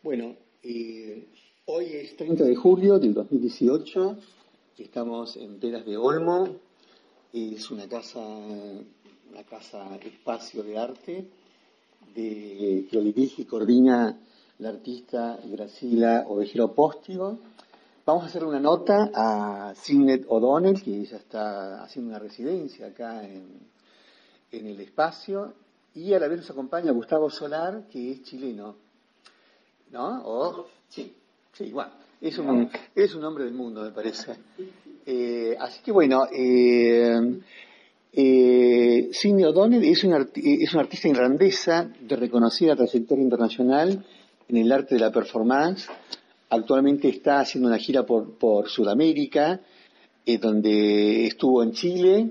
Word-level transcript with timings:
Bueno, 0.00 0.36
eh, 0.62 1.26
hoy 1.64 1.86
es 1.86 2.16
30 2.16 2.44
de 2.44 2.54
julio 2.54 3.00
del 3.00 3.14
2018, 3.14 4.16
estamos 4.78 5.36
en 5.36 5.58
Peras 5.58 5.84
de 5.84 5.96
Olmo, 5.96 6.48
es 7.32 7.68
una 7.72 7.88
casa, 7.88 8.20
una 8.20 9.42
casa 9.42 9.96
espacio 9.96 10.62
de 10.62 10.78
arte 10.78 11.26
de, 12.14 12.86
que 12.88 12.96
lo 12.96 13.02
dirige 13.02 13.42
y 13.42 13.44
coordina 13.44 14.16
la 14.60 14.68
artista 14.68 15.36
Gracila 15.44 16.26
Ovejero 16.28 16.72
Póstigo. 16.76 17.36
Vamos 18.06 18.22
a 18.22 18.26
hacer 18.26 18.44
una 18.44 18.60
nota 18.60 19.10
a 19.12 19.74
Signet 19.74 20.26
O'Donnell, 20.28 20.80
que 20.80 20.96
ella 20.96 21.16
está 21.16 21.82
haciendo 21.82 22.10
una 22.10 22.20
residencia 22.20 22.86
acá 22.86 23.24
en, 23.24 23.48
en 24.52 24.66
el 24.68 24.78
espacio, 24.78 25.54
y 25.92 26.14
a 26.14 26.20
la 26.20 26.28
vez 26.28 26.38
nos 26.38 26.50
acompaña 26.50 26.92
Gustavo 26.92 27.28
Solar, 27.30 27.88
que 27.90 28.12
es 28.12 28.22
chileno. 28.22 28.87
¿No? 29.92 30.22
¿O? 30.24 30.66
Sí, 30.88 31.14
sí, 31.52 31.64
igual. 31.64 31.92
Es 32.20 32.38
un, 32.38 32.68
es 32.94 33.14
un 33.14 33.24
hombre 33.24 33.44
del 33.44 33.54
mundo, 33.54 33.82
me 33.82 33.90
parece. 33.92 34.32
Eh, 35.06 35.56
así 35.58 35.80
que 35.82 35.92
bueno, 35.92 36.26
eh, 36.32 37.40
eh, 38.12 39.08
Sidney 39.12 39.44
O'Donnell 39.44 39.84
es 39.84 40.02
una, 40.04 40.26
es 40.34 40.72
una 40.72 40.82
artista 40.82 41.08
irlandesa 41.08 41.90
de 42.00 42.16
reconocida 42.16 42.74
trayectoria 42.74 43.22
internacional 43.22 44.04
en 44.48 44.56
el 44.56 44.72
arte 44.72 44.96
de 44.96 45.00
la 45.00 45.12
performance. 45.12 45.88
Actualmente 46.50 47.08
está 47.08 47.40
haciendo 47.40 47.68
una 47.68 47.78
gira 47.78 48.04
por, 48.04 48.38
por 48.38 48.68
Sudamérica, 48.68 49.60
eh, 50.24 50.38
donde 50.38 51.26
estuvo 51.26 51.62
en 51.62 51.72
Chile, 51.72 52.30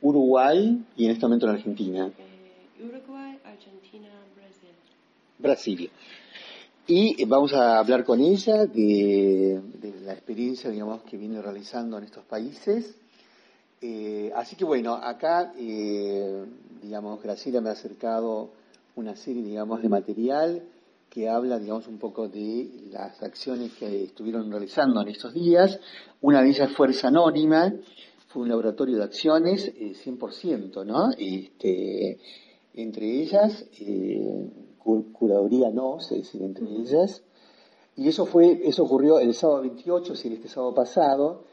Uruguay 0.00 0.84
y 0.96 1.04
en 1.04 1.10
este 1.10 1.26
momento 1.26 1.46
en 1.46 1.52
Argentina. 1.52 2.10
Eh, 2.18 2.82
Uruguay, 2.82 3.38
Argentina, 3.44 4.08
Brasil. 4.34 4.70
Brasil. 5.38 5.90
Y 6.90 7.22
vamos 7.26 7.52
a 7.52 7.78
hablar 7.80 8.02
con 8.02 8.18
ella 8.18 8.64
de, 8.64 9.60
la 10.06 10.14
experiencia, 10.14 10.70
digamos, 10.70 11.02
que 11.02 11.18
viene 11.18 11.42
realizando 11.42 11.98
en 11.98 12.04
estos 12.04 12.24
países. 12.24 12.96
Eh, 13.82 14.32
así 14.34 14.56
que 14.56 14.64
bueno, 14.64 14.94
acá, 14.94 15.52
eh, 15.58 16.46
digamos, 16.80 17.22
Graciela 17.22 17.60
me 17.60 17.68
ha 17.68 17.72
acercado 17.72 18.52
una 18.96 19.14
serie, 19.16 19.42
digamos, 19.42 19.82
de 19.82 19.90
material 19.90 20.62
que 21.10 21.28
habla, 21.28 21.58
digamos, 21.58 21.86
un 21.88 21.98
poco 21.98 22.26
de 22.26 22.70
las 22.90 23.22
acciones 23.22 23.74
que 23.74 24.04
estuvieron 24.04 24.50
realizando 24.50 25.02
en 25.02 25.08
estos 25.08 25.34
días. 25.34 25.78
Una 26.22 26.40
de 26.40 26.48
ellas, 26.48 26.72
Fuerza 26.72 27.08
Anónima, 27.08 27.70
fue 28.28 28.44
un 28.44 28.48
laboratorio 28.48 28.96
de 28.96 29.04
acciones 29.04 29.70
eh, 29.76 29.92
100%, 29.92 30.86
¿no? 30.86 31.10
Este, 31.18 32.18
entre 32.72 33.20
ellas, 33.20 33.62
curaduría 35.12 35.70
no, 35.70 35.98
es 35.98 36.10
decir, 36.10 36.42
entre 36.42 36.66
ellas. 36.66 37.22
Y 37.96 38.08
eso 38.08 38.26
fue, 38.26 38.60
eso 38.64 38.84
ocurrió 38.84 39.18
el 39.18 39.34
sábado 39.34 39.62
28, 39.62 40.12
es 40.12 40.18
decir, 40.18 40.32
este 40.32 40.48
sábado 40.48 40.74
pasado. 40.74 41.44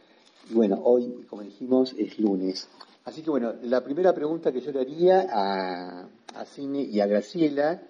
Y 0.50 0.54
bueno, 0.54 0.80
hoy, 0.84 1.26
como 1.30 1.42
dijimos, 1.42 1.94
es 1.98 2.20
lunes. 2.20 2.68
Así 3.04 3.22
que 3.22 3.30
bueno, 3.30 3.54
la 3.64 3.84
primera 3.84 4.14
pregunta 4.14 4.52
que 4.52 4.62
yo 4.62 4.72
le 4.72 4.82
haría 4.82 5.28
a, 5.32 6.08
a 6.34 6.46
Cine 6.46 6.82
y 6.82 7.00
a 7.00 7.08
Graciela 7.08 7.82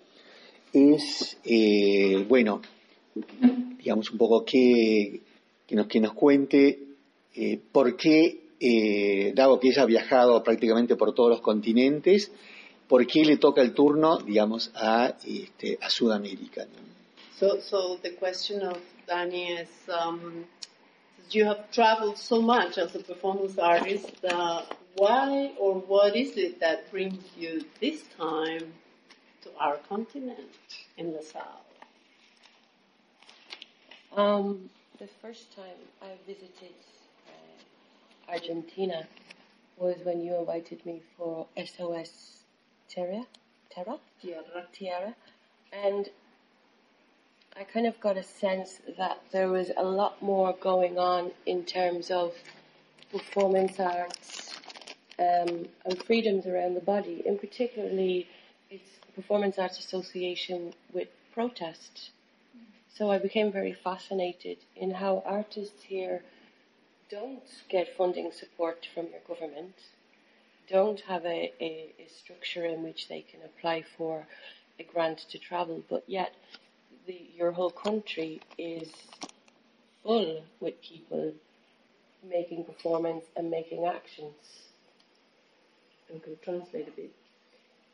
es, 0.74 1.38
eh, 1.46 2.26
bueno, 2.28 2.62
digamos 3.78 4.12
un 4.12 4.18
poco 4.18 4.44
que, 4.44 5.22
que, 5.66 5.76
nos, 5.76 5.88
que 5.88 6.02
nos 6.02 6.14
cuente 6.14 6.80
eh, 7.34 7.60
por 7.72 7.96
qué, 7.96 8.42
eh, 8.60 9.34
dado 9.34 9.60
que 9.60 9.70
ella 9.70 9.84
ha 9.84 9.86
viajado 9.86 10.44
prácticamente 10.44 10.96
por 10.96 11.14
todos 11.14 11.30
los 11.30 11.42
continentes, 11.42 12.32
por 12.88 13.06
qué 13.08 13.26
le 13.26 13.38
toca 13.38 13.62
el 13.62 13.74
turno, 13.74 14.18
digamos, 14.18 14.72
a, 14.76 15.16
este, 15.26 15.78
a 15.82 15.90
Sudamérica. 15.90 16.68
So, 17.40 17.60
so 17.60 17.98
the 18.02 18.12
question 18.12 18.62
of 18.62 18.78
Dani 19.08 19.60
is, 19.60 19.70
um, 19.90 20.46
you 21.32 21.46
have 21.46 21.70
traveled 21.72 22.18
so 22.18 22.42
much 22.42 22.78
as 22.78 22.96
a 22.96 23.00
performance 23.00 23.58
artist, 23.58 24.24
uh, 24.24 24.64
why 24.96 25.52
or 25.60 25.76
what 25.76 26.16
is 26.16 26.38
it 26.38 26.60
that 26.62 26.90
brings 26.92 27.24
you 27.38 27.66
this 27.82 28.04
time 28.18 28.74
to 29.42 29.50
our 29.60 29.78
continent 29.90 30.40
in 30.98 31.12
the 31.12 31.22
south? 31.22 31.66
Um, 34.16 34.70
the 34.98 35.08
first 35.22 35.54
time 35.56 35.76
I 36.02 36.16
visited 36.26 36.74
uh, 37.28 38.32
Argentina 38.32 39.06
was 39.78 39.98
when 40.06 40.22
you 40.22 40.36
invited 40.38 40.86
me 40.86 41.02
for 41.18 41.48
SOS 41.58 42.45
Terra, 42.90 43.26
Terra, 43.70 43.98
Tierra. 44.22 44.68
Tierra, 44.72 45.16
and 45.72 46.10
I 47.58 47.64
kind 47.64 47.88
of 47.88 48.00
got 48.00 48.18
a 48.18 48.24
sense 48.24 48.82
that 48.98 49.22
there 49.32 49.50
was 49.50 49.72
a 49.78 49.84
lot 49.84 50.22
more 50.22 50.54
going 50.60 50.98
on 50.98 51.32
in 51.46 51.64
terms 51.64 52.12
of 52.12 52.34
performance 53.12 53.80
arts 53.80 54.54
um, 55.20 55.68
and 55.86 56.04
freedoms 56.06 56.46
around 56.46 56.74
the 56.74 56.82
body, 56.82 57.24
in 57.26 57.38
particularly 57.38 58.28
its 58.70 58.90
performance 59.16 59.58
arts 59.58 59.80
association 59.80 60.74
with 60.94 61.08
protest. 61.34 62.12
So 62.94 63.12
I 63.12 63.18
became 63.18 63.52
very 63.52 63.74
fascinated 63.74 64.58
in 64.76 64.92
how 64.92 65.24
artists 65.26 65.84
here 65.84 66.24
don't 67.10 67.44
get 67.70 67.96
funding 67.96 68.32
support 68.32 68.88
from 68.94 69.08
your 69.08 69.22
government, 69.28 69.76
don't 70.70 71.00
have 71.02 71.26
a, 71.26 71.54
a, 71.60 71.94
a 72.00 72.08
structure 72.22 72.66
in 72.66 72.84
which 72.84 73.08
they 73.08 73.22
can 73.22 73.42
apply 73.44 73.84
for 73.98 74.28
a 74.80 74.84
grant 74.84 75.20
to 75.30 75.38
travel, 75.38 75.84
but 75.90 76.04
yet 76.08 76.34
the, 77.08 77.30
your 77.36 77.52
whole 77.52 77.72
country 77.72 78.42
is 78.58 78.90
full 80.04 80.44
with 80.60 80.82
people 80.82 81.34
making 82.28 82.64
performance 82.64 83.26
and 83.36 83.50
making 83.50 83.86
actions. 83.86 84.36
I 86.14 86.20
can 86.20 86.38
translate 86.44 86.88
a 86.88 86.92
bit. 86.92 87.16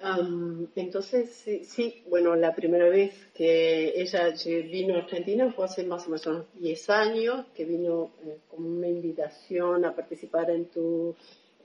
Um, 0.04 0.68
entonces, 0.76 1.30
sí, 1.30 1.64
sí, 1.64 2.04
bueno, 2.10 2.36
la 2.36 2.56
primera 2.56 2.90
vez 2.90 3.14
que 3.36 3.94
ella 3.96 4.34
vino 4.64 4.96
a 4.96 5.00
Argentina 5.00 5.52
fue 5.52 5.66
hace 5.66 5.84
más 5.84 6.08
o 6.08 6.10
menos 6.10 6.46
10 6.56 6.90
años, 6.90 7.46
que 7.54 7.66
vino 7.66 8.10
eh, 8.26 8.40
como 8.50 8.68
una 8.68 8.88
invitación 8.88 9.86
a 9.86 9.96
participar 9.96 10.50
en 10.50 10.66
tu 10.66 11.16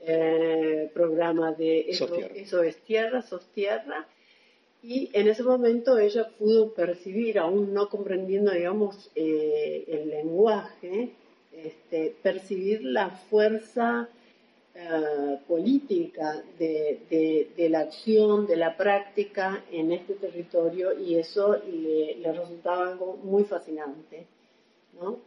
eh, 0.05 0.89
programa 0.93 1.51
de 1.53 1.89
eso, 2.35 2.63
es 2.63 2.77
Tierra, 2.77 3.21
Sos 3.21 3.45
Tierra. 3.53 4.07
Y 4.83 5.09
en 5.13 5.27
ese 5.27 5.43
momento 5.43 5.97
ella 5.97 6.29
pudo 6.37 6.71
percibir, 6.73 7.39
aún 7.39 7.73
no 7.73 7.89
comprendiendo, 7.89 8.51
digamos, 8.51 9.09
eh, 9.15 9.83
el 9.87 10.09
lenguaje, 10.09 11.09
este, 11.51 12.13
percibir 12.21 12.83
la 12.83 13.09
fuerza 13.09 14.07
eh, 14.75 15.39
política 15.47 16.43
de, 16.59 16.99
de- 17.09 17.47
de 17.57 17.69
la 17.69 17.79
acción, 17.79 18.45
de 18.45 18.55
la 18.57 18.77
práctica 18.77 19.63
en 19.71 19.91
este 19.91 20.13
territorio 20.13 20.93
y 20.97 21.15
eso 21.15 21.57
le, 21.65 22.15
le 22.17 22.31
resultaba 22.31 22.91
algo 22.91 23.17
muy 23.23 23.43
fascinante. 23.43 24.27
¿no? 25.01 25.17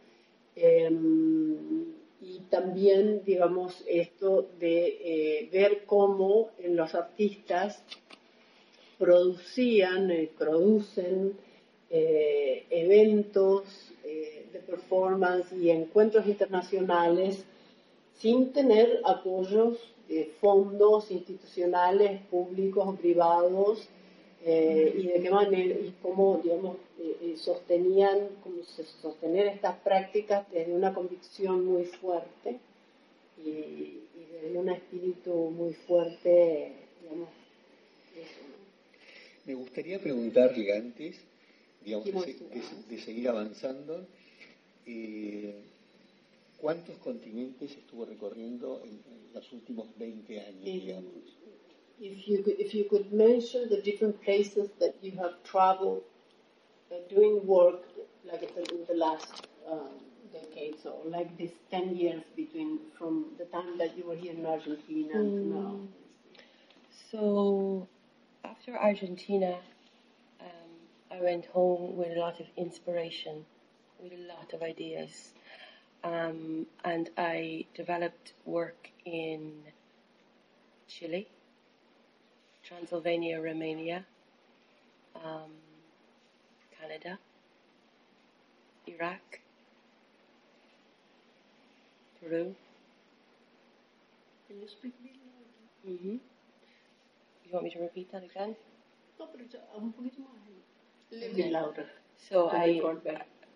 Em, 0.55 1.93
y 2.21 2.39
también, 2.51 3.23
digamos, 3.25 3.83
esto 3.87 4.47
de 4.59 4.87
eh, 4.87 5.49
ver 5.51 5.85
cómo 5.85 6.49
en 6.59 6.75
los 6.75 6.93
artistas 6.93 7.83
producían, 8.99 10.11
eh, 10.11 10.29
producen 10.37 11.33
eh, 11.89 12.65
eventos 12.69 13.63
de 14.03 14.59
performance 14.59 15.53
y 15.53 15.69
encuentros 15.69 16.27
internacionales 16.27 17.45
sin 18.19 18.51
tener 18.51 18.99
apoyos 19.05 19.77
de 20.09 20.33
fondos 20.41 21.09
institucionales, 21.11 22.21
públicos 22.27 22.85
o 22.85 22.95
privados, 22.95 23.87
eh, 24.43 24.93
y 24.97 25.07
de 25.07 25.21
qué 25.21 25.29
manera 25.29 25.75
y 25.75 25.93
cómo, 26.01 26.39
digamos, 26.43 26.77
eh, 26.99 27.15
eh, 27.21 27.35
sostenían, 27.37 28.19
cómo 28.43 28.63
se- 28.63 28.83
sostener 29.01 29.47
estas 29.47 29.77
prácticas 29.79 30.49
desde 30.51 30.73
una 30.73 30.93
convicción 30.93 31.65
muy 31.65 31.85
fuerte 31.85 32.57
y, 33.45 33.49
y 33.49 34.27
desde 34.41 34.57
un 34.57 34.69
espíritu 34.69 35.31
muy 35.33 35.73
fuerte, 35.73 36.73
digamos, 37.01 37.29
eso, 38.15 38.41
¿no? 38.49 38.61
Me 39.45 39.53
gustaría 39.55 39.99
preguntarle 39.99 40.75
antes, 40.75 41.15
digamos, 41.83 42.05
de, 42.89 42.97
seguir 42.99 43.27
avanzando, 43.29 44.05
eh, 44.85 45.55
¿cuántos 46.59 46.97
continentes 46.97 47.71
estuvo 47.71 48.05
recorriendo 48.05 48.81
en, 48.83 48.89
en 48.91 49.33
los 49.33 49.51
últimos 49.51 49.87
20 49.97 50.39
años, 50.39 50.63
digamos? 50.63 51.13
If 52.03 52.27
you 52.27 52.41
could, 52.43 52.59
if 52.59 52.73
you 52.73 52.85
could 52.89 53.13
mention 53.13 53.69
the 53.69 53.79
different 53.79 54.23
places 54.23 54.69
that 54.79 54.95
you 55.01 55.11
have 55.11 55.43
traveled 55.43 56.01
uh, 56.91 56.95
doing 57.07 57.45
work, 57.45 57.83
like 58.25 58.41
in 58.41 58.85
the 58.87 58.95
last 58.95 59.47
um, 59.69 59.89
decades, 60.33 60.83
or 60.85 60.99
like 61.05 61.37
this 61.37 61.51
10 61.69 61.95
years 61.95 62.23
between 62.35 62.79
from 62.97 63.25
the 63.37 63.45
time 63.45 63.77
that 63.77 63.95
you 63.95 64.05
were 64.07 64.15
here 64.15 64.33
in 64.33 64.45
Argentina 64.45 65.13
to 65.13 65.45
now. 65.45 65.79
So 67.11 67.87
after 68.43 68.75
Argentina, 68.75 69.59
um, 70.39 70.71
I 71.11 71.21
went 71.21 71.45
home 71.47 71.97
with 71.97 72.17
a 72.17 72.19
lot 72.19 72.39
of 72.39 72.47
inspiration, 72.57 73.45
with 74.01 74.13
a 74.13 74.27
lot 74.27 74.53
of 74.53 74.63
ideas. 74.63 75.33
Um, 76.03 76.65
and 76.83 77.11
I 77.15 77.65
developed 77.75 78.33
work 78.45 78.89
in 79.05 79.51
Chile, 80.87 81.27
Transylvania, 82.71 83.41
Romania, 83.41 84.05
um, 85.15 85.51
Canada, 86.79 87.19
Iraq, 88.87 89.41
Peru. 92.19 92.55
Can 94.47 94.61
you 94.61 94.67
speak 94.69 94.93
a 94.99 95.03
little 95.03 95.27
louder? 95.35 95.99
Mhm. 95.99 96.19
You 97.45 97.51
want 97.51 97.65
me 97.65 97.71
to 97.71 97.79
repeat 97.79 98.09
that 98.13 98.23
again? 98.23 98.55
No, 99.19 99.27
pero 99.27 99.43
ya, 99.51 99.59
un 99.75 99.91
poquito 99.91 100.21
más. 100.21 100.31
Libre, 101.11 101.51
Laura. 101.51 101.85
So 102.29 102.47
I 102.49 102.81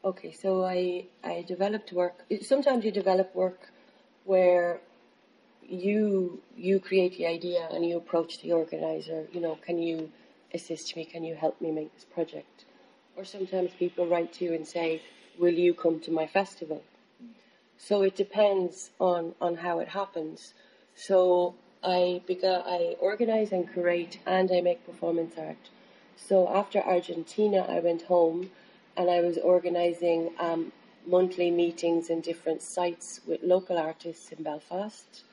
okay. 0.04 0.32
So 0.34 0.66
I 0.66 1.08
I 1.24 1.44
developed 1.44 1.94
work. 1.94 2.26
Sometimes 2.42 2.84
you 2.84 2.92
develop 2.92 3.34
work 3.34 3.72
where 4.26 4.82
you 5.70 6.42
you 6.56 6.80
create 6.80 7.18
the 7.18 7.28
idea 7.28 7.68
and 7.72 7.86
you 7.86 7.98
approach 7.98 8.42
the 8.42 8.52
organizer. 8.54 9.28
You 9.32 9.42
know, 9.42 9.56
can 9.56 9.82
you 9.82 10.12
assist 10.54 10.96
me? 10.96 11.06
Can 11.06 11.24
you 11.24 11.36
help 11.36 11.60
me 11.62 11.72
make 11.72 11.94
this 11.94 12.06
project? 12.06 12.66
Or 13.18 13.26
sometimes 13.26 13.72
people 13.78 14.08
write 14.08 14.34
to 14.34 14.46
you 14.46 14.54
and 14.54 14.68
say, 14.68 15.02
"Will 15.40 15.54
you 15.54 15.74
come 15.74 16.00
to 16.02 16.12
my 16.12 16.28
festival?" 16.28 16.84
So 17.78 18.02
it 18.04 18.16
depends 18.16 18.92
on 19.00 19.36
on 19.42 19.56
how 19.58 19.80
it 19.80 19.90
happens. 19.90 20.54
So 20.96 21.56
I 21.84 22.22
began, 22.26 22.64
I 22.66 22.96
organize 23.00 23.52
and 23.52 23.72
curate, 23.72 24.18
and 24.26 24.52
I 24.52 24.62
make 24.62 24.86
performance 24.86 25.36
art. 25.38 25.70
So 26.16 26.48
after 26.48 26.80
Argentina, 26.80 27.66
I 27.68 27.80
went 27.80 28.04
home, 28.04 28.52
and 28.98 29.10
I 29.10 29.22
was 29.22 29.38
organizing 29.38 30.32
um, 30.40 30.72
monthly 31.06 31.52
meetings 31.52 32.10
in 32.10 32.22
different 32.22 32.62
sites 32.62 33.22
with 33.28 33.44
local 33.44 33.78
artists 33.78 34.32
in 34.32 34.44
Belfast. 34.44 35.24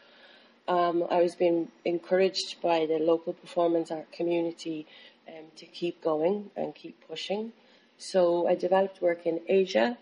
Um, 0.69 1.05
I 1.11 1.21
was 1.21 1.35
being 1.35 1.69
encouraged 1.85 2.61
by 2.63 2.87
the 2.87 2.99
local 2.99 3.33
performance 3.33 3.91
art 3.91 4.13
community 4.13 4.87
um, 5.29 5.45
to 5.57 5.67
keep 5.67 6.03
going 6.03 6.51
and 6.57 6.75
keep 6.75 6.97
pushing. 7.09 7.53
So 7.99 8.49
I 8.49 8.55
developed 8.55 9.03
work 9.03 9.27
in 9.27 9.41
Asia, 9.49 9.99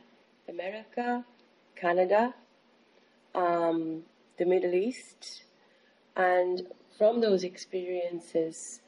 America, 0.48 1.24
Canada, 1.76 2.34
um, 3.34 4.02
the 4.36 4.44
Middle 4.44 4.74
East, 4.74 5.44
and 6.16 6.66
from 6.98 7.20
those 7.20 7.44
experiences, 7.44 8.80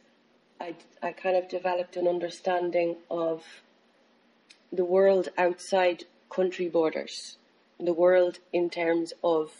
I, 0.60 0.74
I 1.02 1.12
kind 1.12 1.36
of 1.36 1.48
developed 1.48 1.96
an 1.96 2.06
understanding 2.06 2.96
of 3.10 3.42
the 4.70 4.84
world 4.84 5.28
outside 5.38 6.04
country 6.28 6.68
borders, 6.68 7.36
the 7.78 7.92
world 7.92 8.38
in 8.52 8.70
terms 8.70 9.12
of 9.22 9.52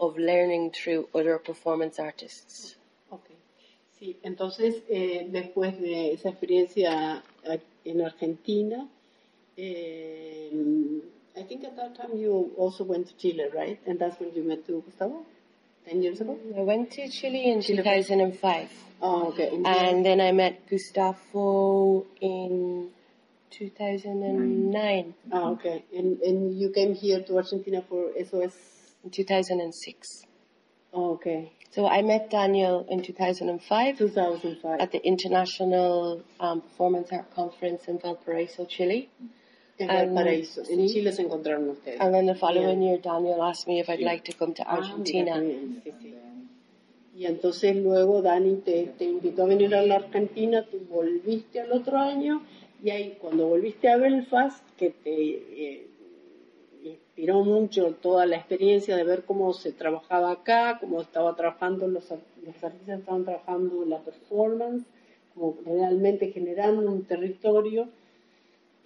of 0.00 0.16
learning 0.16 0.72
through 0.72 1.08
other 1.14 1.38
performance 1.38 2.00
artists. 2.00 2.76
Ok. 3.10 3.30
Sí, 3.98 4.16
entonces 4.22 4.82
eh, 4.88 5.26
después 5.30 5.78
de 5.80 6.12
esa 6.14 6.30
experiencia 6.30 7.22
en 7.84 8.00
Argentina, 8.00 8.88
eh, 9.56 10.50
I 11.36 11.42
think 11.44 11.64
at 11.64 11.76
that 11.76 11.94
time 11.94 12.18
you 12.18 12.50
also 12.56 12.84
went 12.84 13.08
to 13.08 13.16
Chile, 13.16 13.44
right? 13.54 13.78
And 13.86 13.98
that's 13.98 14.18
when 14.18 14.34
you 14.34 14.42
met 14.42 14.66
to 14.66 14.82
Gustavo? 14.82 15.24
10 15.86 16.02
years 16.02 16.20
ago? 16.20 16.38
I 16.56 16.60
went 16.60 16.90
to 16.92 17.08
Chile 17.08 17.50
in 17.50 17.62
Chile. 17.62 17.82
2005, 17.82 18.68
Oh, 19.02 19.28
okay. 19.28 19.48
In 19.52 19.64
and 19.64 20.04
then 20.04 20.20
I 20.20 20.32
met 20.32 20.68
Gustavo 20.68 22.06
in 22.20 22.90
2009, 23.50 25.14
Ah, 25.32 25.50
okay. 25.50 25.84
And, 25.96 26.20
and 26.20 26.58
you 26.58 26.70
came 26.70 26.94
here 26.94 27.22
to 27.22 27.36
Argentina 27.36 27.82
for 27.82 28.10
SOS? 28.18 28.79
In 29.04 29.10
2006. 29.10 30.26
Oh, 30.92 31.12
okay. 31.12 31.52
So 31.70 31.86
I 31.86 32.02
met 32.02 32.30
Daniel 32.30 32.84
in 32.90 33.00
2005 33.02 33.96
2005. 33.98 34.80
at 34.80 34.90
the 34.90 34.98
International 35.06 36.22
um, 36.40 36.60
Performance 36.62 37.12
Art 37.12 37.32
Conference 37.34 37.86
in 37.88 37.98
Valparaiso, 37.98 38.64
Chile. 38.66 39.08
En 39.78 39.88
and- 39.88 40.10
Valparaíso. 40.16 40.60
En 40.68 40.78
sí. 40.88 40.92
Chile 40.94 41.12
se 41.12 41.22
encontraron 41.22 41.70
ustedes. 41.70 42.00
And 42.00 42.12
then 42.12 42.26
the 42.26 42.34
following 42.34 42.82
year, 42.82 42.98
Daniel 42.98 43.42
asked 43.42 43.66
me 43.68 43.78
if 43.80 43.88
I'd 43.88 44.00
Sí. 44.00 44.04
like 44.04 44.24
to 44.24 44.36
come 44.36 44.52
to 44.54 44.62
Ah, 44.66 44.74
mira, 44.76 44.86
Argentina. 44.88 45.38
bien, 45.40 45.80
sí, 45.84 45.92
sí. 46.02 46.14
Y 47.16 47.26
entonces 47.26 47.76
luego 47.76 48.22
Dani 48.22 48.56
te, 48.64 48.86
te 48.98 49.04
invitó 49.04 49.42
a 49.42 49.46
venir 49.46 49.74
a 49.74 49.82
la 49.82 49.96
Argentina, 49.96 50.64
tú 50.70 50.78
volviste 50.88 51.60
al 51.60 51.72
otro 51.72 51.98
año 51.98 52.42
y 52.82 52.90
ahí 52.90 53.16
cuando 53.20 53.46
volviste 53.46 53.88
a 53.88 53.96
Belfast, 53.96 54.64
que 54.76 54.90
te 54.90 55.10
eh, 55.12 55.86
inspiró 57.20 57.44
mucho 57.44 57.94
toda 58.00 58.24
la 58.24 58.36
experiencia 58.36 58.96
de 58.96 59.04
ver 59.04 59.24
cómo 59.24 59.52
se 59.52 59.72
trabajaba 59.72 60.30
acá, 60.30 60.78
cómo 60.80 61.02
estaba 61.02 61.36
trabajando 61.36 61.86
los, 61.86 62.08
los 62.10 62.64
artistas 62.64 63.00
estaban 63.00 63.24
trabajando 63.24 63.84
la 63.84 63.98
performance, 63.98 64.86
como 65.34 65.58
realmente 65.66 66.32
generando 66.32 66.90
un 66.90 67.04
territorio. 67.04 67.90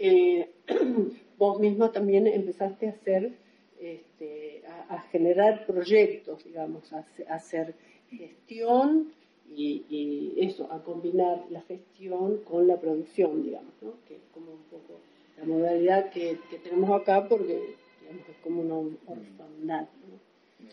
Eh, 0.01 0.51
vos 1.39 1.61
misma 1.61 1.93
también 1.93 2.27
empezaste 2.27 2.89
a 2.89 2.91
hacer, 2.91 3.35
este, 3.81 4.65
a, 4.89 5.01
generar 5.13 5.65
proyectos, 5.65 6.43
digamos, 6.43 6.93
a, 6.93 6.99
hace- 6.99 7.27
a 7.29 7.35
hacer 7.37 7.75
gestión 8.11 9.13
y, 9.57 10.35
eso, 10.39 10.73
a 10.73 10.83
combinar 10.83 11.45
la 11.51 11.61
gestión 11.63 12.39
con 12.39 12.67
la 12.67 12.81
producción, 12.81 13.45
digamos, 13.45 13.75
que 14.09 14.17
es 14.17 14.23
como 14.33 14.51
un 14.51 14.65
poco 14.73 14.99
la 15.39 15.45
modalidad 15.45 16.11
que 16.11 16.37
tenemos 16.65 17.01
acá 17.01 17.29
porque 17.29 17.84
digamos, 18.05 18.29
es 18.29 18.37
como 18.43 18.61
una 18.61 18.77
orfandad. 19.07 19.83
¿no? 19.83 20.69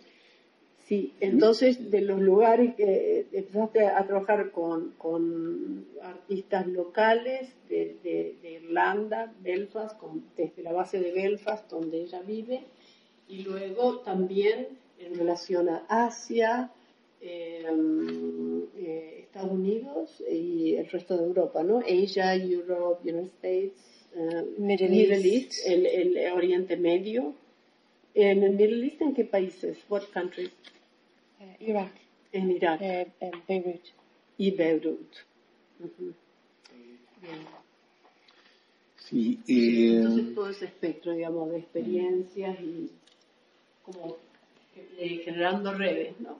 Sí, 0.87 1.13
entonces 1.21 1.89
de 1.89 2.01
los 2.01 2.19
lugares 2.19 2.75
que 2.75 3.25
empezaste 3.31 3.85
a 3.87 4.05
trabajar 4.05 4.51
con, 4.51 4.91
con 4.97 5.85
artistas 6.01 6.67
locales 6.67 7.49
de, 7.69 7.95
de- 8.03 8.35
de 8.41 8.51
Irlanda, 8.53 9.33
Belfast, 9.41 9.97
con- 9.97 10.25
desde 10.35 10.61
la 10.63 10.73
base 10.73 10.99
de 10.99 11.13
Belfast, 11.13 11.69
donde 11.69 12.01
ella 12.01 12.21
vive, 12.21 12.65
y 13.29 13.43
luego 13.43 13.99
también 13.99 14.67
en 14.99 15.15
relación 15.15 15.69
a 15.69 15.85
Asia, 15.87 16.71
eh, 17.21 17.63
eh, 18.77 19.19
Estados 19.23 19.51
Unidos 19.51 20.21
y 20.29 20.75
el 20.75 20.87
resto 20.89 21.17
de 21.17 21.23
Europa, 21.23 21.63
¿no? 21.63 21.79
Asia, 21.79 22.35
Europe, 22.35 23.09
United 23.09 23.31
States, 23.41 23.73
eh, 24.15 24.45
Middle 24.57 25.15
East. 25.35 25.53
el, 25.65 25.85
el 25.85 26.31
Oriente 26.33 26.77
Medio. 26.77 27.33
¿En 28.13 28.43
el 28.43 28.51
Middle 28.53 28.85
East 28.85 29.01
en 29.01 29.13
qué 29.13 29.23
países? 29.25 29.77
What 29.89 30.03
countries? 30.13 30.51
Uh, 31.39 31.63
Iraq, 31.63 31.91
En 32.33 32.51
Irak 32.51 32.81
uh, 32.81 33.29
Beirut. 33.47 33.81
y 34.37 34.51
Beirut. 34.51 35.15
Bien. 37.21 37.39
Sí, 38.97 39.39
eh, 39.47 39.97
Entonces 39.97 40.35
todo 40.35 40.49
ese 40.49 40.65
espectro, 40.65 41.13
digamos, 41.13 41.51
de 41.51 41.59
experiencias 41.59 42.59
y 42.61 42.89
como 43.83 44.17
eh, 44.97 45.21
generando 45.23 45.73
redes, 45.73 46.19
¿no? 46.19 46.39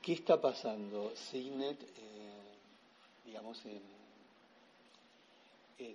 ¿qué 0.00 0.14
está 0.14 0.40
pasando? 0.40 1.12
Signet, 1.14 1.80
eh, 1.80 2.56
digamos, 3.26 3.64
en, 3.66 3.80
en 5.78 5.94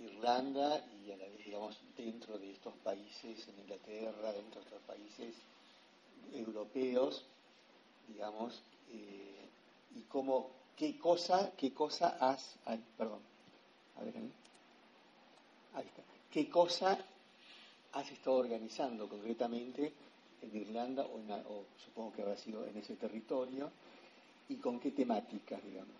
Irlanda 0.00 0.84
y 1.04 1.10
a 1.10 1.16
la 1.16 1.24
vez, 1.24 1.44
digamos, 1.44 1.78
dentro 1.96 2.38
de 2.38 2.52
estos 2.52 2.74
países, 2.76 3.48
en 3.48 3.58
Inglaterra, 3.60 4.32
dentro 4.32 4.60
de 4.60 4.66
estos 4.66 4.82
países 4.82 5.34
europeos, 6.32 7.24
digamos, 8.06 8.62
eh, 8.92 9.48
y 9.96 10.02
cómo, 10.02 10.50
qué 10.76 10.98
cosa, 10.98 11.52
qué 11.56 11.72
cosa 11.72 12.16
has, 12.20 12.56
perdón, 12.96 13.20
a 13.96 14.04
ver, 14.04 14.16
ahí. 14.16 14.32
Está. 15.86 16.02
¿Qué 16.30 16.48
cosa 16.48 16.98
has 17.92 18.10
estado 18.10 18.36
organizando 18.36 19.08
concretamente 19.08 19.92
en 20.42 20.56
Irlanda 20.56 21.04
o, 21.04 21.18
en 21.18 21.30
o 21.30 21.64
supongo 21.84 22.12
que 22.12 22.22
habrá 22.22 22.36
sido 22.36 22.66
en 22.66 22.76
ese 22.76 22.96
territorio 22.96 23.70
y 24.48 24.56
con 24.56 24.80
qué 24.80 24.90
temáticas, 24.90 25.62
digamos? 25.64 25.94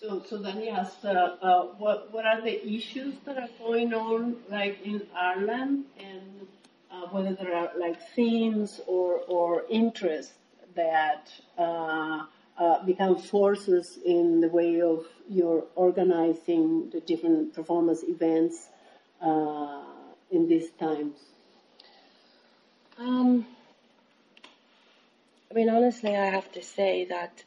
So, 0.00 0.24
so 0.28 0.42
Danny 0.42 0.68
asked, 0.70 1.04
uh, 1.04 1.36
uh, 1.40 1.62
what, 1.78 2.12
what 2.12 2.26
are 2.26 2.40
the 2.40 2.66
issues 2.68 3.14
that 3.24 3.38
are 3.38 3.48
going 3.60 3.94
on, 3.94 4.36
like 4.50 4.84
in 4.84 5.06
Ireland, 5.16 5.84
and 5.98 6.48
uh, 6.90 7.06
whether 7.10 7.34
there 7.34 7.54
are 7.54 7.70
like 7.78 8.00
themes 8.14 8.80
or, 8.88 9.20
or 9.28 9.64
interests 9.70 10.32
that 10.74 11.30
uh, 11.56 12.24
uh, 12.58 12.84
become 12.84 13.16
forces 13.16 13.98
in 14.04 14.40
the 14.40 14.48
way 14.48 14.82
of 14.82 15.06
your 15.28 15.64
organizing 15.76 16.90
the 16.90 17.00
different 17.00 17.54
performance 17.54 18.02
events 18.02 18.66
uh, 19.22 19.82
in 20.32 20.48
these 20.48 20.70
times. 20.72 21.16
Um, 22.98 23.46
I 25.50 25.54
mean, 25.54 25.68
honestly, 25.68 26.16
I 26.16 26.26
have 26.26 26.50
to 26.52 26.62
say 26.62 27.04
that 27.04 27.44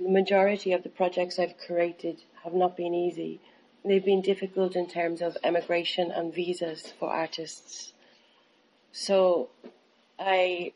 the 0.00 0.08
majority 0.08 0.72
of 0.72 0.82
the 0.82 0.88
projects 0.88 1.38
I've 1.38 1.58
created 1.58 2.22
have 2.42 2.54
not 2.54 2.76
been 2.76 2.94
easy. 2.94 3.40
They've 3.84 4.04
been 4.04 4.22
difficult 4.22 4.76
in 4.76 4.88
terms 4.88 5.20
of 5.20 5.36
emigration 5.44 6.10
and 6.10 6.34
visas 6.34 6.92
for 6.98 7.10
artists. 7.10 7.92
So 8.92 9.50
I 10.18 10.72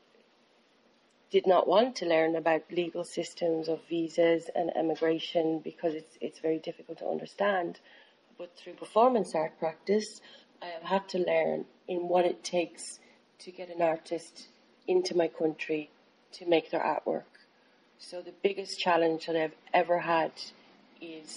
did 1.30 1.46
not 1.46 1.68
want 1.68 1.96
to 1.96 2.06
learn 2.06 2.36
about 2.36 2.70
legal 2.70 3.04
systems 3.04 3.68
of 3.68 3.80
visas 3.88 4.50
and 4.54 4.74
emigration 4.76 5.60
because 5.60 5.94
it's 5.94 6.16
it's 6.20 6.38
very 6.38 6.58
difficult 6.58 6.98
to 6.98 7.08
understand. 7.08 7.80
But 8.38 8.56
through 8.56 8.74
performance 8.74 9.34
art 9.34 9.58
practice, 9.58 10.20
I 10.62 10.66
have 10.66 10.82
had 10.82 11.08
to 11.10 11.18
learn 11.18 11.66
in 11.86 12.08
what 12.08 12.24
it 12.24 12.44
takes 12.44 12.98
to 13.40 13.50
get 13.50 13.68
an 13.68 13.82
artist 13.82 14.48
into 14.86 15.16
my 15.16 15.28
country 15.28 15.90
to 16.32 16.46
make 16.46 16.70
their 16.70 16.80
artwork. 16.80 17.37
So 18.00 18.22
the 18.22 18.32
biggest 18.42 18.78
challenge 18.78 19.26
that 19.26 19.36
I've 19.36 19.56
ever 19.74 19.98
had 19.98 20.30
is 21.00 21.36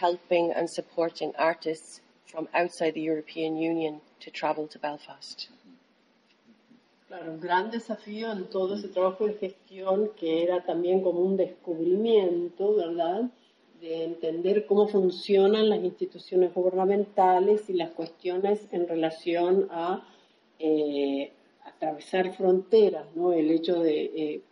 helping 0.00 0.50
and 0.50 0.68
supporting 0.68 1.32
artists 1.38 2.00
from 2.26 2.48
outside 2.54 2.94
the 2.94 3.02
European 3.02 3.56
Union 3.58 4.00
to 4.20 4.30
travel 4.30 4.66
to 4.68 4.78
Belfast. 4.78 5.48
Claro, 7.06 7.32
un 7.32 7.40
gran 7.40 7.70
desafío 7.70 8.32
en 8.32 8.46
todo 8.50 8.76
ese 8.76 8.88
trabajo 8.88 9.26
de 9.26 9.34
gestión 9.34 10.10
que 10.16 10.42
era 10.42 10.62
también 10.64 11.02
como 11.02 11.20
un 11.20 11.36
descubrimiento, 11.36 12.74
¿verdad? 12.74 13.30
De 13.80 14.04
entender 14.04 14.66
cómo 14.66 14.88
funcionan 14.88 15.68
las 15.68 15.84
instituciones 15.84 16.52
gubernamentales 16.52 17.68
y 17.68 17.74
las 17.74 17.90
cuestiones 17.90 18.66
en 18.72 18.88
relación 18.88 19.68
a 19.70 20.02
eh, 20.58 21.30
atravesar 21.64 22.34
fronteras, 22.34 23.06
¿no? 23.14 23.32
El 23.32 23.50
hecho 23.50 23.80
de 23.80 24.04
eh, 24.04 24.42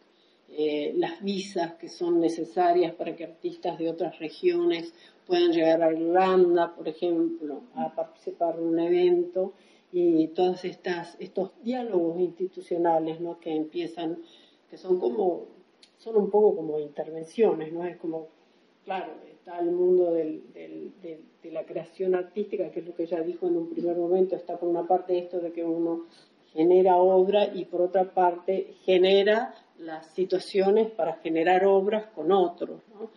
eh, 0.49 0.93
las 0.97 1.23
visas 1.23 1.75
que 1.75 1.89
son 1.89 2.21
necesarias 2.21 2.95
para 2.95 3.17
que 3.17 3.25
artistas 3.25 3.79
de 3.79 3.91
otras 3.91 4.19
regiones 4.19 4.95
puedan 5.27 5.53
llegar 5.53 5.83
a 5.83 5.93
Irlanda, 5.93 6.75
por 6.75 6.89
ejemplo, 6.89 7.63
a 7.75 7.95
participar 7.95 8.57
en 8.57 8.65
un 8.65 8.79
evento 8.79 9.55
y 9.93 10.29
todos 10.29 10.65
estos 10.65 11.53
diálogos 11.63 12.21
institucionales 12.21 13.21
¿no? 13.21 13.39
que 13.41 13.55
empiezan, 13.55 14.19
que 14.71 14.77
son 14.77 15.01
como, 15.01 15.47
son 15.99 16.17
un 16.17 16.31
poco 16.31 16.57
como 16.57 16.79
intervenciones, 16.79 17.73
¿no? 17.73 17.85
Es 17.85 17.97
como, 17.97 18.29
claro, 18.85 19.13
está 19.31 19.59
el 19.59 19.71
mundo 19.71 20.13
de 20.13 21.21
la 21.45 21.65
creación 21.65 22.15
artística, 22.15 22.71
que 22.71 22.81
es 22.81 22.87
lo 22.87 22.95
que 22.95 23.05
ella 23.05 23.21
dijo 23.23 23.47
en 23.47 23.57
un 23.57 23.71
primer 23.71 23.97
momento, 23.97 24.37
está 24.37 24.59
por 24.59 24.69
una 24.69 24.87
parte 24.87 25.19
esto 25.19 25.41
de 25.41 25.53
que 25.53 25.65
uno 25.65 26.07
genera 26.53 26.97
obra 26.97 27.55
y 27.55 27.65
por 27.65 27.81
otra 27.81 28.13
parte 28.13 28.75
genera 28.85 29.55
las 29.79 30.07
situaciones 30.15 30.91
para 30.91 31.15
generar 31.17 31.65
obras 31.65 32.07
con 32.15 32.33
otros, 32.33 32.81
¿no? 32.95 33.11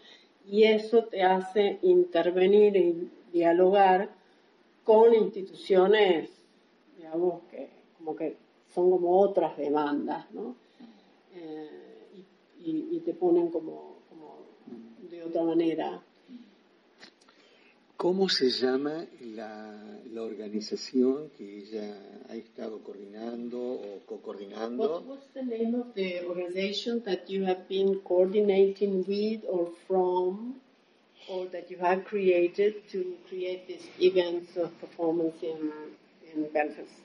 Y 0.46 0.64
eso 0.64 1.06
te 1.06 1.24
hace 1.24 1.80
intervenir 1.84 2.76
y 2.76 3.12
dialogar 3.32 4.10
con 4.84 5.14
instituciones 5.14 6.40
digamos, 7.10 7.42
que 7.50 7.70
como 7.98 8.16
que 8.16 8.38
son 8.74 8.92
como 8.92 9.20
otras 9.20 9.58
demandas, 9.58 10.30
¿no? 10.32 10.56
Eh, 11.34 12.24
y, 12.62 13.00
te 13.00 13.14
ponen 13.14 13.50
como 13.50 13.96
de 15.10 15.24
otra 15.24 15.44
manera. 15.44 16.04
¿Cómo 18.00 18.30
se 18.30 18.50
llama 18.50 19.06
la, 19.20 19.78
la, 20.14 20.22
organización 20.22 21.32
que 21.38 21.58
ella 21.58 21.98
ha 22.30 22.36
estado 22.38 22.82
coordinando 22.82 23.60
o 23.60 24.00
co-coordinando? 24.06 24.88
What, 24.88 25.06
what's 25.06 25.34
the 25.34 25.44
name 25.44 25.76
of 25.76 25.94
the 25.96 26.24
organization 26.26 27.04
that 27.04 27.30
you 27.30 27.44
have 27.46 27.68
been 27.68 28.00
coordinating 28.00 29.04
with 29.06 29.44
or 29.50 29.74
from 29.86 30.62
or 31.28 31.50
that 31.52 31.70
you 31.70 31.78
have 31.80 32.06
created 32.06 32.88
to 32.90 33.18
create 33.28 33.68
these 33.68 33.86
events 34.00 34.56
of 34.56 34.72
performance 34.80 35.36
in 35.44 35.70
in 36.32 36.48
Belfast? 36.54 36.96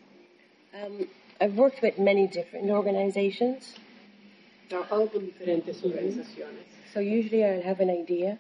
Um, 0.72 1.08
I've 1.40 1.56
worked 1.56 1.82
with 1.82 1.98
many 1.98 2.28
different 2.28 2.70
organizations. 2.70 3.74
Trabajado 4.68 5.10
con 5.10 5.26
diferentes 5.26 5.82
organizaciones. 5.82 6.66
So 6.92 7.00
usually 7.00 7.42
I'll 7.44 7.62
have 7.62 7.80
an 7.80 7.90
idea 7.90 8.38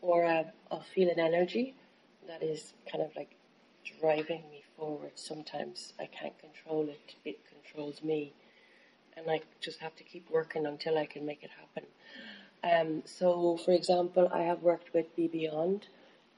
or 0.00 0.24
i 0.24 0.46
I'll 0.70 0.86
feel 0.94 1.10
an 1.10 1.18
energy 1.18 1.74
that 2.30 2.42
is 2.42 2.72
kind 2.90 3.02
of 3.02 3.14
like 3.16 3.32
driving 4.00 4.42
me 4.50 4.62
forward. 4.76 5.12
Sometimes 5.16 5.92
I 5.98 6.06
can't 6.06 6.38
control 6.38 6.88
it, 6.88 7.14
it 7.24 7.38
controls 7.52 8.02
me. 8.02 8.32
And 9.16 9.28
I 9.28 9.40
just 9.60 9.80
have 9.80 9.96
to 9.96 10.04
keep 10.04 10.30
working 10.30 10.64
until 10.64 10.96
I 10.96 11.06
can 11.06 11.26
make 11.26 11.42
it 11.42 11.50
happen. 11.60 11.88
Um, 12.62 13.02
so, 13.04 13.58
for 13.64 13.72
example, 13.72 14.30
I 14.32 14.42
have 14.42 14.62
worked 14.62 14.94
with 14.94 15.14
Be 15.16 15.26
Beyond, 15.26 15.88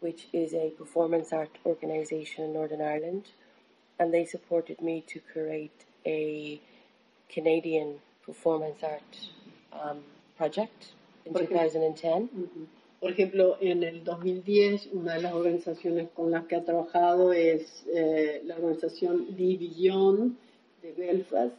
which 0.01 0.29
is 0.33 0.55
a 0.55 0.71
performance 0.71 1.33
art 1.33 1.59
organisation 1.67 2.45
in 2.45 2.53
Northern 2.55 2.81
Ireland 2.81 3.27
and 3.99 4.13
they 4.13 4.25
supported 4.25 4.81
me 4.81 5.05
to 5.07 5.21
create 5.33 5.85
a 6.07 6.61
Canadian 7.29 7.97
performance 8.25 8.81
art 8.83 9.13
um, 9.73 10.01
project 10.37 10.93
in 11.25 11.33
Por 11.33 11.43
2010. 11.43 12.29
Por 13.03 13.11
ejemplo, 13.11 13.57
en 13.61 13.83
el 13.83 14.05
2010, 14.05 14.91
una 14.93 15.15
de 15.15 15.23
las 15.23 15.33
organizaciones 15.33 16.11
con 16.11 16.31
las 16.31 16.45
que 16.45 16.55
ha 16.55 16.65
trabajado 16.65 17.33
es 17.33 17.85
eh, 17.93 18.43
la 18.45 18.55
organización 18.55 19.35
Division 19.35 20.39
de 20.81 20.93
Belfast, 20.93 21.57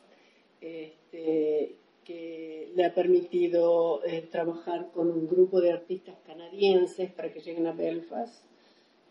este, 0.62 1.76
que 2.06 2.72
le 2.74 2.86
ha 2.86 2.96
permitido 2.96 4.06
eh, 4.06 4.26
trabajar 4.32 4.90
con 4.94 5.12
un 5.12 5.28
grupo 5.28 5.60
de 5.60 5.74
artistas 5.74 6.16
canadienses 6.26 7.12
para 7.12 7.34
que 7.34 7.42
lleguen 7.42 7.68
a 7.68 7.74
Belfast. 7.74 8.46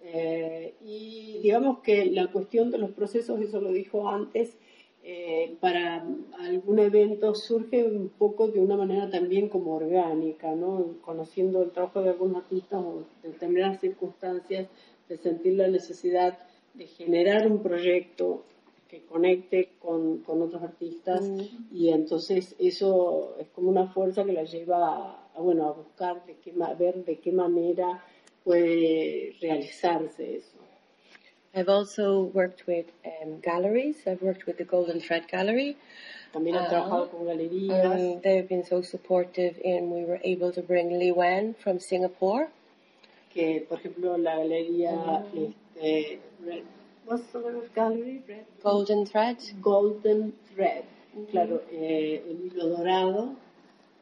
Eh, 0.02 0.72
y 0.82 1.38
digamos 1.42 1.80
que 1.80 2.06
la 2.06 2.28
cuestión 2.28 2.70
de 2.70 2.78
los 2.78 2.92
procesos, 2.92 3.42
eso 3.42 3.60
lo 3.60 3.72
dijo 3.72 4.08
antes, 4.08 4.56
eh, 5.04 5.56
para 5.60 6.06
algún 6.38 6.78
evento 6.78 7.34
surge 7.34 7.84
un 7.84 8.08
poco 8.10 8.48
de 8.48 8.60
una 8.60 8.76
manera 8.76 9.10
también 9.10 9.48
como 9.48 9.74
orgánica, 9.74 10.54
¿no? 10.54 10.94
Conociendo 11.02 11.62
el 11.62 11.70
trabajo 11.70 12.02
de 12.02 12.10
algunos 12.10 12.44
artistas 12.44 12.80
o 12.80 13.04
de 13.22 13.30
determinadas 13.30 13.80
circunstancias, 13.80 14.68
de 15.08 15.16
sentir 15.16 15.54
la 15.54 15.68
necesidad 15.68 16.38
de 16.74 16.86
generar 16.86 17.46
un 17.50 17.62
proyecto 17.62 18.44
que 18.88 19.02
conecte 19.02 19.70
con, 19.80 20.18
con 20.18 20.42
otros 20.42 20.62
artistas 20.62 21.22
mm. 21.22 21.74
y 21.74 21.88
entonces 21.88 22.54
eso 22.58 23.36
es 23.40 23.48
como 23.48 23.70
una 23.70 23.88
fuerza 23.88 24.24
que 24.24 24.32
la 24.32 24.44
lleva 24.44 25.28
a, 25.34 25.40
bueno, 25.40 25.66
a 25.66 25.72
buscar 25.72 26.24
de 26.26 26.36
qué, 26.36 26.52
a 26.62 26.74
ver 26.74 27.04
de 27.04 27.18
qué 27.18 27.32
manera 27.32 28.04
puede 28.44 29.34
realizarse 29.40 30.36
eso. 30.36 30.58
I've 31.54 31.68
also 31.68 32.22
worked 32.32 32.66
with 32.66 32.86
um, 33.04 33.40
galleries. 33.40 33.96
I've 34.06 34.22
worked 34.22 34.46
with 34.46 34.56
the 34.56 34.64
Golden 34.64 35.00
Thread 35.00 35.28
Gallery. 35.28 35.76
También 36.32 36.54
he 36.54 36.60
uh, 36.60 36.68
trabajado 36.68 37.10
con 37.10 37.26
galerías. 37.26 37.84
Um, 37.84 38.20
they've 38.22 38.48
been 38.48 38.64
so 38.64 38.80
supportive 38.80 39.58
and 39.62 39.90
we 39.90 40.04
were 40.04 40.18
able 40.24 40.50
to 40.52 40.62
bring 40.62 40.98
Li 40.98 41.12
Wen 41.12 41.54
from 41.62 41.78
Singapore. 41.78 42.48
Que, 43.34 43.66
por 43.68 43.78
ejemplo, 43.78 44.16
la 44.16 44.36
galería 44.36 44.92
mm. 44.92 45.54
este, 45.76 46.20
Red, 46.44 46.64
what's 47.04 47.26
the 47.32 47.40
name 47.40 47.56
of 47.56 47.74
gallery? 47.74 48.22
Red? 48.26 48.46
Golden 48.62 49.04
Thread. 49.06 49.38
Golden 49.60 50.32
Thread. 50.54 50.84
Mm 51.14 51.24
-hmm. 51.24 51.30
Claro, 51.30 51.62
eh, 51.70 52.22
el 52.28 52.46
hilo 52.46 52.68
dorado, 52.68 53.36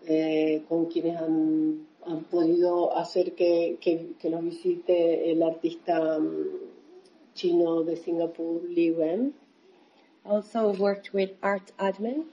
eh, 0.06 0.62
con 0.68 0.86
quienes 0.86 1.16
han 1.16 1.86
han 2.06 2.24
podido 2.24 2.96
hacer 2.96 3.34
que, 3.34 3.76
que, 3.80 4.12
que 4.18 4.30
los 4.30 4.42
visite 4.42 5.30
el 5.30 5.42
artista 5.42 6.16
um, 6.16 6.46
chino 7.34 7.82
de 7.84 7.96
Singapore, 7.96 8.60
Li 8.68 8.90
Wen. 8.90 9.34
Also 10.24 10.72
worked 10.72 11.12
with 11.12 11.30
Art 11.42 11.72
Admin. 11.78 12.24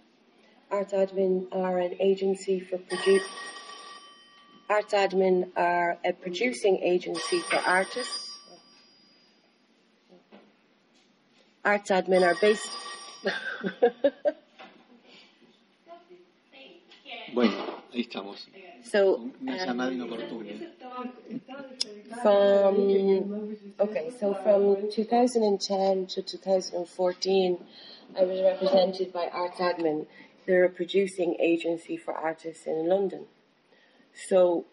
Art 0.70 0.92
Admin 0.92 1.48
are 1.52 1.80
an 1.80 1.96
agency 2.00 2.60
for 2.60 2.78
produce. 2.78 3.24
Art 4.70 4.90
Admin 4.90 5.50
are 5.56 5.98
a 6.04 6.12
producing 6.12 6.78
agency 6.84 7.40
for 7.40 7.58
artists. 7.58 8.28
Arts 11.64 11.90
Admin 11.90 12.24
are 12.24 12.36
based. 12.40 12.70
bueno, 17.34 17.56
ahí 17.94 18.02
estamos. 18.02 18.48
So 18.84 19.32
um, 19.48 20.02
from 22.22 23.54
okay, 23.80 24.12
so 24.20 24.34
from 24.34 24.90
2010 24.92 26.08
to 26.08 26.22
2014, 26.22 27.58
I 28.18 28.24
was 28.24 28.42
represented 28.42 29.14
by 29.14 29.30
Arts 29.32 29.60
Admin. 29.60 30.08
They're 30.46 30.66
a 30.66 30.70
producing 30.70 31.36
agency 31.40 31.98
for 31.98 32.14
artists 32.14 32.66
in 32.66 32.88
London. 32.88 33.26
So 34.28 34.66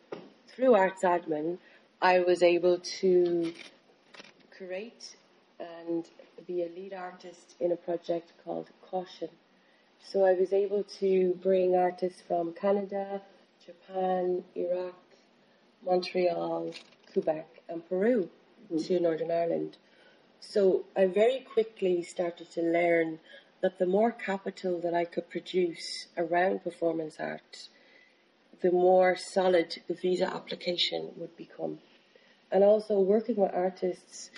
through 0.49 0.75
Arts 0.75 1.03
Admin, 1.03 1.59
I 2.01 2.21
was 2.21 2.43
able 2.43 2.79
to 3.01 3.53
create 4.57 5.17
and 5.59 6.05
be 6.47 6.63
a 6.63 6.69
lead 6.69 6.93
artist 6.93 7.55
in 7.61 7.73
a 7.73 7.77
project 7.77 8.33
called 8.45 8.71
Caution. 8.83 9.31
So 10.07 10.25
I 10.25 10.35
was 10.35 10.53
able 10.53 10.85
to 11.01 11.39
bring 11.43 11.75
artists 11.75 12.23
from 12.27 12.53
Canada, 12.53 13.23
Japan, 13.65 14.45
Iraq, 14.55 14.95
Montreal, 15.85 16.73
Quebec 17.13 17.63
and 17.69 17.89
Peru 17.89 18.29
hmm. 18.69 18.77
to 18.79 19.01
Northern 19.01 19.31
Ireland. 19.31 19.79
So 20.41 20.85
I 20.95 21.07
very 21.07 21.41
quickly 21.41 22.03
started 22.03 22.51
to 22.53 22.63
learn 22.63 23.21
that 23.63 23.79
the 23.79 23.87
more 23.87 24.13
capital 24.13 24.79
that 24.81 24.93
I 24.93 25.07
could 25.07 25.31
produce 25.31 26.09
around 26.19 26.63
performance 26.63 27.17
art, 27.19 27.69
the 28.61 28.71
more 28.71 29.17
solid 29.17 29.81
the 29.89 29.95
visa 29.95 30.27
application 30.27 31.13
would 31.17 31.35
become. 31.37 31.79
And 32.53 32.63
also 32.63 33.01
working 33.01 33.37
with 33.37 33.53
artists 33.55 34.31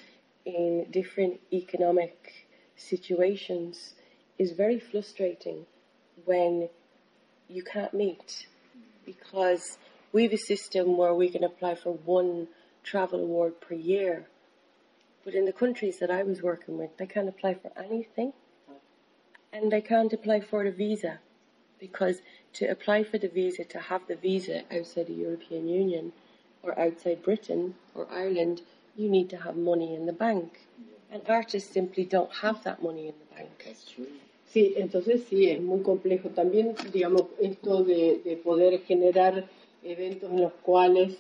in 0.45 0.87
different 0.92 1.40
economic 1.52 2.47
situations 2.76 3.95
is 4.38 4.52
very 4.52 4.78
frustrating 4.78 5.66
when 6.25 6.68
you 7.49 7.64
can't 7.64 7.92
meet 7.92 8.47
because 9.07 9.79
we 10.13 10.25
have 10.25 10.33
a 10.33 10.39
system 10.39 10.97
where 10.99 11.15
we 11.15 11.31
can 11.31 11.45
apply 11.45 11.77
for 11.77 11.93
one 11.93 12.49
travel 12.83 13.21
award 13.21 13.61
per 13.61 13.75
year. 13.75 14.27
But 15.25 15.35
in 15.35 15.47
the 15.47 15.53
countries 15.53 15.99
that 16.01 16.11
I 16.11 16.23
was 16.23 16.43
working 16.43 16.77
with, 16.77 16.97
they 16.99 17.07
can't 17.07 17.29
apply 17.29 17.55
for 17.55 17.73
anything. 17.77 18.33
And 19.53 19.73
they 19.73 19.81
can't 19.81 20.13
apply 20.13 20.41
for 20.41 20.65
the 20.65 20.71
visa 20.71 21.21
because 21.79 22.21
to 22.55 22.67
apply 22.67 23.05
for 23.05 23.19
the 23.19 23.29
visa, 23.29 23.65
to 23.65 23.79
have 23.79 24.07
the 24.07 24.17
visa 24.17 24.63
outside 24.75 25.07
the 25.07 25.15
European 25.15 25.69
Union 25.69 26.13
or 26.63 26.79
outside 26.79 27.23
Britain 27.23 27.75
or 27.95 28.07
Ireland, 28.11 28.63
you 28.97 29.09
need 29.09 29.31
to 29.31 29.37
have 29.37 29.57
money 29.57 29.95
in 29.95 30.07
the 30.07 30.13
bank. 30.13 30.61
And 31.11 31.23
artists 31.29 31.73
simply 31.73 32.05
don't 32.05 32.33
have 32.43 32.65
that 32.65 32.83
money 32.83 33.09
in 33.09 33.15
the 33.19 33.35
bank. 33.37 33.65
Sí, 34.47 34.75
entonces 34.76 35.25
sí, 35.29 35.50
es 35.50 35.61
muy 35.61 35.81
complejo. 35.81 36.31
También, 36.31 36.75
digamos, 36.93 37.25
esto 37.41 37.83
de, 37.83 38.21
de 38.25 38.37
poder 38.37 38.81
generar 38.81 39.45
eventos 39.83 40.31
en 40.31 40.41
los 40.43 40.53
cuales 40.62 41.19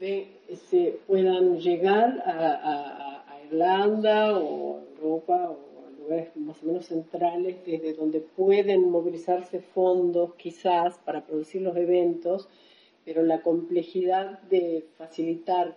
ve, 0.00 0.28
se 0.70 0.98
puedan 1.06 1.58
llegar 1.58 2.22
a, 2.24 2.30
a, 2.30 3.34
a, 3.34 3.44
Irlanda 3.44 4.38
o 4.38 4.80
Europa 4.96 5.50
o 5.50 6.02
lugares 6.02 6.36
más 6.36 6.62
o 6.62 6.66
menos 6.66 6.86
centrales 6.86 7.56
desde 7.64 7.94
donde 7.94 8.20
pueden 8.20 8.90
movilizarse 8.90 9.60
fondos 9.60 10.34
quizás 10.34 10.98
para 10.98 11.24
producir 11.24 11.62
los 11.62 11.76
eventos, 11.76 12.48
pero 13.06 13.22
la 13.22 13.40
complejidad 13.40 14.38
de 14.42 14.84
facilitar 14.98 15.74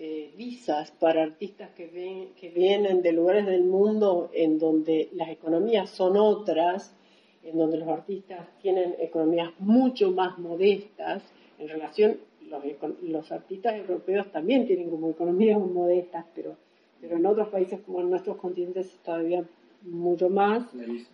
eh, 0.00 0.32
visas 0.36 0.92
para 0.92 1.22
artistas 1.24 1.70
que, 1.70 1.88
ven, 1.88 2.28
que 2.40 2.50
vienen 2.50 3.02
de 3.02 3.12
lugares 3.12 3.46
del 3.46 3.64
mundo 3.64 4.30
en 4.32 4.58
donde 4.58 5.08
las 5.12 5.28
economías 5.28 5.90
son 5.90 6.16
otras, 6.16 6.94
en 7.42 7.58
donde 7.58 7.78
los 7.78 7.88
artistas 7.88 8.46
tienen 8.62 8.94
economías 9.00 9.50
mucho 9.58 10.12
más 10.12 10.38
modestas 10.38 11.22
en 11.58 11.68
relación, 11.68 12.18
los, 12.42 12.62
los 13.02 13.32
artistas 13.32 13.74
europeos 13.74 14.30
también 14.30 14.66
tienen 14.66 14.88
como 14.88 15.10
economías 15.10 15.58
modestas, 15.58 16.24
pero, 16.34 16.56
pero 17.00 17.16
en 17.16 17.26
otros 17.26 17.48
países 17.48 17.80
como 17.80 18.00
en 18.00 18.10
nuestros 18.10 18.36
continentes 18.36 18.96
todavía 19.04 19.44
mucho 19.82 20.28
más, 20.28 20.64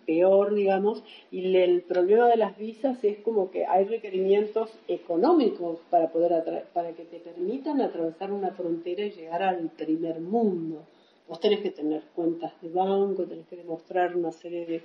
peor, 0.05 0.53
digamos, 0.53 1.03
y 1.31 1.55
el 1.55 1.81
problema 1.83 2.27
de 2.27 2.37
las 2.37 2.57
visas 2.57 3.03
es 3.03 3.17
como 3.19 3.51
que 3.51 3.65
hay 3.65 3.85
requerimientos 3.85 4.71
económicos 4.87 5.79
para 5.89 6.11
poder 6.11 6.65
para 6.73 6.93
que 6.93 7.05
te 7.05 7.19
permitan 7.19 7.81
atravesar 7.81 8.31
una 8.31 8.51
frontera 8.51 9.05
y 9.05 9.11
llegar 9.11 9.43
al 9.43 9.69
primer 9.69 10.19
mundo. 10.19 10.83
Vos 11.27 11.39
tenés 11.39 11.61
que 11.61 11.71
tener 11.71 12.03
cuentas 12.15 12.53
de 12.61 12.69
banco, 12.69 13.23
tenés 13.23 13.47
que 13.47 13.57
demostrar 13.57 14.15
una 14.15 14.31
serie 14.31 14.65
de 14.65 14.83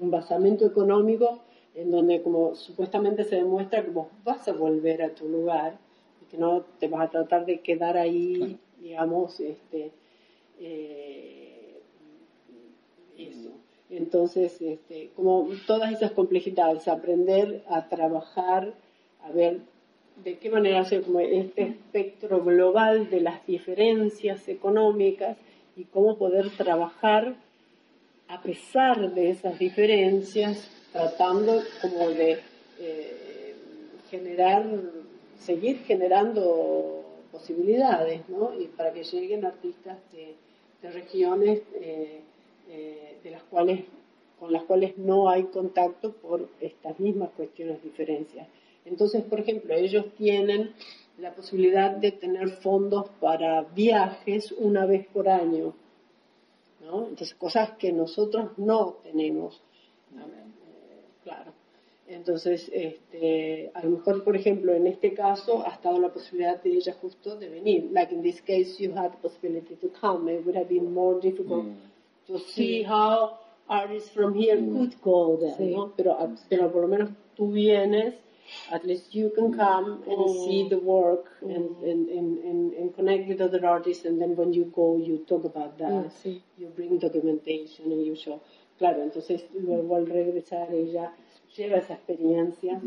un 0.00 0.10
basamento 0.10 0.66
económico 0.66 1.40
en 1.74 1.90
donde 1.90 2.22
como 2.22 2.54
supuestamente 2.54 3.24
se 3.24 3.36
demuestra 3.36 3.84
que 3.84 3.90
vos 3.90 4.08
vas 4.24 4.46
a 4.48 4.52
volver 4.52 5.02
a 5.02 5.14
tu 5.14 5.28
lugar 5.28 5.78
y 6.22 6.24
que 6.26 6.38
no 6.38 6.62
te 6.78 6.88
vas 6.88 7.08
a 7.08 7.10
tratar 7.10 7.46
de 7.46 7.60
quedar 7.60 7.96
ahí, 7.96 8.58
digamos, 8.80 9.38
este 9.40 9.92
eh, 10.58 11.39
entonces, 13.90 14.60
este, 14.60 15.10
como 15.16 15.48
todas 15.66 15.92
esas 15.92 16.12
complejidades, 16.12 16.86
aprender 16.86 17.64
a 17.68 17.88
trabajar, 17.88 18.72
a 19.22 19.32
ver 19.32 19.60
de 20.24 20.38
qué 20.38 20.50
manera 20.50 20.80
hacer 20.80 21.02
como 21.02 21.20
este 21.20 21.62
espectro 21.62 22.44
global 22.44 23.10
de 23.10 23.20
las 23.20 23.44
diferencias 23.46 24.46
económicas 24.48 25.36
y 25.76 25.84
cómo 25.84 26.16
poder 26.18 26.50
trabajar 26.50 27.36
a 28.28 28.40
pesar 28.42 29.12
de 29.12 29.30
esas 29.30 29.58
diferencias, 29.58 30.70
tratando 30.92 31.60
como 31.82 32.10
de 32.10 32.38
eh, 32.78 33.54
generar, 34.08 34.64
seguir 35.38 35.78
generando 35.80 37.04
posibilidades, 37.32 38.28
¿no? 38.28 38.52
Y 38.58 38.66
para 38.66 38.92
que 38.92 39.02
lleguen 39.02 39.44
artistas 39.44 39.98
de, 40.12 40.36
regiones 40.82 41.60
eh, 41.74 42.20
eh, 42.70 43.09
de 43.22 43.30
las 43.30 43.42
cuales, 43.44 43.84
con 44.38 44.52
las 44.52 44.64
cuales 44.64 44.96
no 44.98 45.28
hay 45.28 45.44
contacto 45.44 46.12
por 46.12 46.48
estas 46.60 46.98
mismas 47.00 47.30
cuestiones, 47.30 47.82
diferencias. 47.82 48.48
Entonces, 48.84 49.22
por 49.24 49.40
ejemplo, 49.40 49.74
ellos 49.74 50.06
tienen 50.16 50.72
la 51.18 51.34
posibilidad 51.34 51.90
de 51.90 52.12
tener 52.12 52.48
fondos 52.48 53.10
para 53.20 53.62
viajes 53.62 54.52
una 54.52 54.86
vez 54.86 55.06
por 55.08 55.28
año, 55.28 55.74
¿no? 56.80 57.08
Entonces, 57.08 57.34
cosas 57.34 57.72
que 57.72 57.92
nosotros 57.92 58.52
no 58.56 58.96
tenemos. 59.02 59.60
Eh, 60.14 61.04
claro. 61.22 61.52
Entonces, 62.08 62.68
este, 62.72 63.70
a 63.74 63.84
lo 63.84 63.90
mejor, 63.90 64.24
por 64.24 64.34
ejemplo, 64.34 64.72
en 64.72 64.86
este 64.86 65.12
caso 65.14 65.64
ha 65.64 65.74
estado 65.74 66.00
la 66.00 66.08
posibilidad 66.08 66.60
de 66.60 66.70
ella 66.72 66.96
justo 67.00 67.36
de 67.36 67.48
venir. 67.48 67.90
Like 67.92 68.12
in 68.12 68.22
this 68.22 68.40
case, 68.40 68.82
you 68.82 68.92
had 68.96 69.12
the 69.12 69.18
possibility 69.18 69.76
to 69.76 69.88
come. 70.00 70.32
It 70.32 70.44
would 70.44 70.56
have 70.56 70.68
been 70.68 70.92
more 70.92 71.20
difficult. 71.20 71.66
Mm 71.66 71.89
to 72.30 72.38
see 72.38 72.82
how 72.82 73.38
artists 73.68 74.10
from 74.10 74.34
here 74.34 74.56
mm. 74.56 74.72
could 74.72 75.00
go 75.02 75.36
there, 75.40 75.56
sí. 75.56 75.74
¿no? 75.74 75.92
Pero, 75.96 76.16
pero 76.48 76.70
por 76.70 76.82
lo 76.82 76.88
menos 76.88 77.10
tú 77.36 77.52
vienes, 77.52 78.14
at 78.72 78.84
least 78.84 79.14
you 79.14 79.30
can 79.30 79.52
come 79.52 80.02
and 80.08 80.18
mm. 80.18 80.44
see 80.44 80.68
the 80.68 80.78
work 80.78 81.26
mm. 81.42 81.54
and, 81.54 81.76
and, 81.82 82.08
and, 82.08 82.72
and, 82.74 82.96
connect 82.96 83.28
with 83.28 83.40
other 83.40 83.64
artists 83.64 84.04
and 84.04 84.20
then 84.20 84.34
when 84.36 84.52
you 84.52 84.64
go 84.74 84.96
you 84.96 85.24
talk 85.28 85.44
about 85.44 85.78
that, 85.78 85.90
mm, 85.90 86.10
sí. 86.22 86.40
you 86.58 86.66
bring 86.68 86.98
documentation 86.98 87.92
and 87.92 88.04
you 88.04 88.16
show. 88.16 88.40
Claro, 88.78 89.02
entonces 89.02 89.44
luego 89.54 89.96
al 89.96 90.06
regresar 90.06 90.72
ella 90.72 91.12
lleva 91.56 91.78
esa 91.78 91.94
experiencia 91.94 92.80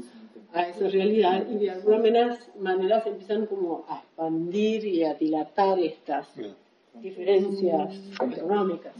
a 0.53 0.67
esa 0.67 0.87
realidad 0.87 1.45
y 1.49 1.57
de 1.57 1.71
alguna 1.71 1.97
manera, 1.97 2.37
manera 2.59 3.01
se 3.01 3.09
empiezan 3.09 3.45
como 3.45 3.85
a 3.87 3.99
expandir 3.99 4.85
y 4.85 5.03
a 5.03 5.13
dilatar 5.13 5.79
estas 5.79 6.27
diferencias 6.95 7.95
económicas. 8.21 8.93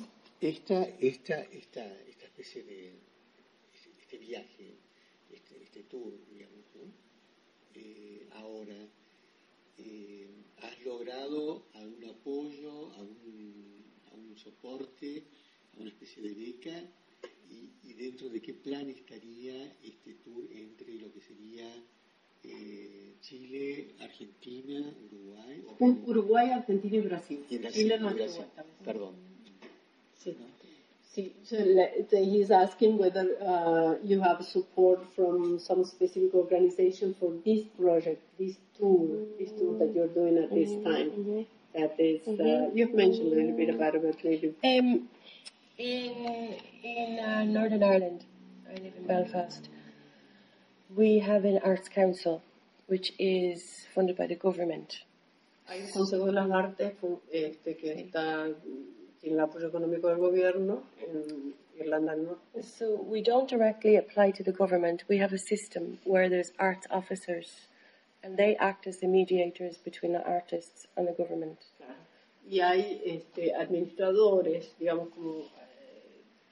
Esta, 0.44 0.84
esta, 1.00 1.42
esta, 1.42 1.86
esta 2.02 2.26
especie 2.26 2.64
de 2.64 2.92
este 4.02 4.18
viaje, 4.18 4.76
este, 5.32 5.64
este 5.64 5.84
tour, 5.84 6.12
digamos, 6.30 6.66
¿no? 6.76 6.92
Eh, 7.76 8.28
ahora, 8.34 8.76
eh, 9.78 10.28
¿has 10.58 10.84
logrado 10.84 11.68
algún 11.76 12.04
apoyo, 12.10 12.92
algún, 12.96 13.86
algún 14.12 14.38
soporte, 14.38 15.24
una 15.78 15.88
especie 15.88 16.22
de 16.22 16.34
beca? 16.34 16.78
Y, 17.50 17.90
y, 17.90 17.94
dentro 17.94 18.28
de 18.28 18.42
qué 18.42 18.54
plan 18.54 18.90
estaría 18.90 19.78
este 19.82 20.16
tour 20.26 20.46
entre 20.52 20.96
lo 20.96 21.10
que 21.14 21.22
sería 21.22 21.74
eh, 22.44 23.14
Chile, 23.22 23.96
Argentina, 24.02 24.94
Uruguay. 25.06 25.64
Uruguay, 25.80 26.50
Argentina 26.50 26.98
y 26.98 27.02
Brasil. 27.02 27.46
Y 27.50 27.58
Brasil, 27.60 27.84
Chile 27.84 27.98
no 27.98 28.14
Brasil. 28.14 28.44
Perdón. 28.84 29.33
See, 31.14 31.36
so 31.44 31.58
he's 32.12 32.50
asking 32.50 32.98
whether 32.98 33.36
uh, 33.40 33.96
you 34.04 34.20
have 34.22 34.44
support 34.44 35.00
from 35.16 35.60
some 35.60 35.86
specific 35.86 36.34
organization 36.34 37.16
for 37.20 37.34
this 37.46 37.66
project, 37.80 38.24
this 38.40 38.56
tour, 38.80 39.20
this 39.38 39.52
tour 39.52 39.78
that 39.78 39.94
you're 39.94 40.08
doing 40.08 40.40
at 40.40 40.50
this 40.50 40.70
mm-hmm. 40.70 40.92
time. 40.92 41.10
Mm-hmm. 41.12 41.42
That 41.76 42.00
is, 42.00 42.28
uh, 42.28 42.32
mm-hmm. 42.32 42.78
you've 42.78 42.96
mentioned 42.96 43.32
a 43.32 43.36
little 43.36 43.56
bit 43.56 43.70
about 43.70 43.94
it, 43.94 44.02
but 44.02 44.24
maybe. 44.24 44.56
Um, 44.64 45.08
in 45.78 46.56
in 46.84 47.20
uh, 47.20 47.44
Northern 47.44 47.84
Ireland, 47.84 48.26
I 48.68 48.82
live 48.82 48.94
in 48.98 49.06
Belfast. 49.06 49.70
We 50.96 51.20
have 51.20 51.46
an 51.46 51.60
arts 51.64 51.90
council, 51.90 52.42
which 52.88 53.14
is 53.20 53.86
funded 53.94 54.18
by 54.18 54.28
the 54.28 54.36
government. 54.36 55.04
Hay 55.66 55.82
un 55.82 55.92
Consejo 55.92 56.26
de 56.26 56.32
las 56.32 56.50
Artes 56.52 56.94
este, 57.32 57.78
que 57.78 57.94
está 57.94 58.52
el 59.24 59.40
apoyo 59.40 59.68
económico 59.68 60.10
del 60.10 60.18
gobierno 60.18 60.84
en 61.00 61.54
Irlanda 61.80 62.16
del 62.16 62.26
Norte. 62.26 62.64
So 62.64 62.96
we 62.96 63.22
don't 63.22 63.50
directly 63.50 63.98
apply 63.98 64.32
to 64.34 64.44
the 64.44 64.52
government. 64.52 65.04
We 65.08 65.20
have 65.20 65.34
a 65.34 65.38
system 65.38 66.00
where 66.06 66.30
there's 66.30 66.52
arts 66.60 66.88
officers 66.90 67.68
and 68.24 68.38
they 68.38 68.56
act 68.58 68.88
as 68.88 69.00
the 69.00 69.08
mediators 69.08 69.78
between 69.78 70.14
the 70.14 70.24
artists 70.26 70.88
and 70.96 71.08
the 71.08 71.14
government. 71.14 71.60
Y 72.50 72.60
hay 72.60 73.02
este, 73.06 73.54
administradores, 73.56 74.76
digamos, 74.78 75.10
como, 75.10 75.40
eh, 75.40 75.44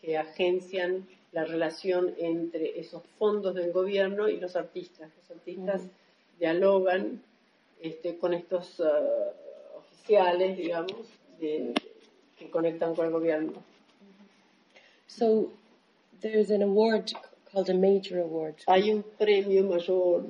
que 0.01 0.17
agencian 0.17 1.05
la 1.33 1.43
relación 1.43 2.13
entre 2.17 2.79
esos 2.79 3.03
fondos 3.17 3.55
del 3.55 3.71
gobierno 3.71 4.29
y 4.29 4.39
los 4.39 4.55
artistas. 4.55 5.09
Los 5.17 5.31
artistas 5.31 5.81
mm 5.81 5.85
-hmm. 5.85 6.39
dialogan 6.39 7.21
este, 7.81 8.17
con 8.17 8.33
estos 8.33 8.79
uh, 8.79 8.83
oficiales, 9.77 10.57
digamos, 10.57 11.07
de, 11.39 11.73
que 12.41 12.49
conectan 12.49 12.95
con 12.95 13.05
el 13.05 13.11
gobierno. 13.11 13.63
So 15.07 15.51
there's 16.21 16.49
an 16.49 16.61
award 16.61 17.11
called 17.51 17.69
a 17.69 17.73
major 17.73 18.19
award. 18.19 18.55
Hay 18.67 18.89
un 18.89 19.03
premio 19.19 19.63
mayor 19.63 20.23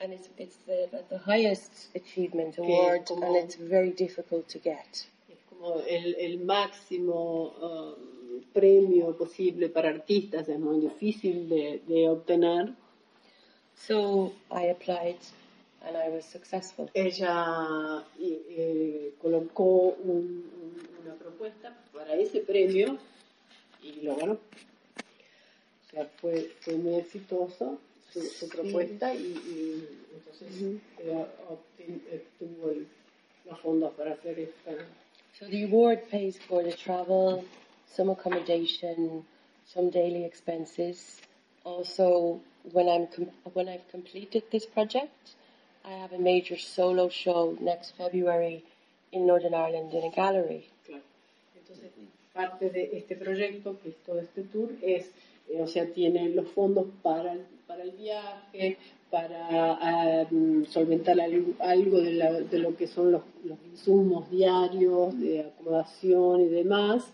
and 0.00 0.12
it's, 0.12 0.28
it's 0.36 0.56
the, 0.66 0.88
the 1.08 1.18
highest 1.18 1.88
achievement 1.94 2.58
award 2.58 3.06
como, 3.06 3.26
and 3.26 3.36
it's 3.36 3.54
very 3.54 3.90
difficult 3.90 4.48
to 4.48 4.58
get. 4.58 5.06
Es 5.28 5.38
como 5.48 5.80
el, 5.86 6.14
el 6.18 6.38
máximo 6.44 7.52
um, 7.62 8.42
premio 8.52 9.16
posible 9.16 9.68
para 9.68 9.90
artistas, 9.90 10.48
es 10.48 10.58
muy 10.58 10.80
difícil 10.80 11.48
de, 11.48 11.80
de 11.86 12.08
obtener. 12.08 12.74
So 13.76 14.32
I 14.50 14.64
applied 14.66 15.18
and 15.86 15.96
I 15.96 16.08
was 16.08 16.24
successful. 16.24 16.88
Ella 16.94 18.04
eh, 18.18 19.12
colocó 19.20 19.96
un, 20.04 20.44
una 21.04 21.14
propuesta 21.14 21.76
para 21.92 22.14
ese 22.14 22.40
premio 22.40 22.98
y 23.82 24.00
lo 24.02 24.16
ganó. 24.16 24.32
O 24.32 25.90
sea, 25.90 26.06
fue, 26.20 26.50
fue 26.60 26.74
muy 26.74 26.94
exitoso 26.96 27.78
su, 28.12 28.22
su 28.22 28.48
propuesta 28.48 29.14
y, 29.14 29.18
y, 29.18 29.88
entonces 30.14 30.62
uh 30.62 30.80
-huh. 31.04 31.26
obtuvo 31.48 32.70
el, 32.70 32.86
los 33.44 33.60
fondos 33.60 33.92
para 33.94 34.12
hacer 34.12 34.38
esta. 34.38 34.72
So 35.38 35.46
the 35.46 35.64
award 35.64 36.08
pays 36.10 36.38
for 36.38 36.62
the 36.62 36.72
travel, 36.72 37.44
some 37.86 38.10
accommodation, 38.10 39.24
some 39.66 39.90
daily 39.90 40.24
expenses. 40.24 41.20
Also, 41.64 42.40
when 42.72 42.88
I'm 42.88 43.08
when 43.52 43.68
I've 43.68 43.88
completed 43.90 44.44
this 44.50 44.66
project, 44.66 45.34
I 45.84 45.92
have 46.02 46.12
a 46.12 46.18
major 46.18 46.56
solo 46.56 47.08
show 47.08 47.56
next 47.60 47.96
February 47.96 48.62
in 49.12 49.26
Northern 49.26 49.54
Ireland 49.54 49.92
in 49.92 50.04
a 50.04 50.10
gallery. 50.10 50.68
Entonces, 51.66 51.92
parte 52.34 52.68
de 52.68 52.90
este 52.92 53.16
proyecto, 53.16 53.78
que 53.82 53.90
es 53.90 53.96
todo 54.04 54.20
este 54.20 54.42
tour, 54.42 54.70
es, 54.82 55.10
eh, 55.48 55.62
o 55.62 55.66
sea, 55.66 55.86
tiene 55.86 56.28
los 56.28 56.48
fondos 56.48 56.86
para, 57.02 57.36
para 57.66 57.84
el 57.84 57.92
viaje, 57.92 58.76
para 59.10 60.26
um, 60.30 60.66
solventar 60.66 61.18
algo, 61.20 61.54
algo 61.60 62.00
de, 62.02 62.12
la, 62.12 62.32
de, 62.32 62.58
lo 62.58 62.76
que 62.76 62.86
son 62.86 63.12
los, 63.12 63.22
los, 63.44 63.56
insumos 63.70 64.30
diarios 64.30 65.18
de 65.18 65.40
acomodación 65.40 66.42
y 66.42 66.48
demás. 66.48 67.04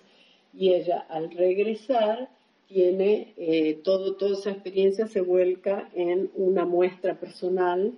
Y 0.52 0.72
ella, 0.72 1.06
al 1.08 1.30
regresar, 1.30 2.28
tiene 2.66 3.32
eh, 3.36 3.80
todo, 3.84 4.14
toda 4.14 4.32
esa 4.32 4.50
experiencia 4.50 5.06
se 5.06 5.20
vuelca 5.20 5.90
en 5.94 6.30
una 6.34 6.64
muestra 6.64 7.14
personal 7.20 7.92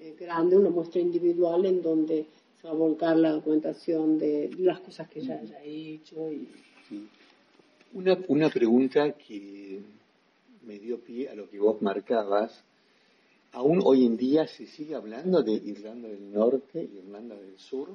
eh, 0.00 0.14
grande, 0.18 0.56
una 0.56 0.70
muestra 0.70 1.00
individual 1.00 1.66
en 1.66 1.82
donde 1.82 2.26
se 2.60 2.66
va 2.66 2.72
a 2.72 2.76
volcar 2.76 3.16
la 3.16 3.32
documentación 3.32 4.18
de 4.18 4.50
las 4.58 4.80
cosas 4.80 5.08
que 5.08 5.20
ella 5.20 5.38
haya 5.40 5.62
hecho. 5.62 6.30
Y... 6.32 6.48
Sí. 6.88 7.08
Una, 7.94 8.18
una 8.28 8.50
pregunta 8.50 9.12
que 9.12 9.80
me 10.66 10.78
dio 10.78 10.98
pie 11.00 11.28
a 11.28 11.34
lo 11.34 11.48
que 11.48 11.58
vos 11.58 11.80
marcabas. 11.80 12.62
¿Aún 13.52 13.80
hoy 13.82 14.04
en 14.04 14.16
día 14.16 14.46
se 14.46 14.66
sigue 14.66 14.94
hablando 14.94 15.42
de 15.42 15.52
Irlanda 15.52 16.08
del 16.08 16.30
Norte 16.30 16.82
y 16.82 16.98
Irlanda 16.98 17.34
del 17.34 17.58
Sur? 17.58 17.88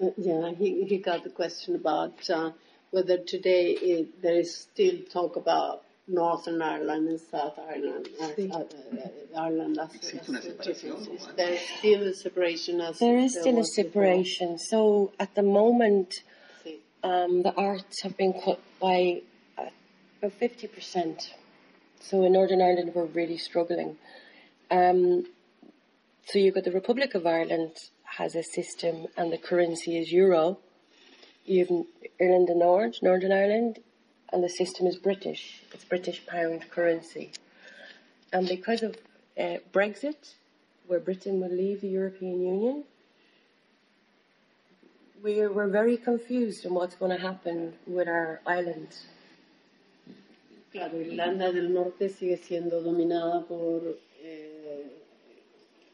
Uh, 0.00 0.10
yeah, 0.16 0.50
he, 0.58 0.84
he 0.84 0.98
got 0.98 1.22
the 1.22 1.30
question 1.30 1.76
about 1.76 2.28
uh, 2.28 2.50
whether 2.90 3.18
today 3.18 3.70
it, 3.80 4.20
there 4.20 4.40
is 4.40 4.52
still 4.52 4.98
talk 5.12 5.36
about 5.36 5.82
Northern 6.06 6.60
Ireland 6.60 7.08
and 7.08 7.20
South 7.20 7.58
Ireland, 7.58 8.08
Sí. 8.36 8.50
uh, 8.50 8.58
uh, 8.58 9.40
Ireland 9.40 9.78
as, 9.78 9.94
¿Existe 9.94 10.28
una 10.28 10.38
as- 10.38 10.44
separación? 10.44 11.14
as- 11.16 11.34
There 11.36 11.54
is 11.54 11.60
still 11.78 12.02
a 12.08 12.12
separation 12.14 12.80
as 12.82 12.98
There 12.98 13.16
is 13.16 13.32
there 13.32 13.42
still 13.42 13.54
a 13.54 13.58
was 13.58 13.70
before. 13.74 13.84
separation. 13.90 14.58
So 14.58 15.12
at 15.18 15.34
the 15.34 15.42
moment, 15.42 16.12
Sí. 16.62 16.78
um, 17.02 17.42
the 17.42 17.54
arts 17.54 18.02
have 18.02 18.16
been 18.18 18.34
cut 18.34 18.60
by 18.80 19.22
uh, 19.56 19.70
about 20.20 20.32
50%. 20.38 21.30
So 22.00 22.22
in 22.22 22.32
Northern 22.32 22.60
Ireland, 22.60 22.94
we're 22.94 23.06
really 23.06 23.38
struggling. 23.38 23.96
Um, 24.70 25.26
so 26.26 26.38
you've 26.38 26.54
got 26.54 26.64
the 26.64 26.70
Republic 26.72 27.14
of 27.14 27.26
Ireland 27.26 27.76
has 28.18 28.34
a 28.34 28.42
system 28.42 29.06
and 29.16 29.32
the 29.32 29.38
currency 29.38 29.96
is 29.98 30.12
euro. 30.12 30.58
You've 31.46 31.70
Ireland 32.20 32.48
and 32.50 32.58
North, 32.60 33.02
Northern 33.02 33.32
Ireland, 33.32 33.78
and 34.34 34.42
the 34.42 34.48
system 34.48 34.88
is 34.88 34.96
British. 34.96 35.62
It's 35.72 35.84
British 35.84 36.26
pound 36.26 36.68
currency. 36.68 37.30
And 38.32 38.48
because 38.48 38.82
of 38.82 38.96
uh, 39.38 39.58
Brexit, 39.72 40.34
where 40.88 40.98
Britain 40.98 41.40
will 41.40 41.54
leave 41.54 41.80
the 41.80 41.88
European 41.88 42.42
Union, 42.42 42.84
we're, 45.22 45.52
we're 45.52 45.68
very 45.68 45.96
confused 45.96 46.66
on 46.66 46.74
what's 46.74 46.96
going 46.96 47.12
to 47.16 47.22
happen 47.22 47.74
with 47.86 48.08
our 48.08 48.40
island. 48.44 48.88
Claro, 50.72 50.98
Irlanda 50.98 51.52
del 51.52 51.68
Norte 51.68 52.08
sigue 52.08 52.36
siendo 52.36 52.82
dominada 52.82 53.46
por 53.46 53.82
eh, 54.20 54.90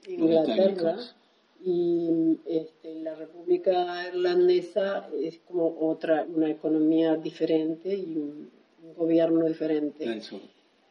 Inglaterra 0.09 0.73
británicos. 0.73 1.13
Y 1.65 2.39
este, 2.47 3.01
la 3.03 3.15
República 3.15 4.09
Irlandesa 4.09 5.09
es 5.23 5.39
como 5.47 5.77
otra, 5.81 6.25
una 6.35 6.51
economía 6.51 7.17
diferente 7.17 7.95
y 7.95 8.17
un, 8.17 8.51
un 8.83 8.95
gobierno 8.97 9.45
diferente. 9.47 10.05
Eso. 10.17 10.41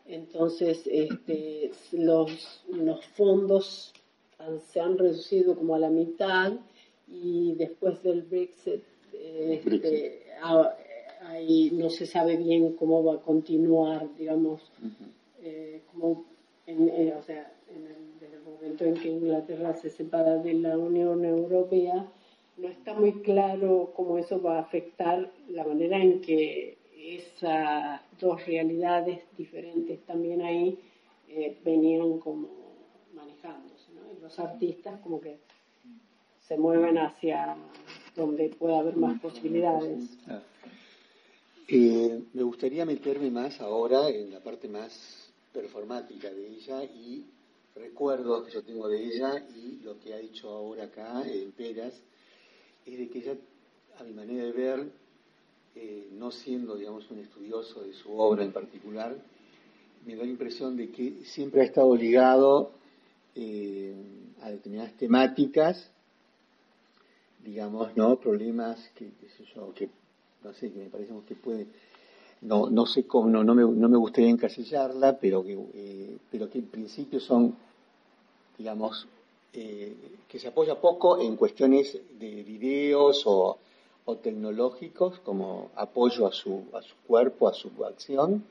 Entonces, 0.07 0.83
este, 0.91 1.71
los, 1.93 2.63
los 2.69 3.05
fondos 3.07 3.93
han- 4.37 4.59
se 4.61 4.79
han 4.79 4.97
reducido 4.97 5.55
como 5.55 5.75
a 5.75 5.79
la 5.79 5.89
mitad 5.89 6.53
y 7.07 7.53
después 7.55 8.01
del 8.03 8.21
Brexit, 8.23 8.81
este, 9.13 9.61
Brexit. 9.69 10.11
ah, 10.41 10.75
ahí 11.21 11.71
no 11.73 11.89
se 11.89 12.05
sabe 12.05 12.37
bien 12.37 12.73
cómo 12.73 13.03
va 13.03 13.15
a 13.15 13.21
continuar, 13.21 14.07
digamos, 14.17 14.61
eh, 15.41 15.81
como 15.91 16.25
en, 16.65 16.89
eh, 16.89 17.13
o 17.17 17.21
sea, 17.23 17.51
en 17.75 17.85
el 17.87 18.08
momento 18.59 18.85
en 18.85 18.93
que 18.95 19.07
Inglaterra 19.07 19.73
se 19.73 19.89
separa 19.89 20.37
de 20.37 20.53
la 20.53 20.77
Unión 20.77 21.23
Europea, 21.23 22.05
no 22.57 22.67
está 22.67 22.93
muy 22.93 23.21
claro 23.21 23.93
cómo 23.95 24.17
eso 24.17 24.41
va 24.41 24.57
a 24.57 24.61
afectar 24.61 25.31
la 25.47 25.63
manera 25.63 25.97
en 25.97 26.19
que 26.19 26.77
esas 26.97 28.01
dos 28.19 28.45
realidades 28.45 29.21
diferentes 29.37 29.99
también 30.05 30.41
ahí 30.41 30.77
eh, 31.29 31.57
venían 31.63 32.19
como 32.19 32.49
manejándose, 33.13 33.93
¿no? 33.93 34.01
Y 34.17 34.21
los 34.21 34.37
artistas 34.39 34.99
como 35.01 35.21
que 35.21 35.37
se 36.41 36.57
mueven 36.57 36.97
hacia 36.97 37.55
donde 38.15 38.49
pueda 38.49 38.79
haber 38.79 38.97
más 38.97 39.19
posibilidades. 39.21 40.17
Eh, 41.69 42.23
me 42.33 42.43
gustaría 42.43 42.85
meterme 42.85 43.29
más 43.29 43.61
ahora 43.61 44.09
en 44.09 44.31
la 44.31 44.39
parte 44.39 44.67
más 44.67 45.31
performática 45.53 46.29
de 46.29 46.47
ella 46.47 46.83
y 46.83 47.25
recuerdos 47.79 48.45
que 48.45 48.51
yo 48.51 48.63
tengo 48.63 48.87
de 48.87 49.03
ella 49.03 49.43
y 49.55 49.79
lo 49.83 49.99
que 49.99 50.13
ha 50.13 50.17
dicho 50.17 50.49
ahora 50.49 50.85
acá 50.85 51.23
en 51.25 51.51
Peras 51.51 51.93
es 52.85 52.97
de 52.97 53.09
que 53.09 53.19
ella, 53.19 53.35
a 53.99 54.03
mi 54.03 54.13
manera 54.13 54.43
de 54.43 54.51
ver, 54.51 54.91
eh, 55.75 56.09
no 56.13 56.31
siendo, 56.31 56.75
digamos, 56.75 57.09
un 57.09 57.19
estudioso 57.19 57.81
de 57.81 57.93
su 57.93 58.11
obra 58.19 58.43
en 58.43 58.51
particular, 58.51 59.15
me 60.05 60.15
da 60.15 60.23
la 60.23 60.29
impresión 60.29 60.75
de 60.75 60.89
que 60.89 61.23
siempre 61.25 61.61
ha 61.61 61.65
estado 61.65 61.95
ligado 61.95 62.71
eh, 63.35 63.93
a 64.41 64.49
determinadas 64.49 64.93
temáticas, 64.93 65.89
digamos, 67.43 67.95
¿no? 67.95 68.19
Problemas 68.19 68.79
que, 68.95 69.05
sé 69.37 69.45
yo, 69.55 69.73
que, 69.73 69.89
no 70.43 70.53
sé, 70.53 70.71
que 70.71 70.79
me 70.79 70.89
parece 70.89 71.13
que 71.27 71.35
puede, 71.35 71.67
no, 72.41 72.69
no 72.69 72.85
sé 72.85 73.05
cómo, 73.05 73.29
no, 73.29 73.43
no, 73.43 73.55
me, 73.55 73.63
no 73.63 73.89
me 73.89 73.97
gustaría 73.97 74.29
encasillarla, 74.29 75.19
pero 75.19 75.43
que, 75.43 75.53
eh, 75.73 76.17
pero 76.31 76.49
que 76.49 76.59
en 76.59 76.67
principio 76.67 77.19
son, 77.19 77.55
digamos, 78.59 79.07
eh, 79.53 79.95
que 80.27 80.37
se 80.37 80.49
apoya 80.49 80.79
poco 80.79 81.19
en 81.19 81.35
cuestiones 81.35 81.97
de 82.19 82.43
videos 82.43 83.23
o, 83.25 83.57
o 84.05 84.15
tecnológicos 84.17 85.19
como 85.21 85.71
apoyo 85.75 86.27
a 86.27 86.31
su, 86.31 86.65
a 86.73 86.83
su 86.83 86.95
cuerpo, 87.07 87.47
a 87.47 87.53
su 87.55 87.69
acción, 87.83 88.43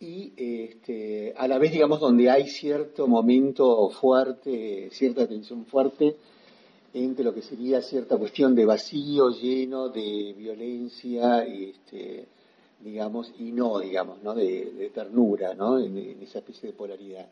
y 0.00 0.32
este, 0.36 1.34
a 1.36 1.48
la 1.48 1.58
vez, 1.58 1.72
digamos, 1.72 1.98
donde 1.98 2.30
hay 2.30 2.46
cierto 2.48 3.08
momento 3.08 3.90
fuerte, 3.90 4.88
cierta 4.92 5.26
tensión 5.26 5.64
fuerte 5.66 6.14
entre 6.94 7.24
lo 7.24 7.34
que 7.34 7.42
sería 7.42 7.82
cierta 7.82 8.16
cuestión 8.16 8.54
de 8.54 8.64
vacío 8.64 9.30
lleno 9.30 9.88
de 9.88 10.34
violencia, 10.36 11.42
este, 11.44 12.26
digamos, 12.80 13.32
y 13.38 13.50
no, 13.52 13.80
digamos, 13.80 14.22
¿no? 14.22 14.34
De, 14.34 14.90
ternura, 14.94 15.54
¿no? 15.54 15.78
En 15.78 16.22
esa 16.22 16.38
especie 16.38 16.70
de 16.70 16.76
polaridad. 16.76 17.28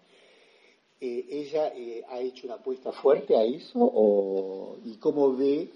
Eh, 1.01 1.27
¿Ella 1.29 1.73
eh, 1.75 2.03
ha 2.09 2.21
hecho 2.21 2.47
una 2.47 2.55
apuesta 2.57 2.91
fuerte 2.91 3.37
a 3.37 3.45
eso 3.45 3.79
o, 3.81 4.77
y 4.85 4.97
cómo 4.97 5.37
ve 5.37 5.69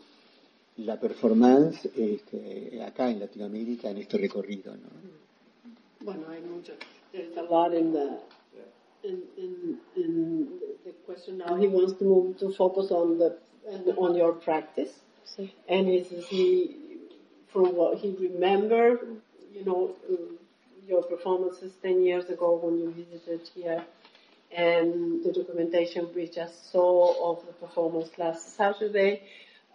la 0.78 0.98
performance 0.98 1.84
este, 1.94 2.82
acá 2.82 3.10
en 3.10 3.20
Latinoamérica 3.20 3.90
en 3.90 3.98
este 3.98 4.16
recorrido? 4.16 4.74
¿no? 4.74 4.88
Bueno, 6.00 6.26
hay 6.30 6.40
mucho. 6.40 6.72
There's 7.12 7.36
a 7.36 7.42
lot 7.42 7.74
in 7.74 7.92
the 7.92 8.18
in, 9.02 9.22
in, 9.36 9.80
in 9.96 10.60
the 10.84 10.92
question 11.06 11.38
now, 11.38 11.56
he 11.56 11.66
wants 11.66 11.94
to 11.98 12.04
move 12.04 12.36
to 12.38 12.52
focus 12.52 12.90
on 12.90 13.18
the 13.18 13.36
on 13.96 14.14
your 14.14 14.34
practice, 14.40 14.90
Sí. 15.36 15.50
and 15.68 15.88
is 15.88 16.06
he 16.28 16.76
from 17.52 17.74
what 17.76 17.98
he 17.98 18.14
remember, 18.18 19.00
you 19.52 19.64
know, 19.64 19.94
uh, 20.10 20.16
your 20.86 21.02
performances 21.02 21.72
ten 21.82 22.02
years 22.02 22.28
ago 22.30 22.58
when 22.62 22.78
you 22.78 22.90
visited 22.92 23.40
here, 23.54 23.84
and 24.56 25.24
the 25.24 25.32
documentation 25.32 26.08
we 26.14 26.26
just 26.28 26.72
saw 26.72 27.32
of 27.32 27.46
the 27.46 27.52
performance 27.52 28.10
last 28.18 28.56
Saturday. 28.56 29.22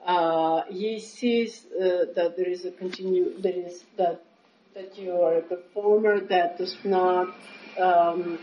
Uh, 0.06 0.64
he 0.70 1.00
sees 1.00 1.66
uh, 1.74 2.06
that 2.16 2.36
there 2.38 2.50
is 2.50 2.66
a 2.66 2.72
continue, 2.72 3.40
there 3.42 3.54
is 3.54 3.84
that 3.98 4.22
that 4.76 4.98
you 4.98 5.14
are 5.14 5.38
a 5.38 5.42
performer 5.42 6.20
that 6.20 6.58
does 6.58 6.76
not 6.84 7.34
um, 7.80 8.38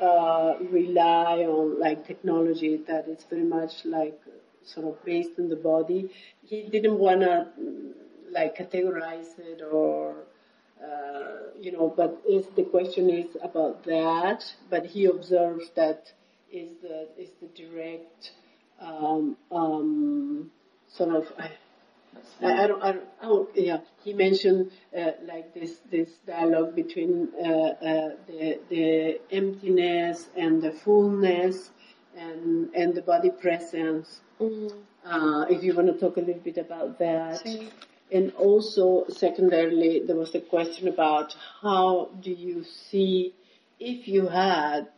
uh, 0.00 0.54
rely 0.70 1.44
on 1.44 1.78
like 1.78 2.06
technology 2.06 2.80
that 2.88 3.06
is 3.06 3.24
very 3.28 3.44
much 3.44 3.84
like 3.84 4.18
sort 4.64 4.86
of 4.86 5.04
based 5.04 5.38
on 5.38 5.50
the 5.50 5.56
body. 5.56 6.10
He 6.42 6.62
didn't 6.62 6.98
want 6.98 7.20
to 7.20 7.48
like 8.30 8.56
categorize 8.56 9.38
it 9.38 9.62
or 9.62 10.14
uh, 10.82 11.50
you 11.60 11.72
know, 11.72 11.92
but 11.94 12.20
is 12.28 12.46
the 12.56 12.62
question 12.62 13.10
is 13.10 13.36
about 13.42 13.84
that. 13.84 14.44
But 14.70 14.86
he 14.86 15.06
observes 15.06 15.70
that 15.74 16.12
is 16.52 16.70
the 16.82 17.08
is 17.18 17.30
the 17.40 17.48
direct 17.48 18.32
um, 18.80 19.36
um, 19.50 20.50
sort 20.88 21.14
of. 21.14 21.32
I, 21.38 21.50
I, 22.40 22.64
I 22.64 22.66
don't, 22.66 22.82
I 22.82 22.92
don't, 22.92 23.08
I 23.22 23.26
don't, 23.26 23.48
yeah, 23.56 23.78
he 24.04 24.12
mentioned 24.12 24.70
uh, 24.96 25.12
like 25.26 25.54
this 25.54 25.80
this 25.90 26.10
dialogue 26.26 26.74
between 26.74 27.28
uh, 27.34 27.48
uh, 27.48 28.10
the 28.26 28.60
the 28.68 29.20
emptiness 29.30 30.28
and 30.36 30.62
the 30.62 30.72
fullness 30.72 31.70
and 32.16 32.74
and 32.74 32.94
the 32.94 33.02
body 33.02 33.30
presence. 33.30 34.20
Mm. 34.40 34.72
Uh, 35.04 35.46
if 35.48 35.62
you 35.62 35.74
want 35.74 35.88
to 35.88 35.98
talk 35.98 36.16
a 36.16 36.20
little 36.20 36.42
bit 36.42 36.58
about 36.58 36.98
that. 36.98 37.42
Sí. 37.44 37.68
And 38.10 38.32
also, 38.36 39.04
secondarily, 39.08 40.02
there 40.06 40.16
was 40.16 40.34
a 40.34 40.40
question 40.40 40.88
about 40.88 41.36
how 41.60 42.10
do 42.20 42.30
you 42.30 42.64
see, 42.64 43.34
if 43.78 44.08
you 44.08 44.28
had 44.28 44.88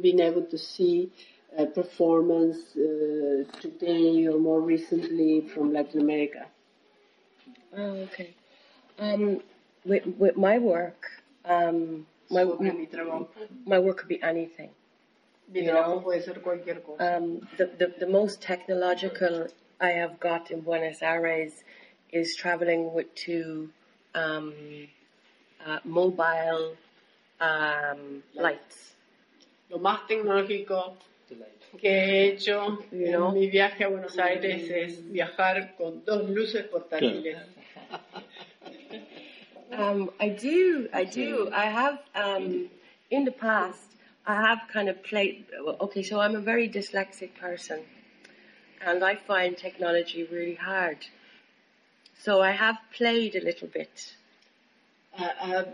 been 0.00 0.20
able 0.20 0.42
to 0.42 0.58
see 0.58 1.10
a 1.56 1.66
performance 1.66 2.58
uh, 2.76 3.44
today 3.60 4.26
or 4.28 4.38
more 4.38 4.60
recently 4.60 5.48
from 5.52 5.72
Latin 5.72 6.00
America. 6.00 6.46
Oh, 7.76 8.06
okay. 8.06 8.34
Um, 8.98 9.40
with, 9.84 10.06
with 10.06 10.36
my 10.36 10.58
work, 10.58 11.06
um, 11.44 12.06
my, 12.30 12.44
Sobre 12.44 13.26
my 13.66 13.78
work 13.78 13.98
could 13.98 14.08
be 14.08 14.22
anything. 14.22 14.70
You 15.52 15.64
know. 15.64 16.00
puede 16.04 16.22
ser 16.24 16.34
cualquier 16.34 16.82
cosa. 16.84 17.16
Um, 17.16 17.48
the, 17.56 17.66
the, 17.78 17.94
the 18.00 18.06
most 18.06 18.42
technological 18.42 19.48
I 19.80 19.90
have 19.90 20.20
got 20.20 20.50
in 20.50 20.60
Buenos 20.60 21.02
Aires 21.02 21.64
is 22.12 22.36
traveling 22.36 22.92
with 22.92 23.14
two 23.14 23.70
um, 24.14 24.54
uh, 25.66 25.78
mobile 25.84 26.76
um, 27.40 28.22
lights. 28.34 28.94
Lo 29.70 29.78
más 29.78 30.06
tecnológico 30.08 30.94
que 31.78 31.90
he 31.90 32.28
hecho 32.28 32.78
You 32.90 33.10
know. 33.12 33.28
en 33.28 33.34
mi 33.34 33.50
viaje 33.50 33.84
a 33.84 33.88
Buenos 33.88 34.18
Aires 34.18 34.70
es 34.70 35.12
viajar 35.12 35.74
con 35.76 36.02
dos 36.04 36.28
luces 36.30 36.64
portátiles. 36.66 37.36
Um, 39.70 40.10
I 40.18 40.30
do, 40.30 40.88
I 40.94 41.04
do. 41.04 41.50
I 41.52 41.66
have, 41.66 41.98
um, 42.14 42.70
in 43.10 43.26
the 43.26 43.30
past, 43.30 43.82
I 44.26 44.34
have 44.34 44.60
kind 44.72 44.88
of 44.88 45.02
played, 45.02 45.44
okay, 45.80 46.02
so 46.02 46.20
I'm 46.20 46.34
a 46.36 46.40
very 46.40 46.70
dyslexic 46.70 47.34
person 47.38 47.80
and 48.80 49.04
I 49.04 49.16
find 49.16 49.56
technology 49.56 50.24
really 50.24 50.54
hard. 50.54 50.98
So 52.18 52.42
I 52.42 52.52
have 52.52 52.78
played 52.96 53.36
a 53.36 53.40
little 53.40 53.68
bit. 53.68 54.16
ha 55.12 55.64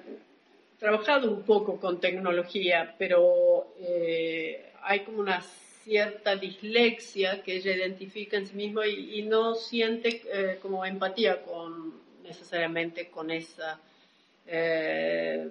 trabajado 0.78 1.30
un 1.30 1.42
poco 1.42 1.78
con 1.78 2.00
tecnología, 2.00 2.94
pero 2.98 3.74
eh, 3.78 4.72
hay 4.82 5.00
como 5.00 5.20
una 5.20 5.40
cierta 5.82 6.36
dislexia 6.36 7.42
que 7.42 7.56
ella 7.56 7.72
identifica 7.72 8.36
en 8.36 8.46
sí 8.46 8.54
misma 8.54 8.86
y, 8.86 9.18
y 9.20 9.22
no 9.22 9.54
siente 9.54 10.22
eh, 10.26 10.58
como 10.60 10.84
empatía 10.84 11.42
con 11.42 11.94
necesariamente 12.22 13.08
con 13.10 13.30
esa, 13.30 13.78
eh, 14.46 15.46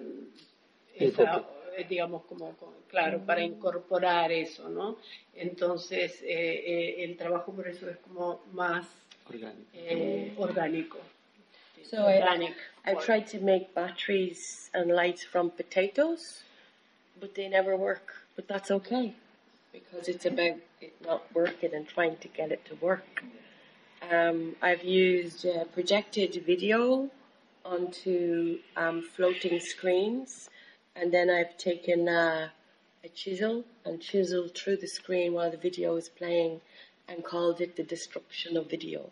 esa, 0.96 1.44
eh, 1.76 1.86
digamos 1.88 2.24
como 2.24 2.56
con- 2.56 2.74
claro 2.88 3.20
para 3.24 3.42
incorporar 3.42 4.32
eso, 4.32 4.68
¿no? 4.68 4.98
Entonces 5.34 6.20
eh, 6.22 6.26
eh, 6.28 7.04
el 7.04 7.16
trabajo 7.16 7.52
por 7.52 7.68
eso 7.68 7.88
es 7.88 7.96
como 7.98 8.42
más 8.52 8.86
Orgánico. 9.28 9.68
eh, 9.74 10.32
orgánico. 10.36 10.98
So 11.90 12.06
I- 12.06 12.20
Organic 12.20 12.54
I 12.86 12.94
work. 12.94 13.04
tried 13.04 13.26
to 13.28 13.40
make 13.40 13.74
batteries 13.74 14.70
and 14.74 14.90
lights 14.90 15.22
from 15.24 15.50
potatoes, 15.50 16.42
but 17.20 17.34
they 17.34 17.48
never 17.48 17.76
work. 17.76 18.14
But 18.36 18.48
that's 18.48 18.70
okay 18.70 19.14
because 19.72 20.08
it's 20.08 20.26
about 20.26 20.56
it 20.80 20.92
not 21.00 21.22
working 21.34 21.72
and 21.74 21.86
trying 21.88 22.16
to 22.18 22.28
get 22.28 22.50
it 22.52 22.64
to 22.66 22.74
work. 22.76 23.22
Um, 24.10 24.56
I've 24.60 24.84
used 24.84 25.46
uh, 25.46 25.64
projected 25.72 26.34
video 26.44 27.10
onto 27.64 28.58
um, 28.76 29.02
floating 29.02 29.58
screens, 29.60 30.50
and 30.96 31.12
then 31.12 31.30
I've 31.30 31.56
taken 31.56 32.08
uh, 32.08 32.48
a 33.02 33.08
chisel 33.08 33.64
and 33.84 34.00
chiseled 34.00 34.54
through 34.54 34.76
the 34.78 34.86
screen 34.86 35.32
while 35.32 35.50
the 35.50 35.56
video 35.56 35.96
is 35.96 36.08
playing 36.08 36.60
and 37.08 37.22
called 37.22 37.60
it 37.60 37.74
the 37.76 37.82
destruction 37.84 38.56
of 38.56 38.66
video. 38.68 39.10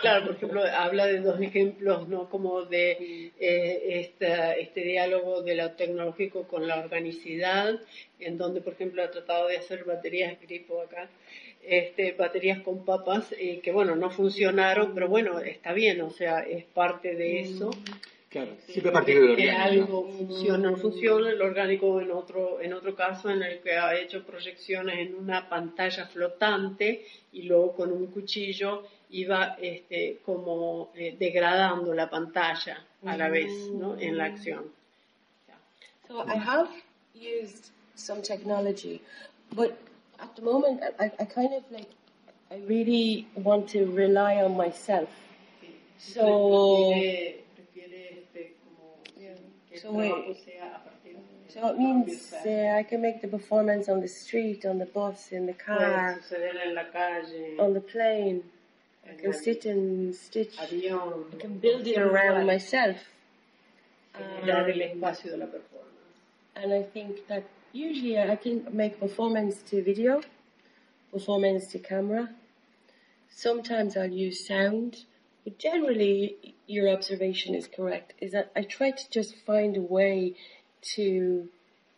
Claro, 0.00 0.26
por 0.26 0.36
ejemplo, 0.36 0.62
habla 0.62 1.06
de 1.06 1.20
dos 1.20 1.40
ejemplos, 1.40 2.08
¿no? 2.08 2.28
Como 2.30 2.62
de 2.66 3.32
eh, 3.40 4.00
esta- 4.00 4.54
este 4.54 4.82
diálogo 4.82 5.42
de 5.42 5.56
lo 5.56 5.72
tecnológico 5.72 6.46
con 6.46 6.68
la 6.68 6.78
organicidad, 6.78 7.80
en 8.20 8.38
donde, 8.38 8.60
por 8.60 8.74
ejemplo, 8.74 9.02
ha 9.02 9.10
tratado 9.10 9.48
de 9.48 9.56
hacer 9.56 9.84
baterías 9.84 10.40
gripo 10.40 10.80
acá, 10.82 11.08
este, 11.64 12.12
baterías 12.12 12.60
con 12.60 12.84
papas, 12.84 13.32
eh, 13.32 13.60
que 13.60 13.72
bueno, 13.72 13.96
no 13.96 14.10
funcionaron, 14.10 14.94
pero 14.94 15.08
bueno, 15.08 15.40
está 15.40 15.72
bien, 15.72 16.00
o 16.02 16.10
sea, 16.10 16.40
es 16.40 16.64
parte 16.64 17.14
de 17.16 17.40
eso. 17.40 17.70
Claro, 18.28 18.56
siempre 18.66 18.90
a 18.90 18.92
partir 18.92 19.20
del 19.22 19.36
que 19.36 19.48
orgánico. 19.48 19.84
algo 19.84 20.08
funciona 20.12 20.68
o 20.68 20.72
no 20.72 20.76
funciona, 20.76 21.30
el 21.30 21.40
orgánico 21.40 21.98
en 21.98 22.10
otro, 22.10 22.60
en 22.60 22.74
otro 22.74 22.94
caso 22.94 23.30
en 23.30 23.42
el 23.42 23.60
que 23.60 23.72
ha 23.72 23.98
hecho 23.98 24.22
proyecciones 24.22 24.98
en 24.98 25.14
una 25.14 25.48
pantalla 25.48 26.06
flotante 26.06 27.06
y 27.32 27.42
luego 27.44 27.72
con 27.74 27.90
un 27.90 28.08
cuchillo 28.08 28.82
iba 29.10 29.56
este, 29.60 30.18
como 30.26 30.90
eh, 30.94 31.16
degradando 31.18 31.94
la 31.94 32.10
pantalla 32.10 32.84
a 33.06 33.16
la 33.16 33.30
vez 33.30 33.50
¿no? 33.72 33.98
en 33.98 34.18
la 34.18 34.26
acción. 34.26 34.64
So 36.06 36.22
I 36.26 36.36
have 36.36 36.68
used 37.14 37.70
some 37.94 38.20
technology, 38.20 39.00
but 39.54 39.78
at 40.18 40.36
the 40.36 40.42
moment 40.42 40.82
I, 40.98 41.10
I 41.18 41.24
kind 41.24 41.54
of 41.54 41.62
like 41.70 41.88
I 42.50 42.56
really 42.66 43.26
want 43.34 43.68
to 43.70 43.86
rely 43.86 44.42
on 44.42 44.56
myself. 44.56 45.08
So 45.98 46.92
So 49.82 49.92
wait. 49.92 50.36
sea 50.44 50.58
a 50.58 50.80
partir 50.84 51.14
de- 51.14 51.52
so 51.52 51.68
it 51.68 51.78
means 51.78 52.32
uh, 52.44 52.76
I 52.78 52.82
can 52.82 53.00
make 53.00 53.22
the 53.22 53.28
performance 53.28 53.88
on 53.88 54.00
the 54.00 54.08
street, 54.08 54.66
on 54.66 54.78
the 54.78 54.86
bus, 54.86 55.32
in 55.32 55.46
the 55.46 55.54
car, 55.54 56.20
suceder 56.20 56.60
en 56.66 56.74
la 56.74 56.84
calle, 56.84 57.56
on 57.58 57.72
the 57.74 57.80
plane. 57.80 58.42
I 59.08 59.14
can 59.14 59.32
sit 59.32 59.64
and 59.64 60.14
stitch. 60.14 60.54
I 60.60 60.66
can 61.38 61.58
build 61.58 61.86
it 61.86 61.96
around 61.98 62.46
myself. 62.46 62.96
Um, 64.14 64.48
espacio 64.48 65.30
de 65.30 65.36
la 65.38 65.46
performance. 65.46 65.88
And 66.56 66.72
I 66.72 66.82
think 66.82 67.26
that 67.28 67.44
usually 67.72 68.18
I 68.18 68.36
can 68.36 68.66
make 68.70 69.00
performance 69.00 69.62
to 69.70 69.82
video, 69.82 70.20
performance 71.12 71.68
to 71.68 71.78
camera. 71.78 72.28
Sometimes 73.30 73.96
I'll 73.96 74.10
use 74.10 74.46
sound, 74.46 75.04
but 75.44 75.58
generally 75.58 76.54
your 76.66 76.88
observation 76.88 77.54
is 77.54 77.66
correct. 77.66 78.14
Is 78.20 78.32
that 78.32 78.50
I 78.54 78.62
try 78.62 78.90
to 78.90 79.10
just 79.10 79.34
find 79.46 79.76
a 79.76 79.80
way 79.80 80.34
to 80.94 81.48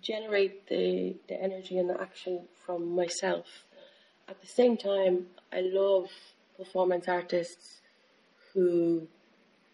generate 0.03 0.69
the, 0.69 1.17
the 1.29 1.41
energy 1.41 1.79
and 1.79 1.91
the 1.91 2.01
action 2.01 2.49
from 2.65 2.95
myself. 2.95 3.47
At 4.29 4.41
the 4.41 4.47
same 4.47 4.77
time, 4.77 5.27
I 5.53 5.61
love 5.61 6.09
performance 6.57 7.09
artists 7.09 7.81
who 8.53 9.09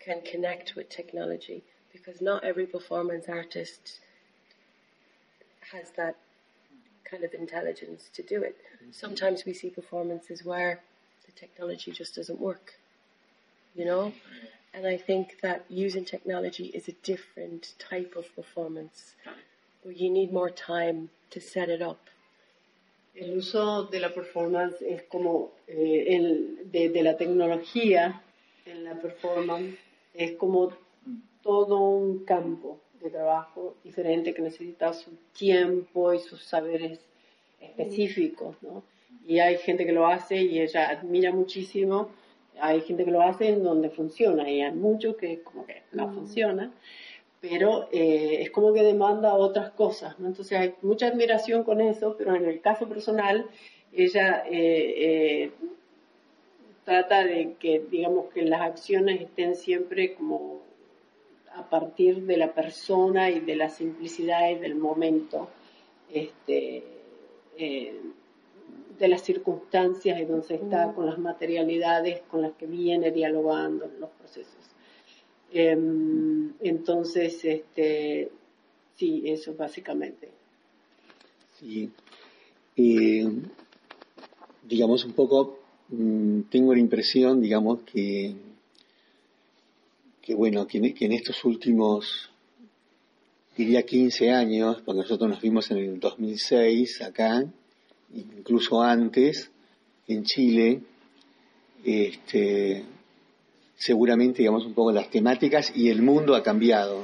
can 0.00 0.22
connect 0.22 0.74
with 0.74 0.88
technology 0.88 1.62
because 1.92 2.20
not 2.20 2.44
every 2.44 2.66
performance 2.66 3.26
artist 3.28 4.00
has 5.72 5.90
that 5.96 6.16
kind 7.08 7.24
of 7.24 7.34
intelligence 7.34 8.10
to 8.14 8.22
do 8.22 8.42
it. 8.42 8.56
Mm-hmm. 8.76 8.92
Sometimes 8.92 9.44
we 9.44 9.52
see 9.52 9.70
performances 9.70 10.44
where 10.44 10.80
the 11.24 11.32
technology 11.32 11.90
just 11.90 12.14
doesn't 12.14 12.40
work, 12.40 12.74
you 13.76 13.84
know? 13.84 14.12
And 14.74 14.86
I 14.86 14.96
think 14.96 15.40
that 15.42 15.64
using 15.68 16.04
technology 16.04 16.66
is 16.66 16.88
a 16.88 16.92
different 17.02 17.74
type 17.78 18.14
of 18.16 18.34
performance. 18.34 19.14
you 19.84 20.10
need 20.10 20.32
more 20.32 20.50
time 20.50 21.08
to 21.30 21.40
set 21.40 21.68
it 21.68 21.80
up. 21.80 22.10
El 23.14 23.38
uso 23.38 23.84
de 23.84 24.00
la 24.00 24.12
performance 24.12 24.82
es 24.82 25.04
como 25.04 25.52
eh, 25.68 26.04
el, 26.08 26.70
de, 26.70 26.90
de 26.90 27.02
la 27.02 27.16
tecnología 27.16 28.20
en 28.66 28.84
la 28.84 28.94
performance, 28.94 29.78
es 30.12 30.32
como 30.32 30.72
todo 31.42 31.78
un 31.78 32.24
campo 32.24 32.78
de 33.00 33.10
trabajo 33.10 33.76
diferente 33.84 34.34
que 34.34 34.42
necesita 34.42 34.92
su 34.92 35.12
tiempo 35.32 36.12
y 36.12 36.18
sus 36.18 36.42
saberes 36.42 36.98
específicos, 37.60 38.56
¿no? 38.62 38.82
Y 39.26 39.38
hay 39.38 39.56
gente 39.58 39.86
que 39.86 39.92
lo 39.92 40.06
hace 40.06 40.42
y 40.42 40.60
ella 40.60 40.90
admira 40.90 41.32
muchísimo, 41.32 42.10
hay 42.60 42.80
gente 42.82 43.04
que 43.04 43.10
lo 43.10 43.22
hace 43.22 43.48
en 43.48 43.62
donde 43.62 43.90
funciona 43.90 44.48
y 44.50 44.62
hay 44.62 44.72
muchos 44.72 45.16
que 45.16 45.42
como 45.42 45.66
que 45.66 45.82
no 45.92 46.12
funciona, 46.12 46.72
pero 47.40 47.88
eh, 47.92 48.42
es 48.42 48.50
como 48.50 48.72
que 48.72 48.82
demanda 48.82 49.34
otras 49.34 49.70
cosas, 49.70 50.18
¿no? 50.18 50.28
Entonces 50.28 50.58
hay 50.58 50.74
mucha 50.82 51.08
admiración 51.08 51.64
con 51.64 51.80
eso, 51.80 52.16
pero 52.16 52.34
en 52.34 52.44
el 52.46 52.60
caso 52.60 52.88
personal, 52.88 53.46
ella 53.92 54.44
eh, 54.50 54.94
eh, 54.98 55.50
trata 56.84 57.24
de 57.24 57.54
que, 57.58 57.84
digamos, 57.90 58.32
que 58.32 58.42
las 58.42 58.60
acciones 58.60 59.20
estén 59.20 59.54
siempre 59.54 60.14
como 60.14 60.60
a 61.54 61.68
partir 61.68 62.22
de 62.22 62.36
la 62.36 62.52
persona 62.52 63.30
y 63.30 63.40
de 63.40 63.56
la 63.56 63.68
simplicidad 63.68 64.50
y 64.50 64.56
del 64.56 64.74
momento, 64.74 65.48
este, 66.12 66.84
eh, 67.56 68.00
de 68.98 69.08
las 69.08 69.22
circunstancias 69.22 70.18
en 70.18 70.28
donde 70.28 70.46
se 70.46 70.54
está, 70.54 70.92
con 70.92 71.06
las 71.06 71.18
materialidades 71.18 72.22
con 72.30 72.42
las 72.42 72.52
que 72.52 72.66
viene 72.66 73.10
dialogando 73.10 73.84
en 73.84 74.00
los 74.00 74.10
procesos. 74.10 74.54
Em, 75.52 76.52
entonces, 76.60 77.44
este, 77.44 78.30
sí, 78.96 79.22
eso 79.26 79.54
básicamente. 79.54 80.28
Sí. 81.58 81.90
Eh, 82.76 83.28
digamos 84.62 85.04
un 85.04 85.12
poco, 85.12 85.58
mm, 85.88 86.42
tengo 86.50 86.74
la 86.74 86.80
impresión, 86.80 87.40
digamos, 87.40 87.82
que 87.82 88.34
que 90.26 90.34
bueno, 90.34 90.66
que 90.66 90.78
en, 90.78 91.12
estos 91.12 91.44
últimos, 91.44 92.28
diría 93.56 93.84
15 93.84 94.32
años, 94.32 94.82
porque 94.84 95.02
nosotros 95.02 95.30
nos 95.30 95.40
vimos 95.40 95.70
en 95.70 95.76
el 95.76 96.00
2006 96.00 97.00
acá, 97.02 97.44
incluso 98.14 98.82
antes, 98.82 99.50
en 100.06 100.24
Chile, 100.24 100.82
este, 101.84 102.84
seguramente, 103.76 104.38
digamos, 104.38 104.64
un 104.66 104.74
poco 104.74 104.92
las 104.92 105.10
temáticas 105.10 105.72
y 105.74 105.88
el 105.88 106.02
mundo 106.02 106.34
ha 106.34 106.42
cambiado. 106.42 107.02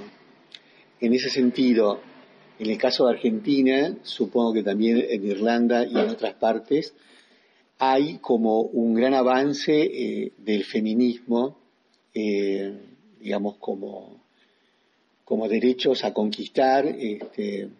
En 1.00 1.14
ese 1.14 1.30
sentido, 1.30 2.00
en 2.58 2.70
el 2.70 2.78
caso 2.78 3.06
de 3.06 3.14
Argentina, 3.14 3.96
supongo 4.02 4.52
que 4.52 4.62
también 4.62 5.04
en 5.08 5.24
Irlanda 5.24 5.84
y 5.84 5.90
en 5.90 6.08
otras 6.08 6.34
partes, 6.34 6.94
hay 7.78 8.18
como 8.18 8.60
un 8.60 8.94
gran 8.94 9.14
avance 9.14 9.72
eh, 9.72 10.32
del 10.38 10.64
feminismo 10.64 11.56
eh, 12.14 12.72
digamos, 13.20 13.56
como, 13.58 14.20
como 15.24 15.48
derechos 15.48 16.04
a 16.04 16.12
conquistar, 16.12 16.86
este, 16.86 17.70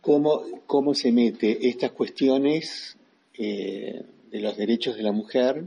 cómo, 0.00 0.42
cómo 0.66 0.94
se 0.94 1.12
mete 1.12 1.68
estas 1.68 1.92
cuestiones 1.92 2.96
eh, 3.38 4.02
de 4.30 4.40
los 4.40 4.56
derechos 4.56 4.96
de 4.96 5.02
la 5.02 5.12
mujer 5.12 5.64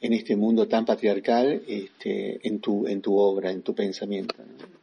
en 0.00 0.12
este 0.12 0.36
mundo 0.36 0.68
tan 0.68 0.84
patriarcal 0.84 1.62
este, 1.66 2.40
en, 2.46 2.60
tu, 2.60 2.86
en 2.86 3.00
tu 3.00 3.16
obra, 3.16 3.50
en 3.50 3.62
tu 3.62 3.74
pensamiento. 3.74 4.34
¿no? 4.38 4.74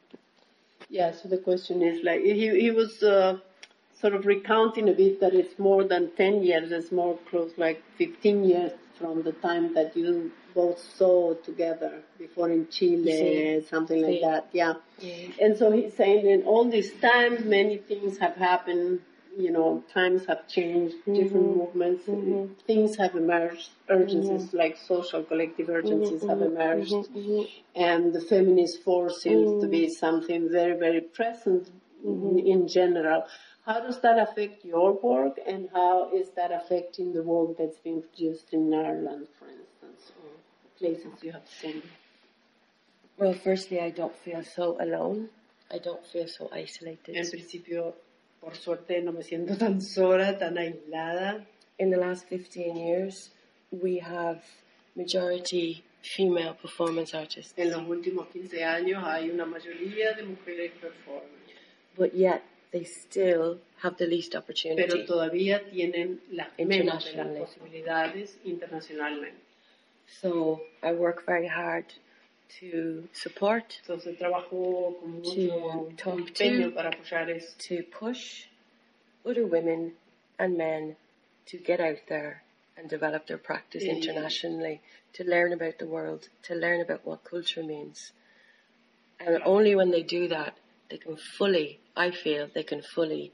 Yeah, 0.89 1.13
so 1.13 1.29
the 1.29 1.37
question 1.37 1.81
is 1.81 2.03
like, 2.03 2.21
he, 2.21 2.49
he 2.49 2.69
was 2.69 3.01
uh, 3.01 3.37
sort 3.93 4.13
of 4.13 4.25
recounting 4.25 4.89
a 4.89 4.93
bit 4.93 5.21
that 5.21 5.33
it's 5.33 5.57
more 5.57 5.85
than 5.85 6.11
10 6.17 6.43
years, 6.43 6.71
it's 6.71 6.91
more 6.91 7.17
close 7.29 7.53
like 7.57 7.81
15 7.97 8.43
years 8.43 8.71
from 8.99 9.23
the 9.23 9.31
time 9.31 9.73
that 9.73 9.95
you 9.95 10.31
both 10.53 10.79
saw 10.97 11.33
together 11.35 12.01
before 12.17 12.49
in 12.49 12.67
Chile, 12.69 13.65
something 13.69 14.01
like 14.01 14.21
that. 14.21 14.49
Yeah. 14.53 14.73
And 15.39 15.57
so 15.57 15.71
he's 15.71 15.93
saying 15.93 16.29
in 16.29 16.43
all 16.43 16.69
this 16.69 16.91
time, 16.99 17.49
many 17.49 17.77
things 17.77 18.17
have 18.19 18.35
happened. 18.35 19.01
You 19.37 19.49
know, 19.49 19.81
times 19.93 20.25
have 20.25 20.45
changed, 20.49 20.93
mm-hmm. 20.95 21.13
different 21.13 21.55
movements, 21.55 22.03
mm-hmm. 22.05 22.51
things 22.67 22.97
have 22.97 23.15
emerged, 23.15 23.69
urgencies 23.87 24.47
mm-hmm. 24.47 24.57
like 24.57 24.77
social 24.77 25.23
collective 25.23 25.69
urgencies 25.69 26.21
have 26.23 26.39
mm-hmm. 26.39 26.57
emerged, 26.57 26.91
Mm-hmm. 26.91 27.43
and 27.73 28.11
the 28.11 28.19
feminist 28.19 28.83
force 28.83 29.21
seems 29.21 29.63
to 29.63 29.69
be 29.69 29.87
something 29.87 30.49
very, 30.51 30.77
very 30.77 30.99
present 30.99 31.69
in, 32.03 32.39
in 32.39 32.67
general. 32.67 33.23
How 33.65 33.79
does 33.79 34.01
that 34.01 34.19
affect 34.19 34.65
your 34.65 34.99
work, 34.99 35.39
and 35.47 35.69
how 35.71 36.13
is 36.13 36.31
that 36.35 36.51
affecting 36.51 37.13
the 37.13 37.23
work 37.23 37.57
that's 37.57 37.79
being 37.79 38.01
produced 38.01 38.51
in 38.51 38.73
Ireland, 38.73 39.27
for 39.39 39.47
instance, 39.47 39.70
places 40.81 41.13
you 41.21 41.31
have 41.31 41.47
seen? 41.61 41.81
Well, 43.17 43.33
firstly, 43.33 43.79
I 43.79 43.91
don't 43.91 44.15
feel 44.25 44.43
so 44.43 44.65
alone. 44.79 45.29
I 45.69 45.77
don't 45.77 46.05
feel 46.11 46.27
so 46.27 46.49
isolated. 46.51 47.15
En 47.15 47.29
principio, 47.29 47.95
por 48.41 48.55
suerte, 48.55 49.01
no 49.01 49.11
me 49.11 49.23
siento 49.23 49.55
tan 49.57 49.79
sola, 49.81 50.37
tan 50.37 50.57
aislada. 50.57 51.45
In 51.77 51.91
the 51.91 51.97
last 51.97 52.27
15 52.27 52.75
years, 52.75 53.29
we 53.71 53.99
have 53.99 54.41
majority 54.95 55.83
female 56.01 56.55
performance 56.55 57.13
artists. 57.13 57.53
En 57.57 57.71
los 57.71 57.83
últimos 57.87 58.27
15 58.29 58.63
años 58.63 59.03
hay 59.05 59.29
una 59.29 59.45
mayoría 59.45 60.13
de 60.13 60.23
mujeres 60.23 60.71
performers. 60.81 61.29
But 61.95 62.13
yet, 62.13 62.41
they 62.71 62.85
still 62.85 63.59
have 63.83 63.97
the 63.97 64.07
least 64.07 64.35
opportunity. 64.35 64.81
Pero 64.81 65.05
todavía 65.05 65.63
tienen 65.69 66.21
las 66.31 66.49
menos 66.57 67.05
de 67.05 67.13
las 67.13 67.27
posibilidades 67.37 68.37
internacionalmente. 68.45 69.50
So 70.19 70.61
I 70.83 70.93
work 70.93 71.25
very 71.25 71.47
hard 71.47 71.85
to 72.59 73.07
support, 73.13 73.79
Entonces 73.87 74.17
trabajo 74.19 74.99
con 74.99 75.21
to 75.23 75.93
talk 75.97 76.19
empeño 76.19 76.65
to, 76.65 76.71
para 76.71 76.89
apoyar 76.91 77.29
eso. 77.29 77.55
to 77.59 77.83
push 77.83 78.45
other 79.25 79.45
women 79.45 79.93
and 80.37 80.57
men 80.57 80.95
to 81.45 81.57
get 81.57 81.79
out 81.79 81.99
there 82.09 82.43
and 82.77 82.89
develop 82.89 83.27
their 83.27 83.37
practice 83.37 83.83
Yeah. 83.83 83.93
internationally, 83.93 84.81
to 85.13 85.23
learn 85.23 85.53
about 85.53 85.77
the 85.79 85.87
world, 85.87 86.27
to 86.43 86.55
learn 86.55 86.81
about 86.81 87.05
what 87.05 87.23
culture 87.23 87.63
means. 87.63 88.11
And 89.19 89.41
only 89.43 89.75
when 89.75 89.91
they 89.91 90.03
do 90.03 90.27
that, 90.29 90.55
they 90.89 90.97
can 90.97 91.15
fully, 91.15 91.79
I 91.95 92.11
feel, 92.11 92.47
they 92.53 92.63
can 92.63 92.81
fully 92.81 93.31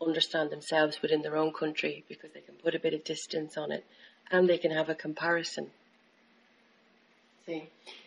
understand 0.00 0.50
themselves 0.50 1.00
within 1.00 1.22
their 1.22 1.36
own 1.36 1.52
country 1.52 2.04
because 2.08 2.32
they 2.32 2.40
can 2.40 2.56
put 2.56 2.74
a 2.74 2.78
bit 2.80 2.94
of 2.94 3.04
distance 3.04 3.56
on 3.56 3.70
it 3.70 3.84
and 4.30 4.48
they 4.48 4.58
can 4.58 4.70
have 4.72 4.88
a 4.88 4.94
comparison. 4.94 5.70
Sí. 7.46 7.62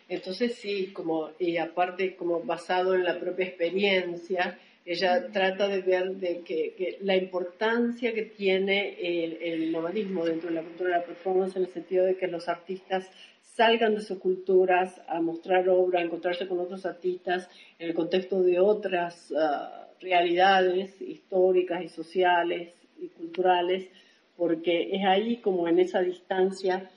Entonces 0.08 0.54
sí, 0.54 0.92
como, 0.92 1.30
y 1.38 1.56
aparte 1.56 2.14
como 2.16 2.40
basado 2.42 2.94
en 2.94 3.04
la 3.04 3.18
propia 3.18 3.46
experiencia, 3.46 4.58
ella 4.84 5.32
trata 5.32 5.66
de 5.66 5.80
ver 5.80 6.14
de 6.14 6.42
que, 6.42 6.74
que 6.74 6.98
la 7.02 7.16
importancia 7.16 8.14
que 8.14 8.22
tiene 8.22 8.94
el, 9.00 9.32
el 9.42 9.72
nomadismo 9.72 10.24
dentro 10.24 10.48
de 10.48 10.54
la 10.54 10.62
cultura 10.62 10.90
de 10.90 11.00
la 11.00 11.04
performance 11.04 11.56
en 11.56 11.64
el 11.64 11.72
sentido 11.72 12.04
de 12.04 12.16
que 12.16 12.28
los 12.28 12.48
artistas 12.48 13.10
salgan 13.42 13.94
de 13.96 14.02
sus 14.02 14.18
culturas 14.18 15.00
a 15.08 15.20
mostrar 15.20 15.68
obra, 15.68 16.00
a 16.00 16.04
encontrarse 16.04 16.46
con 16.46 16.60
otros 16.60 16.86
artistas 16.86 17.48
en 17.78 17.88
el 17.88 17.94
contexto 17.94 18.42
de 18.42 18.60
otras 18.60 19.32
ah, 19.36 19.88
realidades 20.00 21.00
históricas 21.00 21.82
y 21.82 21.88
sociales 21.88 22.74
y 23.00 23.08
culturales, 23.08 23.88
porque 24.36 24.90
es 24.92 25.04
ahí 25.04 25.38
como 25.38 25.66
en 25.66 25.80
esa 25.80 26.00
distancia 26.00 26.90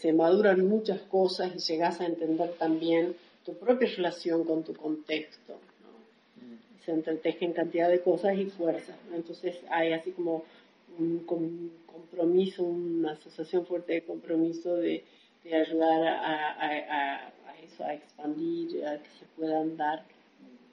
se 0.00 0.12
maduran 0.12 0.66
muchas 0.68 1.00
cosas 1.02 1.52
y 1.54 1.58
llegas 1.58 2.00
a 2.00 2.06
entender 2.06 2.50
también 2.58 3.14
tu 3.44 3.54
propia 3.54 3.88
relación 3.96 4.44
con 4.44 4.62
tu 4.64 4.74
contexto. 4.74 5.54
¿no? 5.54 6.82
Se 6.84 6.90
entretejen 6.92 7.52
cantidad 7.52 7.88
de 7.88 8.00
cosas 8.00 8.36
y 8.38 8.46
fuerzas. 8.46 8.96
¿no? 9.10 9.16
Entonces 9.16 9.56
hay 9.70 9.92
así 9.92 10.10
como 10.12 10.44
un 10.98 11.20
com- 11.26 11.70
compromiso, 11.86 12.62
una 12.64 13.12
asociación 13.12 13.66
fuerte 13.66 13.94
de 13.94 14.02
compromiso 14.02 14.76
de, 14.76 15.04
de 15.44 15.54
ayudar 15.54 16.02
a, 16.06 16.20
a- 16.20 16.68
a- 16.68 17.26
a 17.48 17.58
eso, 17.64 17.84
a 17.84 17.94
expandir, 17.94 18.84
a 18.86 18.98
que 19.02 19.08
se 19.18 19.24
puedan 19.36 19.76
dar 19.76 20.04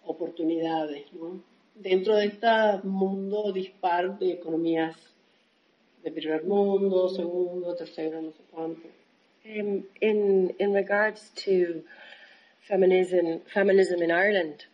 oportunidades. 0.06 1.06
¿no? 1.14 1.41
Dentro 1.76 2.16
de 2.16 2.26
este 2.28 2.48
mundo 2.84 3.52
dispar 3.52 4.18
de 4.20 4.32
economías 4.34 4.96
de 6.06 6.12
primer 6.12 6.43
mundo, 6.43 7.10
segundo, 7.10 7.76
tercero, 7.76 8.22
no 8.22 8.32
sé 8.32 8.43
cuánto. 8.51 8.88
Um, 9.45 9.84
in 10.01 10.56
in 10.60 10.74
regards 10.74 11.32
to 11.43 11.84
feminism, 12.68 13.41
feminism 13.53 14.01
in 14.01 14.12
Ireland, 14.12 14.66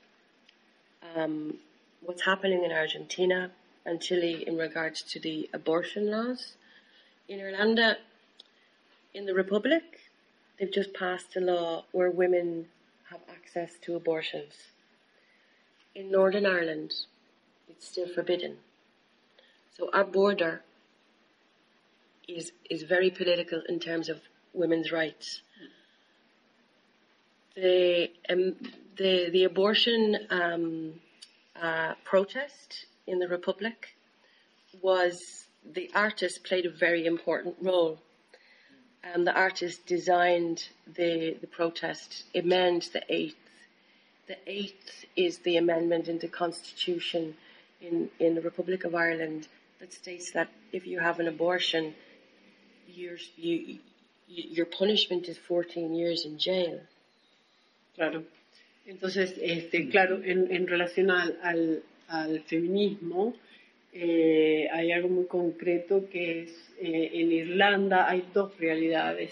um, 1.15 1.57
what's 2.01 2.25
happening 2.32 2.63
in 2.63 2.71
Argentina 2.71 3.51
and 3.86 3.99
Chile 3.99 4.43
in 4.45 4.57
regards 4.57 5.01
to 5.11 5.19
the 5.19 5.49
abortion 5.51 6.11
laws, 6.11 6.53
in 7.27 7.39
Irlanda, 7.39 7.97
in 9.13 9.25
the 9.25 9.34
Republic, 9.34 9.84
they've 10.57 10.71
just 10.71 10.93
passed 10.93 11.36
a 11.36 11.41
law 11.41 11.86
where 11.91 12.11
women 12.11 12.67
have 13.09 13.21
access 13.27 13.71
to 13.82 13.95
abortions. 13.95 14.71
in 15.93 16.11
Northern 16.11 16.45
Ireland, 16.45 16.93
it's 17.69 17.88
still 17.88 18.07
forbidden. 18.07 18.57
So 19.77 19.89
our 19.93 20.03
border 20.03 20.63
is 22.28 22.51
is 22.69 22.84
very 22.84 23.09
political 23.09 23.61
in 23.67 23.80
terms 23.80 24.09
of 24.09 24.19
women's 24.53 24.91
rights. 24.91 25.41
The 27.55 28.09
um, 28.30 28.55
the 28.97 29.30
the 29.30 29.43
abortion 29.43 30.17
um, 30.30 30.93
uh, 31.61 31.93
protest 32.03 32.86
in 33.07 33.19
the 33.19 33.28
Republic 33.28 33.95
was 34.82 35.47
the 35.74 35.89
artist 35.93 36.43
played 36.43 36.65
a 36.65 36.69
very 36.69 37.05
important 37.05 37.55
role. 37.61 37.99
And 39.03 39.26
the 39.26 39.34
artist 39.34 39.86
designed 39.88 40.63
the 40.86 41.36
the 41.41 41.47
protest, 41.47 42.24
amend 42.36 42.89
the 42.93 43.03
eighth. 43.09 43.36
The 44.28 44.38
eighth 44.47 45.05
is 45.15 45.39
the 45.39 45.57
amendment 45.57 46.07
in 46.07 46.19
the 46.19 46.28
constitution 46.28 47.36
in, 47.82 48.09
in 48.19 48.36
the 48.36 48.41
Republic 48.41 48.84
of 48.84 48.95
Ireland 48.95 49.47
that 49.80 49.91
states 49.91 50.32
that 50.32 50.49
if 50.72 50.86
you 50.86 50.99
have 50.99 51.19
an 51.19 51.28
abortion, 51.28 51.95
your, 52.95 53.17
you, 53.37 53.79
your 54.27 54.65
punishment 54.65 55.27
is 55.27 55.37
14 55.37 55.93
years 55.93 56.25
in 56.25 56.37
jail. 56.37 56.81
Claro. 57.95 58.23
Entonces, 58.85 59.35
este, 59.41 59.89
claro, 59.89 60.21
en, 60.23 60.51
en 60.51 60.67
relación 60.67 61.11
al, 61.11 61.37
al, 61.43 61.83
al 62.07 62.41
feminismo, 62.41 63.35
eh, 63.93 64.67
hay 64.71 64.91
algo 64.91 65.09
muy 65.09 65.25
concreto 65.25 66.07
que 66.09 66.43
es, 66.43 66.73
eh, 66.79 67.11
en 67.13 67.31
Irlanda 67.31 68.09
hay 68.09 68.23
dos 68.33 68.57
realidades. 68.57 69.31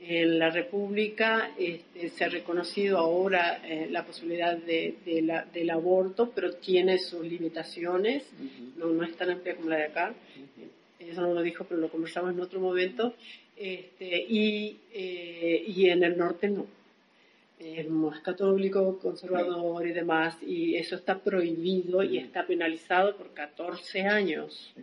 En 0.00 0.38
la 0.38 0.50
República 0.50 1.52
este, 1.58 2.10
se 2.10 2.24
ha 2.24 2.28
reconocido 2.28 2.98
ahora 2.98 3.62
eh, 3.64 3.86
la 3.90 4.04
posibilidad 4.04 4.56
de, 4.56 4.96
de 5.04 5.22
la, 5.22 5.44
del 5.44 5.70
aborto, 5.70 6.30
pero 6.34 6.54
tiene 6.54 6.98
sus 6.98 7.24
limitaciones, 7.24 8.24
no, 8.76 8.86
no 8.86 9.04
es 9.04 9.16
tan 9.16 9.30
amplia 9.30 9.56
como 9.56 9.70
la 9.70 9.76
de 9.76 9.84
acá. 9.84 10.14
Eso 11.10 11.22
no 11.22 11.34
lo 11.34 11.42
dijo, 11.42 11.64
pero 11.64 11.80
lo 11.80 11.88
conversamos 11.88 12.32
en 12.32 12.40
otro 12.40 12.60
momento. 12.60 13.14
Este, 13.56 14.16
y, 14.28 14.78
eh, 14.92 15.64
en 15.76 16.02
el 16.02 16.16
norte 16.16 16.48
no. 16.48 16.66
Es 17.58 17.88
más 17.88 18.20
católico, 18.20 18.98
conservador 18.98 19.86
y 19.86 19.92
demás, 19.92 20.36
y 20.42 20.74
eso 20.74 20.96
está 20.96 21.18
prohibido 21.18 22.02
y 22.02 22.18
está 22.18 22.46
penalizado 22.46 23.16
por 23.16 23.32
14 23.32 24.02
años 24.02 24.74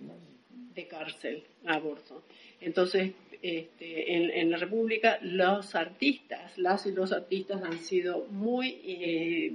de 0.73 0.87
cárcel, 0.87 1.43
aborto. 1.65 2.23
Entonces, 2.59 3.11
este, 3.41 4.39
en, 4.39 4.49
la 4.49 4.57
República, 4.57 5.19
los 5.21 5.75
artistas, 5.75 6.57
las 6.57 6.85
y 6.85 6.91
los 6.91 7.11
artistas 7.11 7.61
han 7.63 7.79
sido 7.79 8.25
muy, 8.29 8.79
eh, 8.85 9.53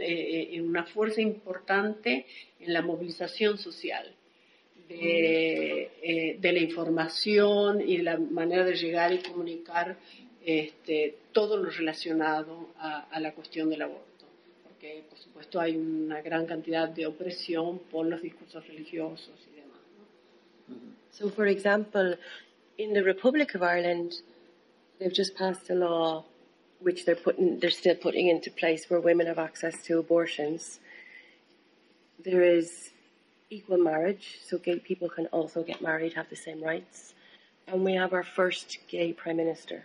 eh, 0.00 0.60
una 0.60 0.84
fuerza 0.84 1.20
importante 1.20 2.26
en 2.58 2.72
la 2.72 2.82
movilización 2.82 3.58
social. 3.58 4.12
De, 4.90 5.90
eh, 6.02 6.36
de, 6.40 6.52
la 6.52 6.58
información 6.58 7.80
y 7.80 7.98
de 7.98 8.02
la 8.02 8.18
manera 8.18 8.64
de 8.64 8.74
llegar 8.74 9.12
y 9.12 9.18
comunicar 9.18 9.96
este, 10.44 11.14
todo 11.30 11.56
lo 11.56 11.70
relacionado 11.70 12.70
a, 12.76 13.02
a, 13.02 13.20
la 13.20 13.32
cuestión 13.32 13.70
del 13.70 13.82
aborto. 13.82 14.24
Porque, 14.64 15.04
por 15.08 15.16
supuesto, 15.16 15.60
hay 15.60 15.76
una 15.76 16.20
gran 16.22 16.44
cantidad 16.44 16.88
de 16.88 17.06
opresión 17.06 17.78
por 17.90 18.06
los 18.06 18.20
discursos 18.20 18.66
religiosos 18.66 19.30
y 19.52 19.60
demás. 19.60 19.80
¿no? 19.96 20.76
So, 21.12 21.30
for 21.30 21.46
example, 21.46 22.18
in 22.76 22.92
the 22.92 23.02
Republic 23.02 23.54
of 23.54 23.62
Ireland, 23.62 24.14
they've 24.98 25.14
just 25.14 25.36
passed 25.36 25.70
a 25.70 25.74
law 25.74 26.24
which 26.80 27.04
they're 27.04 27.14
putting, 27.14 27.58
they're 27.60 27.70
still 27.70 27.94
putting 27.94 28.28
into 28.28 28.50
place 28.50 28.88
where 28.88 29.00
women 29.00 29.26
have 29.26 29.38
access 29.38 29.82
to 29.84 29.98
abortions. 29.98 30.80
There 32.24 32.42
is 32.42 32.89
equal 33.50 33.78
marriage, 33.78 34.38
so 34.46 34.58
gay 34.58 34.78
people 34.78 35.08
can 35.08 35.26
also 35.26 35.62
get 35.62 35.82
married, 35.82 36.14
have 36.14 36.28
the 36.30 36.36
same 36.36 36.62
rights. 36.62 37.14
And 37.66 37.84
we 37.84 37.94
have 37.94 38.12
our 38.12 38.24
first 38.24 38.78
gay 38.88 39.12
prime 39.12 39.36
minister. 39.36 39.84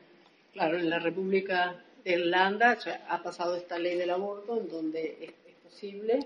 Claro, 0.54 0.78
en 0.78 0.90
la 0.90 1.00
República 1.00 1.76
de 2.04 2.14
Irlanda 2.14 2.78
ha 3.10 3.24
pasado 3.24 3.56
esta 3.56 3.78
ley 3.78 3.98
del 3.98 4.10
aborto 4.12 4.60
en 4.60 4.70
donde 4.70 5.18
es, 5.22 5.30
es 5.30 5.56
posible, 5.64 6.20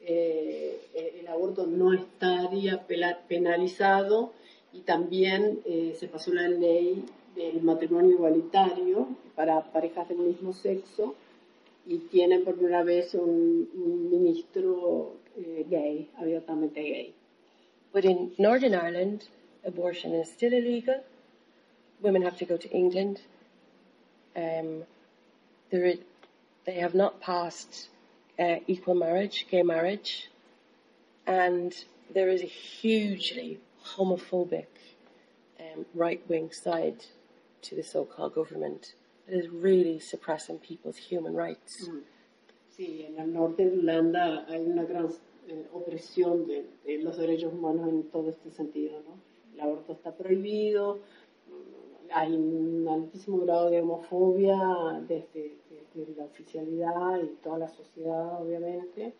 eh, 0.00 0.80
el 1.20 1.26
aborto 1.28 1.66
no 1.66 1.92
estaría 1.92 2.86
penalizado 3.28 4.32
y 4.72 4.80
también 4.80 5.60
eh, 5.66 5.96
se 5.98 6.08
pasó 6.08 6.32
la 6.32 6.48
ley 6.48 7.04
del 7.34 7.62
matrimonio 7.62 8.12
igualitario 8.12 9.08
para 9.34 9.60
parejas 9.72 10.08
del 10.08 10.18
mismo 10.18 10.52
sexo 10.52 11.14
y 11.88 11.98
tienen 12.10 12.44
por 12.44 12.54
primera 12.54 12.84
vez 12.84 13.14
un, 13.14 13.68
un 13.74 14.10
ministro 14.10 15.16
eh, 15.38 15.64
gay, 15.68 16.10
abiertamente 16.18 16.82
gay. 16.82 17.14
But 17.94 18.04
in 18.04 18.32
Northern 18.38 18.74
Ireland, 18.74 19.24
abortion 19.64 20.12
is 20.14 20.30
still 20.30 20.52
illegal. 20.52 21.02
Women 22.02 22.22
have 22.22 22.36
to 22.38 22.44
go 22.44 22.58
to 22.58 22.68
England. 22.70 23.20
Um, 24.36 24.84
they 25.70 26.74
have 26.74 26.94
not 26.94 27.20
passed 27.20 27.88
uh, 28.38 28.56
equal 28.66 28.94
marriage, 28.94 29.46
gay 29.50 29.62
marriage, 29.62 30.28
and 31.26 31.74
there 32.12 32.28
is 32.28 32.42
a 32.42 32.46
hugely 32.46 33.60
homophobic 33.96 34.66
um, 35.58 35.86
right 35.94 36.20
wing 36.28 36.52
side 36.52 37.06
to 37.62 37.74
the 37.74 37.82
so 37.82 38.04
called 38.04 38.34
government 38.34 38.92
is 39.30 39.48
really 39.50 40.00
suppressing 40.00 40.58
people's 40.58 40.96
human 40.96 41.34
rights. 41.34 41.88
Mm. 41.88 42.02
Sí, 42.70 43.04
en 43.08 43.18
el 43.18 43.32
norte 43.32 43.64
de 43.64 43.76
Irlanda 43.76 44.46
hay 44.48 44.64
una 44.64 44.84
gran 44.84 45.08
eh, 45.48 45.66
opresión 45.72 46.46
de, 46.46 46.64
de, 46.84 46.98
los 46.98 47.16
derechos 47.16 47.52
humanos 47.52 47.88
en 47.88 48.04
todo 48.04 48.30
este 48.30 48.50
sentido. 48.50 49.00
¿no? 49.00 49.18
El 49.54 49.60
aborto 49.60 49.92
está 49.92 50.12
prohibido, 50.12 51.00
hay 52.12 52.34
un 52.34 52.86
altísimo 52.88 53.38
grado 53.38 53.70
de 53.70 53.82
homofobia 53.82 54.56
desde, 55.06 55.56
desde 55.94 56.14
la 56.14 56.24
oficialidad 56.24 57.20
y 57.22 57.28
toda 57.42 57.58
la 57.58 57.68
sociedad, 57.68 58.40
obviamente. 58.40 59.14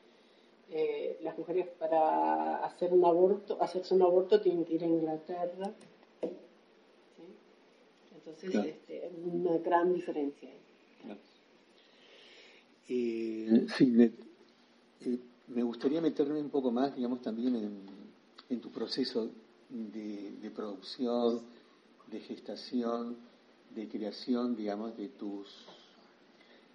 eh, 0.71 1.19
las 1.23 1.37
mujeres 1.39 1.67
para 1.79 2.65
hacer 2.65 2.93
un 2.93 3.05
aborto, 3.05 3.59
hacerse 3.61 3.95
un 3.95 4.03
aborto 4.03 4.41
tienen 4.41 4.65
que 4.65 4.75
ir 4.75 4.85
a 4.85 4.87
Inglaterra. 4.87 5.73
Entonces, 8.29 8.51
claro. 8.51 8.69
este, 8.69 9.11
una 9.25 9.59
gran 9.59 9.95
diferencia. 9.95 10.51
Claro. 11.03 11.21
Eh, 12.89 13.67
sí, 13.77 13.87
me, 13.87 14.05
eh, 14.05 15.19
me, 15.49 15.63
gustaría 15.63 16.01
meterme 16.01 16.41
un 16.41 16.51
poco 16.51 16.71
más, 16.71 16.95
digamos, 16.95 17.23
también 17.23 17.57
en, 17.57 17.81
en 18.51 18.61
tu 18.61 18.71
proceso 18.71 19.31
de, 19.71 20.33
de, 20.43 20.51
producción, 20.51 21.41
de 22.11 22.21
gestación, 22.21 23.17
de 23.75 23.89
creación, 23.89 24.57
digamos, 24.57 24.97
de 24.97 25.09
tus 25.09 25.49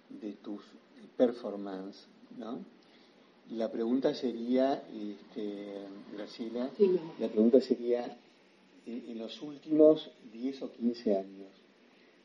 de 0.08 0.32
tus 0.34 0.62
performance, 1.16 2.06
¿no? 2.38 2.58
La 3.50 3.70
pregunta 3.70 4.14
sería, 4.14 4.84
este, 4.88 5.86
Graciela, 6.12 6.70
sí. 6.76 6.98
la 7.18 7.28
pregunta 7.28 7.60
sería, 7.60 8.16
en 8.86 9.18
los 9.18 9.40
últimos 9.42 10.10
10 10.32 10.62
o 10.62 10.72
15 10.72 11.16
años, 11.16 11.48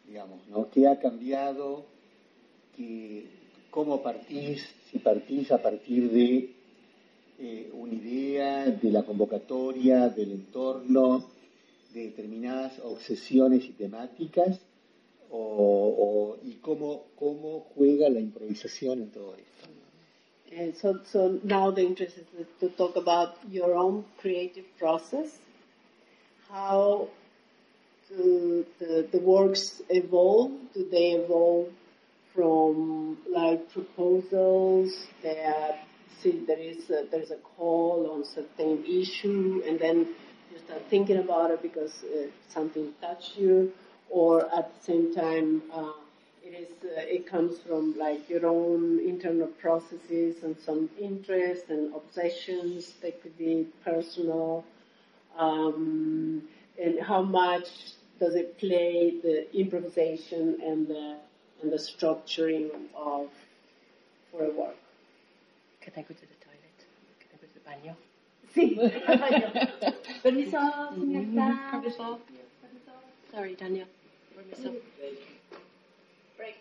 digamos, 0.07 0.47
¿no? 0.47 0.69
¿Qué 0.69 0.87
ha 0.87 0.99
cambiado? 0.99 1.85
¿Qué, 2.75 3.25
¿Cómo 3.71 4.01
partís? 4.01 4.67
Si 4.91 4.99
partís 4.99 5.51
a 5.51 5.61
partir 5.61 6.11
de 6.11 6.53
eh, 7.39 7.69
una 7.73 7.93
idea, 7.93 8.65
de 8.65 8.91
la 8.91 9.03
convocatoria, 9.03 10.09
del 10.09 10.31
entorno, 10.31 11.25
de 11.93 12.05
determinadas 12.07 12.79
obsesiones 12.79 13.65
y 13.65 13.69
temáticas, 13.69 14.59
o, 15.31 16.37
y 16.43 16.53
cómo, 16.55 17.05
cómo 17.15 17.67
juega 17.75 18.09
la 18.09 18.19
improvisación 18.19 19.03
en 19.03 19.11
todo 19.11 19.35
esto. 19.35 19.45
And 20.51 20.75
so, 20.75 20.99
so 21.05 21.39
now 21.43 21.71
the 21.71 21.83
interest 21.83 22.17
is 22.17 22.47
to 22.59 22.69
talk 22.69 22.95
about 22.95 23.35
your 23.51 23.75
own 23.75 24.03
creative 24.19 24.65
process, 24.79 25.39
how 26.49 27.07
do 28.09 28.65
the, 28.79 29.07
the 29.11 29.19
works 29.19 29.81
evolve. 29.89 30.51
Do 30.73 30.87
they 30.89 31.11
evolve 31.11 31.69
from 32.33 33.17
like 33.29 33.71
proposals 33.71 35.07
that 35.23 35.85
see 36.21 36.43
there 36.45 36.59
is 36.59 36.89
a, 36.89 37.05
there's 37.11 37.31
a 37.31 37.37
call 37.37 38.09
on 38.11 38.25
certain 38.25 38.83
issue, 38.85 39.61
and 39.65 39.79
then 39.79 40.07
you 40.51 40.59
start 40.65 40.81
thinking 40.89 41.17
about 41.17 41.51
it 41.51 41.61
because 41.61 42.03
uh, 42.03 42.27
something 42.49 42.91
touched 43.01 43.37
you, 43.37 43.71
or 44.09 44.43
at 44.53 44.73
the 44.75 44.83
same 44.83 45.13
time. 45.13 45.61
Uh, 45.73 45.91
it 46.41 46.53
is 46.53 46.69
uh, 46.83 47.01
it 47.01 47.27
comes 47.27 47.59
from 47.67 47.97
like 47.97 48.27
your 48.29 48.45
own 48.47 48.99
internal 48.99 49.47
processes 49.61 50.37
and 50.41 50.55
some 50.65 50.89
interests 50.99 51.69
and 51.69 51.93
obsessions 51.93 52.93
that 53.01 53.21
could 53.21 53.37
be 53.37 53.67
personal 53.83 54.63
um, 55.39 56.43
and 56.81 56.99
how 56.99 57.21
much 57.21 57.67
does 58.19 58.35
it 58.35 58.57
play 58.59 59.13
the 59.23 59.47
improvisation 59.57 60.57
and 60.63 60.87
the 60.87 61.15
and 61.61 61.71
the 61.71 61.77
structuring 61.77 62.69
of 62.95 63.29
for 64.31 64.43
a 64.43 64.51
work 64.51 64.75
Can 65.81 65.93
I 65.95 66.01
go 66.01 66.13
to 66.13 66.21
the 66.21 66.39
toilet? 66.45 66.79
Can 67.19 67.29
I 67.33 67.37
go 67.41 67.47
to 67.47 67.53
the 67.53 67.65
baño? 67.69 67.95
Sí, 68.53 68.75
Permiso, 70.23 70.59
señorita. 70.95 71.69
Permiso. 71.71 72.19
Sorry, 73.31 73.55
Daniel. 73.55 73.87
Permiso. 74.35 74.73
Break. 76.37 76.55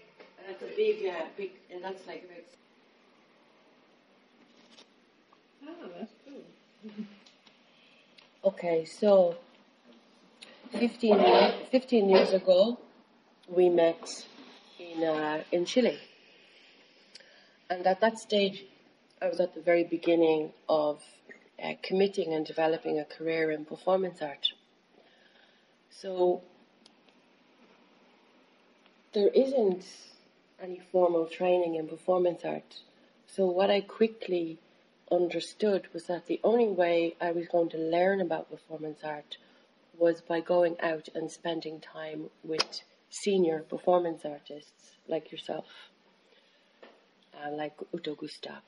That's 0.46 0.62
a 0.62 0.76
big, 0.76 1.06
uh, 1.06 1.24
big, 1.36 1.52
and 1.72 1.82
that's 1.82 2.06
like 2.06 2.24
a 2.24 2.28
big. 2.34 2.44
Ah, 5.66 5.88
that's 5.98 6.12
good. 6.24 7.06
Okay, 8.44 8.84
so 8.84 9.34
15, 10.70 11.52
15 11.72 12.08
years 12.08 12.32
ago, 12.32 12.78
we 13.48 13.68
met 13.68 14.26
in, 14.78 15.02
uh, 15.02 15.42
in 15.50 15.64
Chile. 15.64 15.98
And 17.68 17.84
at 17.84 18.00
that 18.00 18.20
stage, 18.20 18.64
I 19.20 19.28
was 19.28 19.40
at 19.40 19.54
the 19.56 19.60
very 19.60 19.82
beginning 19.82 20.52
of 20.68 21.02
uh, 21.60 21.72
committing 21.82 22.32
and 22.32 22.46
developing 22.46 23.00
a 23.00 23.04
career 23.04 23.50
in 23.50 23.64
performance 23.64 24.22
art. 24.22 24.52
So 25.90 26.42
there 29.14 29.30
isn't 29.34 29.84
any 30.62 30.80
formal 30.92 31.26
training 31.26 31.74
in 31.74 31.88
performance 31.88 32.42
art. 32.44 32.82
So 33.26 33.46
what 33.46 33.68
I 33.68 33.80
quickly 33.80 34.60
understood 35.10 35.88
was 35.92 36.06
that 36.06 36.26
the 36.26 36.40
only 36.44 36.68
way 36.68 37.16
I 37.20 37.32
was 37.32 37.48
going 37.48 37.68
to 37.70 37.78
learn 37.78 38.20
about 38.20 38.50
performance 38.50 39.00
art 39.04 39.36
was 39.96 40.20
by 40.20 40.40
going 40.40 40.76
out 40.80 41.08
and 41.14 41.30
spending 41.30 41.80
time 41.80 42.30
with 42.44 42.82
senior 43.10 43.60
performance 43.68 44.24
artists 44.24 44.96
like 45.08 45.32
yourself, 45.32 45.66
uh, 47.34 47.50
like 47.50 47.76
Uto 47.92 48.16
Gustav, 48.16 48.62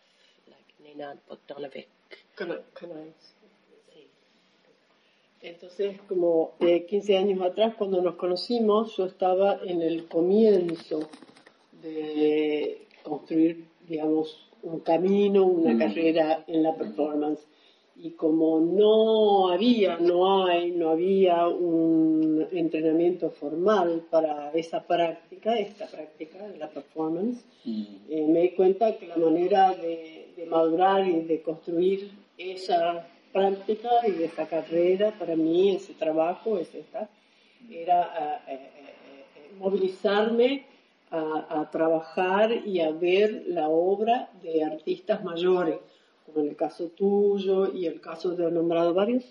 like 0.48 0.74
Nenad 0.82 1.18
Bogdanovic. 1.28 1.86
Can 2.36 2.52
I, 2.52 2.58
can 2.74 2.90
I- 2.92 3.12
Entonces, 5.42 5.98
como 6.06 6.52
eh, 6.60 6.84
15 6.86 7.16
años 7.16 7.40
atrás, 7.40 7.74
cuando 7.78 8.02
nos 8.02 8.16
conocimos, 8.16 8.94
yo 8.98 9.06
estaba 9.06 9.58
en 9.64 9.80
el 9.80 10.06
comienzo 10.06 11.08
de 11.80 12.86
construir, 13.02 13.66
digamos, 13.88 14.49
un 14.62 14.80
camino, 14.80 15.44
una 15.44 15.78
carrera 15.78 16.44
en 16.46 16.62
la 16.62 16.74
performance. 16.74 17.46
Y 17.96 18.12
como 18.12 18.60
no 18.60 19.50
había, 19.50 19.98
no 19.98 20.46
hay, 20.46 20.70
no 20.70 20.90
había 20.90 21.46
un 21.48 22.46
entrenamiento 22.50 23.30
formal 23.30 24.04
para 24.10 24.50
esa 24.52 24.86
práctica, 24.86 25.58
esta 25.58 25.86
práctica 25.86 26.48
de 26.48 26.56
la 26.56 26.68
performance, 26.68 27.44
eh, 27.66 28.26
me 28.26 28.40
di 28.40 28.50
cuenta 28.50 28.96
que 28.96 29.06
la 29.06 29.16
manera 29.16 29.74
de, 29.74 30.28
de 30.34 30.46
madurar 30.46 31.06
y 31.06 31.20
de 31.22 31.42
construir 31.42 32.10
esa 32.38 33.06
práctica 33.32 33.90
y 34.06 34.22
esa 34.22 34.46
carrera, 34.46 35.12
para 35.18 35.36
mí, 35.36 35.76
ese 35.76 35.94
trabajo, 35.94 36.58
es 36.58 36.74
esta, 36.74 37.08
era 37.70 38.02
ah, 38.02 38.40
eh, 38.48 38.54
eh, 38.54 39.24
eh, 39.36 39.50
movilizarme 39.58 40.64
a, 41.10 41.60
a 41.60 41.70
trabajar 41.70 42.52
y 42.66 42.80
a 42.80 42.90
ver 42.92 43.44
la 43.46 43.68
obra 43.68 44.30
de 44.42 44.64
artistas 44.64 45.22
mayores, 45.24 45.78
como 46.24 46.42
en 46.42 46.50
el 46.50 46.56
caso 46.56 46.88
tuyo 46.88 47.72
y 47.72 47.86
el 47.86 48.00
caso 48.00 48.30
de 48.36 48.50
nombrado 48.50 48.94
varios. 48.94 49.24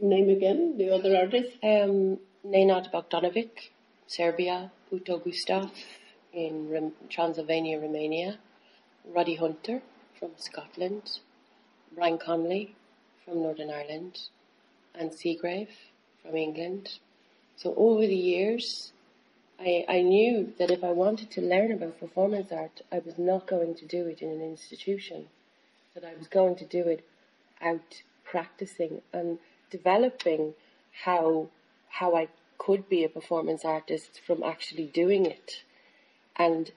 Name 0.00 0.30
again, 0.30 0.76
the 0.78 0.90
other 0.90 1.16
artists. 1.16 1.58
Um, 1.62 2.18
Nenad 2.44 2.90
Bogdanovic, 2.92 3.72
Serbia, 4.06 4.70
Uto 4.90 5.18
Gustav 5.18 5.70
in 6.32 6.92
Transylvania, 7.10 7.78
Romania, 7.80 8.38
Roddy 9.04 9.34
Hunter 9.34 9.82
from 10.18 10.30
Scotland, 10.36 11.20
Brian 11.92 12.18
Conley 12.18 12.74
from 13.24 13.42
Northern 13.42 13.70
Ireland, 13.70 14.20
and 14.94 15.10
Seagrave 15.10 15.74
from 16.22 16.36
England. 16.36 16.98
So 17.56 17.74
over 17.76 18.06
the 18.06 18.14
years, 18.14 18.92
I, 19.58 19.84
I 19.88 20.02
knew 20.02 20.52
that 20.58 20.70
if 20.70 20.84
I 20.84 20.92
wanted 20.92 21.30
to 21.32 21.40
learn 21.40 21.72
about 21.72 21.98
performance 21.98 22.52
art, 22.52 22.82
I 22.92 22.98
was 22.98 23.18
not 23.18 23.46
going 23.46 23.74
to 23.76 23.86
do 23.86 24.06
it 24.06 24.20
in 24.20 24.30
an 24.30 24.42
institution, 24.42 25.28
that 25.94 26.04
I 26.04 26.14
was 26.14 26.28
going 26.28 26.56
to 26.56 26.64
do 26.64 26.86
it 26.88 27.04
out 27.60 28.02
practicing 28.24 29.00
and 29.12 29.38
developing 29.70 30.54
how 31.04 31.48
how 31.88 32.14
I 32.14 32.28
could 32.58 32.88
be 32.88 33.04
a 33.04 33.08
performance 33.08 33.64
artist 33.64 34.20
from 34.26 34.42
actually 34.42 34.86
doing 34.86 35.24
it 35.24 35.62
and 36.36 36.70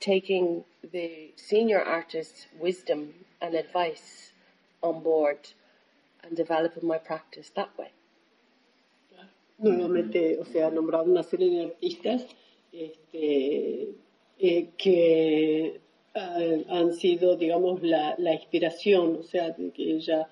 taking 0.00 0.64
the 0.92 1.32
senior 1.36 1.80
artist's 1.80 2.46
wisdom 2.58 3.14
and 3.40 3.54
advice 3.54 4.32
on 4.82 5.02
board 5.02 5.50
and 6.24 6.36
developing 6.36 6.88
my 6.88 6.98
practice 6.98 7.50
that 7.54 7.76
way. 7.78 7.90
Nuevamente, 9.58 10.38
o 10.38 10.44
sea, 10.44 10.70
nombrado 10.70 11.04
una 11.04 11.22
serie 11.22 11.50
de 11.50 11.64
artistas 11.64 12.26
este, 12.72 13.88
eh, 14.38 14.68
que 14.76 15.80
ah, 16.14 16.38
han 16.68 16.92
sido, 16.92 17.36
digamos, 17.36 17.82
la, 17.82 18.14
la 18.18 18.34
inspiración, 18.34 19.16
o 19.16 19.22
sea, 19.22 19.50
de 19.50 19.70
que 19.70 19.92
ella 19.92 20.28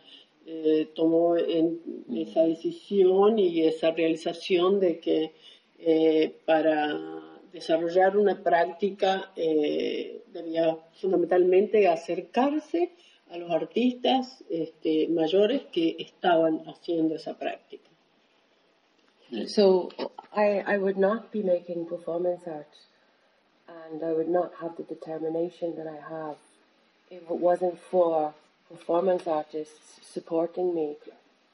eh, 0.47 0.89
tomó 0.95 1.37
esa 1.37 2.43
decisión 2.45 3.39
y 3.39 3.63
esa 3.63 3.93
realización 3.93 4.79
de 4.79 5.01
que 5.01 5.33
eh, 5.79 6.35
para 6.45 7.01
desarrollar 7.53 8.17
una 8.17 8.43
práctica 8.43 9.33
debía 9.37 10.77
fundamentalmente 10.95 11.87
acercarse 11.87 12.91
a 13.31 13.39
los 13.39 13.51
artistas 13.51 14.45
este, 14.51 15.07
mayores 15.09 15.63
que 15.73 15.97
estaban 15.99 16.63
haciendo 16.69 17.15
esa 17.15 17.39
práctica. 17.39 17.94
So 19.47 19.91
I, 20.33 20.63
I 20.67 20.79
would 20.79 20.97
not 20.97 21.33
be 21.33 21.43
making 21.43 21.87
performance 21.87 22.43
art 22.47 22.69
and 23.69 24.03
I 24.03 24.13
would 24.13 24.29
not 24.29 24.53
have 24.61 24.77
the 24.77 24.83
determination 24.83 25.75
that 25.77 25.87
I 25.87 25.97
have 26.09 26.37
if 27.11 27.23
it 27.23 27.31
wasn't 27.31 27.79
for 27.91 28.35
performance 28.69 29.27
artists 29.27 30.01
supporting 30.13 30.75
me 30.75 30.97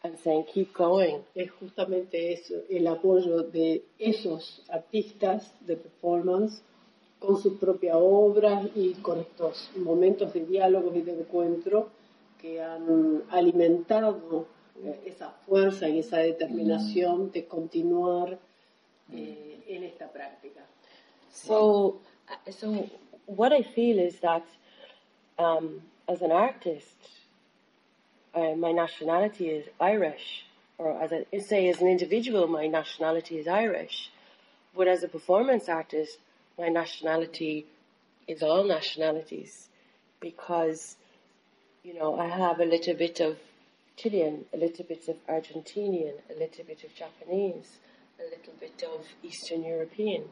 and 0.02 0.18
saying, 0.18 0.44
keep 0.52 0.72
going. 0.72 1.22
es 1.34 1.50
justamente 1.50 2.32
eso, 2.32 2.54
el 2.70 2.86
apoyo 2.86 3.42
de 3.42 3.84
esos 3.98 4.62
artistas 4.70 5.52
de 5.60 5.76
performance 5.76 6.62
con 7.18 7.40
su 7.40 7.58
propia 7.58 7.98
obra 7.98 8.62
y 8.74 8.94
con 8.94 9.20
estos 9.20 9.70
momentos 9.76 10.32
de 10.32 10.46
diálogo 10.46 10.92
y 10.94 11.02
de 11.02 11.12
encuentro 11.12 11.90
que 12.40 12.62
han 12.62 13.24
alimentado 13.30 14.46
esa 15.04 15.30
fuerza 15.46 15.88
y 15.88 15.98
esa 15.98 16.18
determinación 16.18 17.30
de 17.32 17.46
continuar 17.46 18.38
eh, 19.12 19.62
en 19.68 19.84
esta 19.84 20.08
práctica. 20.08 20.60
So, 21.32 22.00
uh, 22.28 22.50
so 22.50 22.88
what 23.26 23.52
I 23.52 23.62
feel 23.62 23.98
is 23.98 24.20
that 24.20 24.44
um, 25.38 25.82
as 26.08 26.22
an 26.22 26.32
artist, 26.32 26.96
uh, 28.34 28.54
my 28.56 28.72
nationality 28.72 29.48
is 29.48 29.66
Irish, 29.80 30.44
or 30.78 31.00
as 31.02 31.12
I 31.12 31.38
say, 31.38 31.68
as 31.68 31.80
an 31.80 31.88
individual, 31.88 32.46
my 32.46 32.66
nationality 32.66 33.38
is 33.38 33.46
Irish. 33.46 34.10
But 34.76 34.88
as 34.88 35.02
a 35.02 35.08
performance 35.08 35.68
artist, 35.68 36.18
my 36.58 36.68
nationality 36.68 37.66
is 38.26 38.42
all 38.42 38.64
nationalities 38.64 39.68
because, 40.20 40.96
you 41.82 41.94
know, 41.94 42.18
I 42.18 42.28
have 42.28 42.60
a 42.60 42.64
little 42.64 42.94
bit 42.94 43.20
of 43.20 43.36
Chilean, 44.00 44.46
a 44.54 44.56
little 44.56 44.84
bit 44.86 45.08
of 45.08 45.16
Argentinian, 45.26 46.14
a 46.34 46.38
little 46.38 46.64
bit 46.64 46.84
of 46.84 46.94
Japanese, 46.94 47.78
a 48.18 48.24
little 48.30 48.54
bit 48.58 48.82
of 48.82 49.04
Eastern 49.22 49.62
European. 49.62 50.24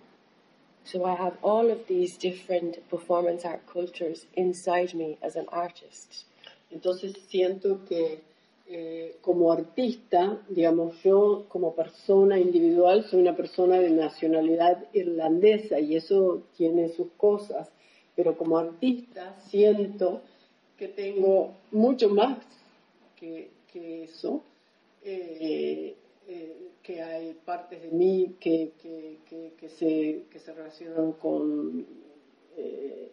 So 0.85 1.05
I 1.05 1.15
have 1.17 1.37
all 1.43 1.71
of 1.71 1.87
these 1.87 2.17
different 2.17 2.89
performance 2.89 3.45
art 3.45 3.67
cultures 3.71 4.25
inside 4.35 4.95
me 4.95 5.19
as 5.23 5.37
an 5.37 5.47
artist. 5.53 6.25
Entonces 6.71 7.15
siento 7.29 7.85
que 7.87 8.23
eh, 8.69 9.17
como 9.21 9.53
artista, 9.53 10.41
digamos 10.49 11.03
yo 11.03 11.45
como 11.49 11.75
persona 11.75 12.39
individual, 12.39 13.05
soy 13.05 13.21
una 13.21 13.37
persona 13.37 13.81
de 13.81 13.91
nacionalidad 13.91 14.87
irlandesa 14.95 15.79
y 15.79 15.97
eso 15.97 16.43
tiene 16.57 16.89
sus 16.89 17.09
cosas, 17.19 17.71
pero 18.17 18.37
como 18.37 18.57
artista 18.57 19.39
siento 19.51 20.23
que 20.79 20.89
tengo 20.89 21.53
mucho 21.71 22.09
más 22.09 22.39
que, 23.17 23.58
que 23.73 24.05
eso, 24.05 24.43
eh, 25.03 25.95
eh, 26.27 26.69
que 26.83 27.03
hay 27.03 27.35
partes 27.45 27.83
de 27.83 27.91
mí 27.91 28.37
que, 28.41 28.73
que, 28.83 29.19
que, 29.29 29.53
que 29.59 29.69
se, 29.69 30.25
que 30.31 30.39
se 30.39 30.53
relacionan 30.53 31.13
con 31.13 31.87
eh, 32.57 33.13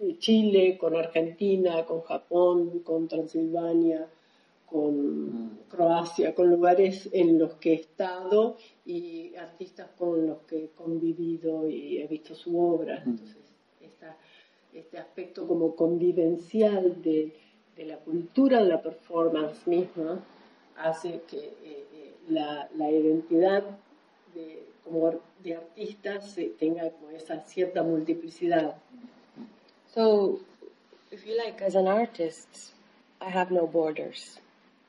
eh, 0.00 0.16
Chile, 0.18 0.78
con 0.78 0.94
Argentina, 0.94 1.84
con 1.84 2.02
Japón, 2.02 2.80
con 2.80 3.08
Transilvania, 3.08 4.08
con 4.64 5.60
Croacia, 5.68 6.34
con 6.34 6.48
lugares 6.48 7.08
en 7.12 7.38
los 7.38 7.54
que 7.54 7.72
he 7.72 7.74
estado 7.74 8.56
y 8.84 9.34
artistas 9.34 9.90
con 9.98 10.26
los 10.26 10.38
que 10.42 10.64
he 10.64 10.68
convivido 10.68 11.68
y 11.68 11.98
he 11.98 12.06
visto 12.06 12.34
su 12.34 12.58
obra. 12.58 13.02
Entonces, 13.04 13.36
esta, 13.80 14.16
este 14.72 14.98
aspecto 14.98 15.46
como 15.46 15.74
convivencial 15.74 17.02
de, 17.02 17.34
de 17.76 17.84
la 17.84 17.96
cultura 17.98 18.62
de 18.62 18.68
la 18.68 18.80
performance 18.82 19.66
misma 19.66 20.20
hace 20.76 21.20
que 21.28 21.38
eh, 21.38 21.86
eh, 21.94 22.14
la, 22.28 22.68
la, 22.76 22.90
identidad 22.90 23.64
de, 24.34 24.62
como 24.84 25.20
de 25.42 25.54
artistas 25.54 26.36
tenga 26.58 26.90
como 26.90 27.10
esa 27.10 27.40
cierta 27.44 27.82
multiplicidad. 27.82 28.76
So, 29.94 30.40
if 31.10 31.26
you 31.26 31.36
like, 31.36 31.62
as 31.62 31.74
an 31.74 31.86
artist, 31.86 32.74
I 33.20 33.30
have 33.30 33.50
no 33.50 33.66
borders. 33.66 34.38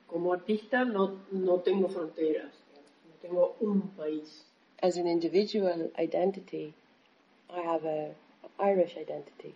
Como 0.08 0.34
artista 0.34 0.86
no, 0.86 1.20
no 1.32 1.60
tengo 1.60 1.90
fronteras, 1.90 2.54
no 3.06 3.14
tengo 3.22 3.56
un 3.60 3.82
país. 3.98 4.44
As 4.82 4.98
an 4.98 5.08
individual 5.08 5.92
identity, 5.98 6.74
I 7.50 7.62
have 7.62 7.86
a 7.86 8.14
Irish 8.60 8.96
identity. 8.98 9.56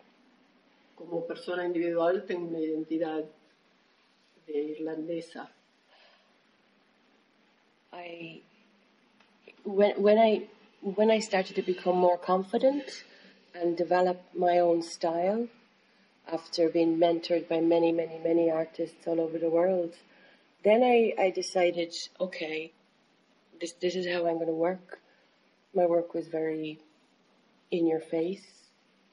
Como 1.01 1.25
persona 1.25 1.65
individual 1.65 2.25
tengo 2.27 2.47
una 2.49 2.59
identidad 2.59 3.25
de 4.45 4.53
irlandesa. 4.53 5.49
I 7.91 8.41
when 9.63 10.01
when 10.01 10.19
I 10.19 10.47
when 10.81 11.09
I 11.09 11.19
started 11.19 11.55
to 11.55 11.63
become 11.63 11.97
more 11.97 12.17
confident 12.17 13.03
and 13.55 13.75
develop 13.75 14.21
my 14.33 14.59
own 14.59 14.83
style 14.83 15.47
after 16.31 16.69
being 16.69 16.97
mentored 16.97 17.49
by 17.49 17.59
many, 17.59 17.91
many, 17.91 18.19
many 18.19 18.49
artists 18.49 19.07
all 19.07 19.19
over 19.19 19.37
the 19.37 19.49
world, 19.49 19.95
then 20.63 20.83
I, 20.83 21.13
I 21.19 21.31
decided, 21.31 21.93
okay, 22.19 22.71
this 23.59 23.73
this 23.73 23.95
is 23.95 24.05
how 24.05 24.27
I'm 24.27 24.35
going 24.35 24.47
to 24.47 24.53
work. 24.69 24.99
My 25.73 25.85
work 25.85 26.13
was 26.13 26.27
very 26.27 26.79
in 27.71 27.87
your 27.87 28.01
face. 28.01 28.60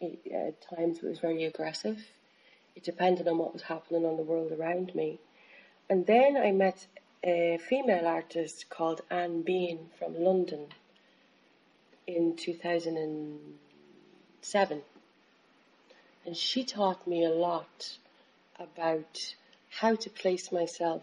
It, 0.01 0.21
at 0.33 0.61
times, 0.77 0.99
it 0.99 1.05
was 1.05 1.19
very 1.19 1.45
aggressive. 1.45 1.99
It 2.77 2.85
depended 2.85 3.27
on 3.27 3.39
what 3.39 3.53
was 3.53 3.63
happening 3.63 4.07
on 4.07 4.17
the 4.17 4.23
world 4.23 4.53
around 4.53 4.95
me. 4.95 5.19
And 5.91 6.07
then 6.07 6.37
I 6.37 6.53
met 6.53 6.87
a 7.25 7.59
female 7.69 8.07
artist 8.07 8.71
called 8.71 9.01
Anne 9.11 9.43
Bean 9.43 9.91
from 9.99 10.23
London 10.23 10.69
in 12.07 12.37
2007. 12.37 14.83
And 16.25 16.37
she 16.37 16.65
taught 16.65 17.05
me 17.07 17.25
a 17.25 17.31
lot 17.31 17.99
about 18.59 19.35
how 19.71 19.95
to 19.97 20.11
place 20.11 20.53
myself 20.53 21.03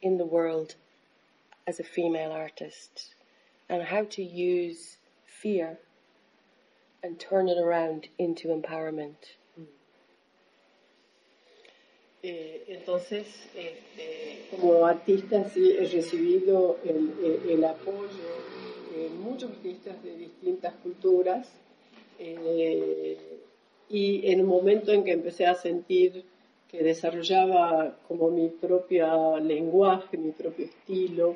in 0.00 0.16
the 0.18 0.24
world 0.24 0.76
as 1.66 1.80
a 1.80 1.84
female 1.84 2.32
artist 2.32 3.14
and 3.68 3.82
how 3.82 4.04
to 4.04 4.22
use 4.22 4.96
fear 5.26 5.78
and 7.02 7.18
turn 7.18 7.48
it 7.48 7.58
around 7.58 8.08
into 8.18 8.48
empowerment. 8.48 9.36
Eh, 12.24 12.62
entonces, 12.68 13.26
este, 13.56 14.46
como 14.50 14.86
artista 14.86 15.48
sí 15.50 15.72
he 15.76 15.88
recibido 15.88 16.78
el, 16.84 17.12
el, 17.24 17.50
el, 17.50 17.64
apoyo 17.64 18.30
de 18.94 19.08
muchos 19.08 19.50
artistas 19.50 20.00
de 20.04 20.16
distintas 20.16 20.72
culturas 20.84 21.48
eh, 22.20 23.18
y 23.88 24.30
en 24.30 24.38
el 24.38 24.46
momento 24.46 24.92
en 24.92 25.02
que 25.02 25.10
empecé 25.10 25.46
a 25.46 25.56
sentir 25.56 26.24
que 26.68 26.84
desarrollaba 26.84 27.98
como 28.06 28.30
mi 28.30 28.48
propio 28.48 29.40
lenguaje, 29.40 30.16
mi 30.16 30.30
propio 30.30 30.66
estilo, 30.66 31.34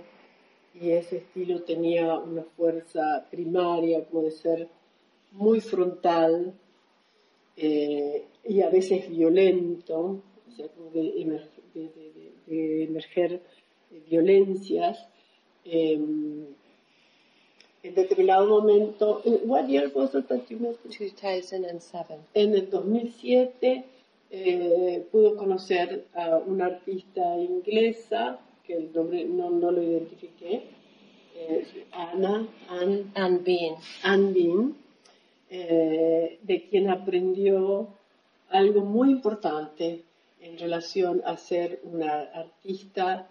y 0.72 0.90
ese 0.90 1.18
estilo 1.18 1.62
tenía 1.62 2.16
una 2.16 2.44
fuerza 2.56 3.26
primaria 3.28 4.04
como 4.04 4.22
de 4.22 4.30
ser 4.30 4.68
muy 5.36 5.60
frontal 5.60 6.54
eh, 7.56 8.24
y 8.44 8.60
a 8.60 8.70
veces 8.70 9.08
violento, 9.08 10.22
o 10.48 10.50
sea, 10.56 10.68
como 10.68 10.90
de, 10.90 11.20
emerger, 11.20 11.62
de, 11.74 11.80
de, 11.80 12.32
de 12.46 12.84
emerger 12.84 13.40
violencias. 14.08 15.08
Eh, 15.64 15.98
en 17.82 17.94
determinado 17.94 18.48
momento, 18.48 19.22
what 19.44 19.68
year 19.68 19.90
was 19.94 20.14
it 20.14 20.26
that 20.26 20.48
you 20.48 20.58
met? 20.58 20.76
2007. 20.82 22.18
En 22.34 22.54
el 22.54 22.68
2007 22.68 23.84
eh, 24.30 25.06
pudo 25.12 25.36
conocer 25.36 26.06
a 26.14 26.38
una 26.38 26.66
artista 26.66 27.38
inglesa, 27.38 28.40
que 28.64 28.74
el 28.74 28.92
nombre 28.92 29.24
no, 29.24 29.50
no 29.50 29.70
lo 29.70 29.82
identifiqué, 29.82 30.64
eh, 31.36 31.64
Ana, 31.92 32.48
Ann, 32.68 33.12
Anne 33.14 33.38
Bean. 33.38 33.76
Ann 34.02 34.34
Bean 34.34 34.74
eh, 35.48 36.38
de 36.42 36.68
quien 36.68 36.90
aprendió 36.90 37.88
algo 38.50 38.80
muy 38.80 39.10
importante 39.10 40.02
en 40.40 40.58
relación 40.58 41.22
a 41.24 41.36
ser 41.36 41.80
una 41.84 42.22
artista 42.22 43.28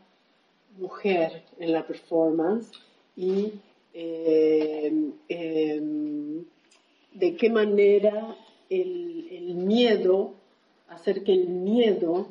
mujer 0.78 1.44
en 1.60 1.72
la 1.72 1.86
performance 1.86 2.72
y 3.16 3.54
eh, 3.94 5.12
eh, 5.30 5.82
de 7.14 7.36
qué 7.36 7.50
manera 7.50 8.36
el, 8.70 9.28
el, 9.32 9.56
miedo, 9.56 10.34
hacer 10.90 11.24
que 11.24 11.34
el 11.34 11.48
miedo 11.48 12.28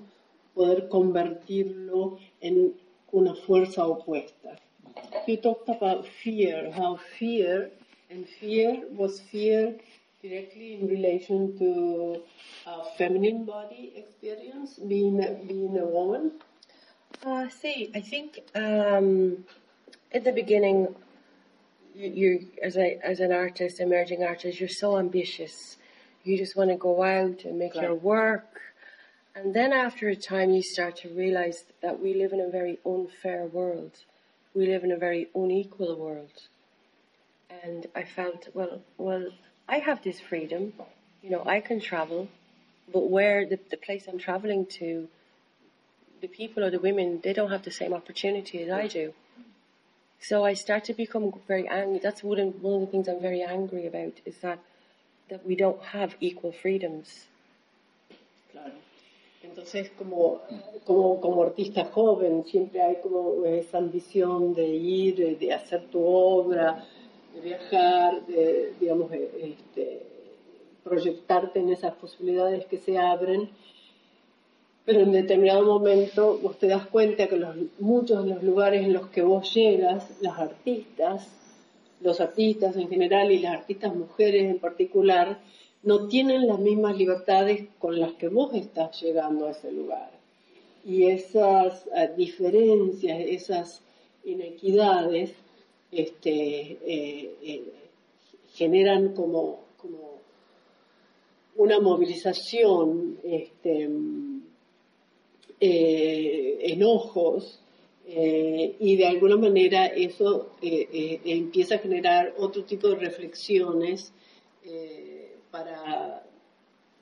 poder 0.54 0.88
convertirlo 0.88 2.18
en 2.40 2.74
una 3.12 3.34
fuerza 3.34 3.86
opuesta. 3.86 4.58
You 5.26 5.38
talked 5.38 5.68
about 5.68 6.06
fear, 6.06 6.70
how 6.70 6.96
fear 7.18 7.70
and 8.14 8.28
fear 8.28 8.82
was 8.90 9.20
fear 9.20 9.74
directly 10.22 10.74
in 10.80 10.86
relation 10.86 11.58
to 11.58 12.22
a 12.66 12.84
feminine 12.96 13.44
body 13.44 13.92
experience, 13.96 14.74
being 14.74 15.22
a, 15.22 15.32
being 15.52 15.76
a 15.78 15.84
woman? 15.84 16.32
Uh, 17.26 17.48
see, 17.48 17.90
I 17.94 18.00
think 18.00 18.40
um, 18.54 19.44
in 20.12 20.22
the 20.22 20.32
beginning, 20.32 20.94
you, 21.94 22.08
you 22.20 22.46
as 22.62 22.76
a 22.76 22.98
as 23.02 23.20
an 23.20 23.32
artist, 23.32 23.80
emerging 23.80 24.22
artist, 24.22 24.60
you're 24.60 24.78
so 24.84 24.96
ambitious. 24.98 25.76
You 26.22 26.38
just 26.38 26.56
want 26.56 26.70
to 26.70 26.76
go 26.76 27.02
out 27.02 27.44
and 27.44 27.58
make 27.58 27.74
right. 27.74 27.84
your 27.84 27.94
work. 27.94 28.60
And 29.36 29.52
then 29.52 29.72
after 29.72 30.08
a 30.08 30.16
time, 30.16 30.50
you 30.50 30.62
start 30.62 30.96
to 30.98 31.08
realize 31.08 31.64
that 31.82 32.00
we 32.00 32.14
live 32.14 32.32
in 32.32 32.40
a 32.40 32.48
very 32.48 32.78
unfair 32.86 33.46
world. 33.46 33.92
We 34.54 34.66
live 34.66 34.84
in 34.84 34.92
a 34.92 34.96
very 34.96 35.26
unequal 35.34 35.96
world 35.96 36.30
and 37.50 37.86
I 37.94 38.04
felt, 38.04 38.48
well, 38.54 38.82
well, 38.98 39.28
I 39.68 39.78
have 39.78 40.02
this 40.02 40.20
freedom, 40.20 40.72
you 41.22 41.30
know, 41.30 41.42
I 41.46 41.60
can 41.60 41.80
travel, 41.80 42.28
but 42.92 43.10
where 43.10 43.46
the, 43.46 43.58
the 43.70 43.76
place 43.76 44.06
I'm 44.08 44.18
traveling 44.18 44.66
to, 44.78 45.08
the 46.20 46.28
people 46.28 46.64
or 46.64 46.70
the 46.70 46.80
women, 46.80 47.20
they 47.22 47.32
don't 47.32 47.50
have 47.50 47.62
the 47.62 47.70
same 47.70 47.92
opportunity 47.92 48.62
as 48.62 48.70
I 48.70 48.86
do. 48.86 49.12
So 50.20 50.44
I 50.44 50.54
start 50.54 50.84
to 50.84 50.94
become 50.94 51.32
very 51.46 51.68
angry. 51.68 52.00
That's 52.02 52.22
one 52.22 52.38
of, 52.38 52.62
one 52.62 52.74
of 52.74 52.80
the 52.82 52.86
things 52.86 53.08
I'm 53.08 53.20
very 53.20 53.42
angry 53.42 53.86
about 53.86 54.14
is 54.24 54.36
that 54.38 54.58
that 55.30 55.46
we 55.46 55.56
don't 55.56 55.82
have 55.82 56.14
equal 56.20 56.52
freedoms. 56.52 57.26
Claro. 58.52 58.72
Entonces, 59.42 59.90
como, 59.98 60.40
como, 60.84 61.20
como 61.20 61.42
artista 61.42 61.84
joven, 61.84 62.44
siempre 62.44 62.82
hay 62.82 62.96
como 63.02 63.44
esa 63.44 63.78
ambición 63.78 64.54
de 64.54 64.66
ir, 64.66 65.38
de 65.38 65.52
hacer 65.52 65.86
tu 65.90 66.04
obra, 66.04 66.84
de 67.34 67.40
viajar, 67.40 68.26
de, 68.26 68.72
digamos, 68.80 69.10
este, 69.12 70.02
proyectarte 70.82 71.60
en 71.60 71.70
esas 71.70 71.94
posibilidades 71.94 72.66
que 72.66 72.78
se 72.78 72.98
abren, 72.98 73.48
pero 74.84 75.00
en 75.00 75.12
determinado 75.12 75.64
momento 75.64 76.38
vos 76.42 76.58
te 76.58 76.68
das 76.68 76.86
cuenta 76.86 77.26
que 77.26 77.36
los, 77.36 77.56
muchos 77.78 78.24
de 78.24 78.34
los 78.34 78.42
lugares 78.42 78.84
en 78.84 78.92
los 78.92 79.08
que 79.08 79.22
vos 79.22 79.52
llegas, 79.54 80.06
las 80.20 80.38
artistas, 80.38 81.26
los 82.00 82.20
artistas 82.20 82.76
en 82.76 82.88
general 82.88 83.32
y 83.32 83.38
las 83.38 83.54
artistas 83.54 83.94
mujeres 83.94 84.42
en 84.42 84.58
particular, 84.58 85.38
no 85.82 86.08
tienen 86.08 86.46
las 86.46 86.58
mismas 86.58 86.96
libertades 86.96 87.66
con 87.78 87.98
las 87.98 88.12
que 88.12 88.28
vos 88.28 88.54
estás 88.54 89.00
llegando 89.00 89.46
a 89.46 89.52
ese 89.52 89.72
lugar. 89.72 90.10
Y 90.84 91.04
esas 91.04 91.86
uh, 91.86 92.14
diferencias, 92.16 93.18
esas 93.20 93.82
inequidades, 94.24 95.34
este, 95.94 96.78
eh, 96.86 97.36
eh, 97.42 97.62
generan 98.54 99.14
como, 99.14 99.62
una 101.56 101.78
movilización, 101.78 103.18
este, 103.22 103.88
eh, 105.60 106.58
enojos, 106.60 107.60
y 108.06 108.96
de 108.96 109.06
alguna 109.06 109.36
manera 109.38 109.86
eso 109.86 110.50
empieza 110.60 111.76
a 111.76 111.78
generar 111.78 112.34
otro 112.36 112.64
tipo 112.64 112.88
de 112.88 112.96
reflexiones 112.96 114.12
para 115.50 116.22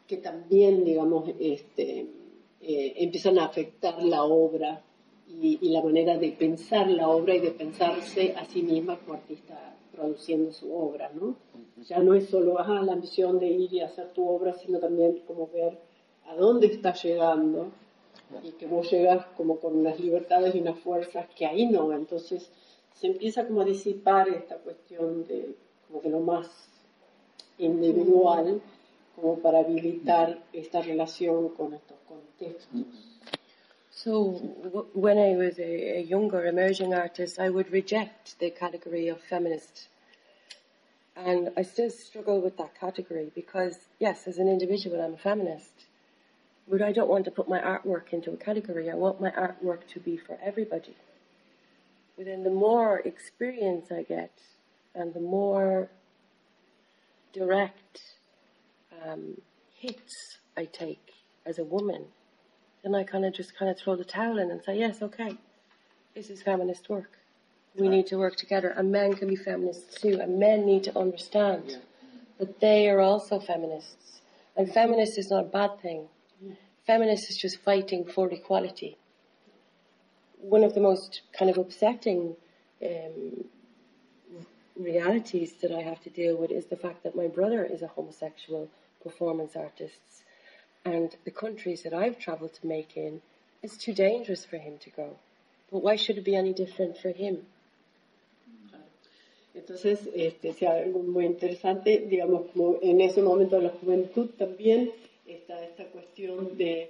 que 0.07 0.19
también, 0.19 0.85
digamos, 0.85 1.31
este, 1.41 2.07
empiezan 2.61 3.41
a 3.41 3.47
afectar 3.47 4.01
la 4.01 4.23
obra 4.23 4.85
y, 5.29 5.59
y, 5.61 5.71
la 5.71 5.83
manera 5.83 6.19
de 6.19 6.31
pensar 6.33 6.91
la 6.91 7.09
obra 7.09 7.35
y 7.35 7.41
de 7.41 7.53
pensarse 7.53 8.35
a 8.37 8.45
sí 8.45 8.63
misma 8.63 8.99
como 8.99 9.15
artista 9.15 9.75
produciendo 9.93 10.53
su 10.53 10.75
obra, 10.75 11.11
¿no? 11.15 11.37
Ya 11.89 11.99
no 11.99 12.15
es 12.15 12.29
solo 12.29 12.59
ah, 12.59 12.83
la 12.85 12.97
misión 12.97 13.39
de 13.39 13.49
ir 13.49 13.73
y 13.73 13.81
hacer 13.81 14.13
tu 14.13 14.29
obra, 14.29 14.55
sino 14.55 14.79
también 14.79 15.23
como 15.27 15.49
ver 15.49 15.79
a 16.27 16.35
dónde 16.35 16.67
estás 16.69 17.03
llegando 17.03 17.69
y 18.43 18.53
que 18.53 18.67
vos 18.67 18.91
llegas 18.91 19.27
como 19.37 19.59
con 19.59 19.77
unas 19.77 20.01
libertades 20.01 20.55
y 20.55 20.61
unas 20.61 20.79
fuerzas 20.79 21.27
que 21.37 21.47
ahí 21.47 21.67
no. 21.67 21.93
Entonces 21.93 22.51
se 22.95 23.09
empieza 23.09 23.47
como 23.47 23.61
a 23.61 23.65
disipar 23.65 24.29
esta 24.29 24.57
cuestión 24.57 25.27
de, 25.27 25.55
como 25.89 26.01
de 26.01 26.11
lo 26.11 26.21
más 26.21 26.49
individual 27.59 28.61
como 29.15 29.39
para 29.39 29.61
habilitar 29.61 30.43
esta 30.53 30.81
relación 30.81 31.51
con 31.51 31.75
estos 31.75 31.99
contextos. 32.09 33.12
So, 33.95 34.41
w- 34.65 34.87
when 34.95 35.19
I 35.19 35.37
was 35.37 35.59
a, 35.59 35.99
a 35.99 36.03
younger 36.03 36.47
emerging 36.47 36.95
artist, 36.95 37.39
I 37.39 37.51
would 37.51 37.71
reject 37.71 38.39
the 38.39 38.51
category 38.51 39.09
of 39.09 39.21
feminist. 39.21 39.89
And 41.15 41.51
I 41.59 41.63
still 41.63 41.91
struggle 41.91 42.41
with 42.41 42.57
that 42.57 42.75
category 42.81 43.31
because, 43.35 43.77
yes, 43.99 44.27
as 44.27 44.39
an 44.39 44.49
individual, 44.49 44.99
I'm 45.01 45.13
a 45.13 45.19
feminist. 45.19 45.85
But 46.67 46.81
I 46.81 46.93
don't 46.93 47.11
want 47.11 47.27
to 47.27 47.31
put 47.31 47.51
my 47.51 47.61
artwork 47.61 48.15
into 48.15 48.33
a 48.33 48.37
category. 48.37 48.91
I 48.91 48.95
want 48.95 49.21
my 49.21 49.31
artwork 49.31 49.87
to 49.89 50.01
be 50.01 50.17
for 50.17 50.39
everybody. 50.43 50.97
But 52.17 52.25
then 52.25 52.45
the 52.45 52.51
more 52.51 53.01
experience 53.01 53.93
I 53.93 54.05
get 54.05 54.33
and 54.95 55.13
the 55.13 55.21
more 55.21 55.91
direct 57.35 58.01
um, 59.05 59.37
hits 59.75 60.39
I 60.57 60.65
take 60.65 61.13
as 61.45 61.59
a 61.59 61.65
woman, 61.65 62.07
then 62.83 62.95
I 62.95 63.05
kind 63.05 63.25
of 63.25 63.35
just 63.35 63.57
kind 63.57 63.71
of 63.71 63.79
throw 63.79 63.97
the 63.97 64.05
towel 64.05 64.39
in 64.39 64.51
and 64.51 64.63
say, 64.63 64.79
yes, 64.79 65.03
okay, 65.03 65.37
this 66.15 66.31
is 66.31 66.43
feminist 66.43 66.89
work. 66.89 67.19
We 67.75 67.89
need 67.89 68.07
to 68.09 68.17
work 68.17 68.37
together, 68.37 68.69
and 68.69 68.93
men 68.93 69.15
can 69.15 69.29
be 69.29 69.37
feminists 69.37 70.01
too, 70.01 70.19
and 70.21 70.39
men 70.39 70.67
need 70.67 70.85
to 70.85 70.99
understand 70.99 71.79
that 72.39 72.61
they 72.61 72.89
are 72.91 73.01
also 73.01 73.41
feminists. 73.41 74.21
And 74.57 74.71
feminist 74.73 75.17
is 75.17 75.31
not 75.31 75.45
a 75.45 75.49
bad 75.49 75.81
thing. 75.81 76.09
Feminist 76.87 77.31
is 77.31 77.39
just 77.39 77.59
fighting 77.61 78.05
for 78.05 78.29
equality. 78.31 78.99
One 80.41 80.65
of 80.65 80.75
the 80.75 80.81
most 80.81 81.23
kind 81.33 81.51
of 81.51 81.57
upsetting 81.57 82.37
um, 82.85 83.45
realities 84.79 85.53
that 85.63 85.73
I 85.73 85.81
have 85.83 86.03
to 86.03 86.11
deal 86.11 86.37
with 86.37 86.51
is 86.51 86.67
the 86.67 86.77
fact 86.77 87.05
that 87.05 87.17
my 87.17 87.29
brother 87.29 87.65
is 87.65 87.83
a 87.83 87.87
homosexual 87.87 88.69
performance 89.03 89.57
artist, 89.57 90.25
and 90.85 91.15
the 91.25 91.31
countries 91.31 91.83
that 91.83 91.95
I've 91.95 92.19
travelled 92.19 92.55
to 92.55 92.67
make 92.67 92.97
in, 92.97 93.21
it's 93.63 93.77
too 93.77 93.95
dangerous 93.95 94.45
for 94.45 94.57
him 94.59 94.79
to 94.79 94.91
go. 94.91 95.17
But 95.71 95.83
why 95.83 95.97
should 95.97 96.19
it 96.19 96.25
be 96.25 96.35
any 96.37 96.53
different 96.53 96.99
for 96.99 97.11
him? 97.11 97.47
Entonces, 99.55 100.09
este, 100.15 100.55
sí, 100.55 100.65
algo 100.65 101.01
muy 101.01 101.27
interesante, 101.27 102.07
digamos, 102.09 102.47
como 102.53 102.79
en 102.81 103.01
ese 103.03 103.21
momento 103.21 103.57
de 103.57 103.63
la 103.65 103.69
juventud 103.71 104.31
también 104.39 104.91
está 105.27 105.63
esta 105.63 105.85
cuestión 105.87 106.57
de 106.57 106.89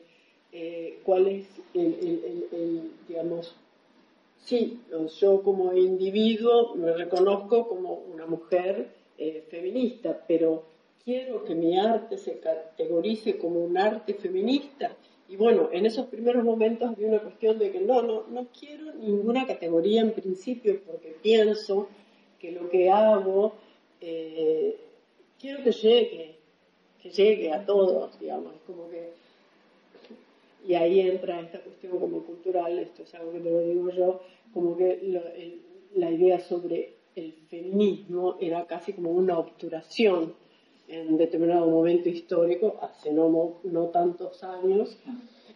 eh, 0.53 0.99
cuál 1.03 1.27
es 1.27 1.47
el, 1.75 1.87
el- 1.95 2.25
el- 2.25 2.49
el, 2.53 2.91
digamos, 3.09 3.55
sí, 4.45 4.79
yo 5.21 5.43
como 5.43 5.73
individuo 5.75 6.75
me 6.77 6.93
reconozco 6.93 7.67
como 7.69 7.95
una 7.95 8.27
mujer 8.27 8.89
eh, 9.19 9.45
feminista, 9.51 10.25
pero 10.29 10.63
quiero 11.05 11.45
que 11.45 11.55
mi 11.55 11.79
arte 11.79 12.17
se 12.19 12.39
categorice 12.39 13.39
como 13.39 13.61
un 13.61 13.77
arte 13.77 14.15
feminista. 14.15 14.97
Y 15.29 15.37
bueno, 15.37 15.71
en 15.73 15.87
esos 15.87 16.07
primeros 16.07 16.45
momentos 16.45 16.91
había 16.91 17.09
una 17.09 17.21
cuestión 17.21 17.59
de 17.59 17.71
que 17.71 17.81
no, 17.81 18.03
no, 18.03 18.25
no 18.29 18.49
quiero 18.59 18.93
ninguna 18.95 19.47
categoría 19.47 20.03
en 20.03 20.13
principio 20.13 20.81
porque 20.85 21.17
pienso 21.23 21.89
que 22.39 22.53
lo 22.53 22.69
que 22.69 22.91
hago 22.91 23.55
eh, 24.01 24.77
quiero 25.41 25.63
que 25.63 25.73
llegue, 25.73 26.37
que 27.03 27.11
llegue 27.11 27.53
a 27.53 27.65
todos, 27.65 28.19
digamos, 28.19 28.53
como 28.67 28.91
que 28.91 29.11
y 30.67 30.75
ahí 30.75 31.01
entra 31.01 31.41
esta 31.41 31.61
cuestión 31.61 31.99
como 31.99 32.23
cultural, 32.23 32.79
esto 32.79 33.03
es 33.03 33.13
algo 33.17 33.33
que 33.33 33.41
te 33.41 33.51
lo 33.51 33.61
digo 33.63 33.91
yo, 33.91 34.21
como 34.55 34.77
que 34.77 35.01
la 35.95 36.11
idea 36.11 36.39
sobre 36.39 36.95
el 37.17 37.33
feminismo 37.49 38.37
era 38.41 38.65
casi 38.67 38.93
como 38.93 39.11
una 39.11 39.39
obturación 39.39 40.35
en 40.93 41.17
determinado 41.17 41.67
momento 41.67 42.09
histórico, 42.09 42.79
hace 42.83 43.13
no, 43.13 43.61
no 43.65 43.87
tantos 43.87 44.43
años. 44.45 44.97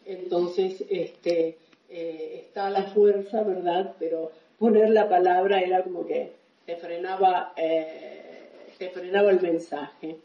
Entonces, 0.04 0.84
este, 0.88 1.58
eh, 1.88 2.42
está 2.44 2.70
la 2.70 2.84
fuerza, 2.84 3.42
¿verdad? 3.42 3.94
Pero 3.98 4.30
poner 4.58 4.90
la 4.90 5.08
palabra 5.08 5.60
era 5.60 5.82
como 5.82 6.06
que 6.06 6.32
te 6.64 6.76
frenaba, 6.76 7.52
eh, 7.56 8.48
te 8.78 8.90
frenaba 8.90 9.30
el 9.30 9.40
mensaje. 9.40 10.16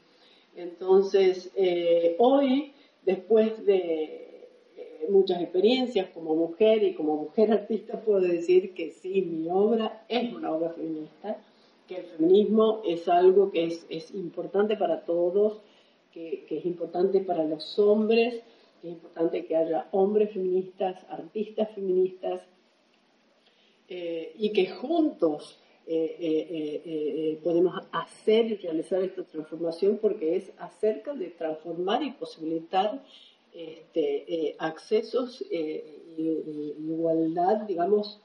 Entonces, 0.55 1.51
eh, 1.55 2.15
hoy, 2.19 2.73
después 3.05 3.65
de 3.65 4.47
eh, 4.75 5.07
muchas 5.09 5.41
experiencias 5.41 6.09
como 6.13 6.35
mujer 6.35 6.83
y 6.83 6.93
como 6.93 7.15
mujer 7.15 7.51
artista, 7.51 8.01
puedo 8.01 8.21
decir 8.21 8.73
que 8.73 8.91
sí, 8.91 9.21
mi 9.21 9.49
obra 9.49 10.03
es 10.09 10.33
una 10.33 10.51
obra 10.51 10.71
feminista, 10.71 11.37
que 11.87 11.97
el 11.97 12.05
feminismo 12.05 12.81
es 12.85 13.07
algo 13.07 13.51
que 13.51 13.65
es, 13.65 13.85
es 13.89 14.11
importante 14.13 14.77
para 14.77 15.05
todos, 15.05 15.61
que, 16.11 16.45
que 16.47 16.57
es 16.57 16.65
importante 16.65 17.21
para 17.21 17.43
los 17.43 17.77
hombres, 17.79 18.43
que 18.81 18.87
es 18.87 18.93
importante 18.93 19.45
que 19.45 19.55
haya 19.55 19.87
hombres 19.91 20.31
feministas, 20.31 21.05
artistas 21.09 21.69
feministas, 21.75 22.41
eh, 23.93 24.31
y 24.37 24.53
que 24.53 24.69
juntos 24.69 25.59
eh, 25.85 26.15
eh, 26.17 27.39
podemos 27.43 27.75
hacer 27.91 28.45
y 28.45 28.55
realizar 28.55 29.03
esta 29.03 29.25
transformación 29.25 29.99
porque 30.01 30.37
es 30.37 30.49
acerca 30.59 31.13
de 31.13 31.27
transformar 31.31 32.01
y 32.01 32.11
posibilitar 32.11 33.03
este, 33.53 34.55
accesos 34.59 35.41
y, 35.41 35.83
igualdad, 36.79 37.63
digamos, 37.67 38.21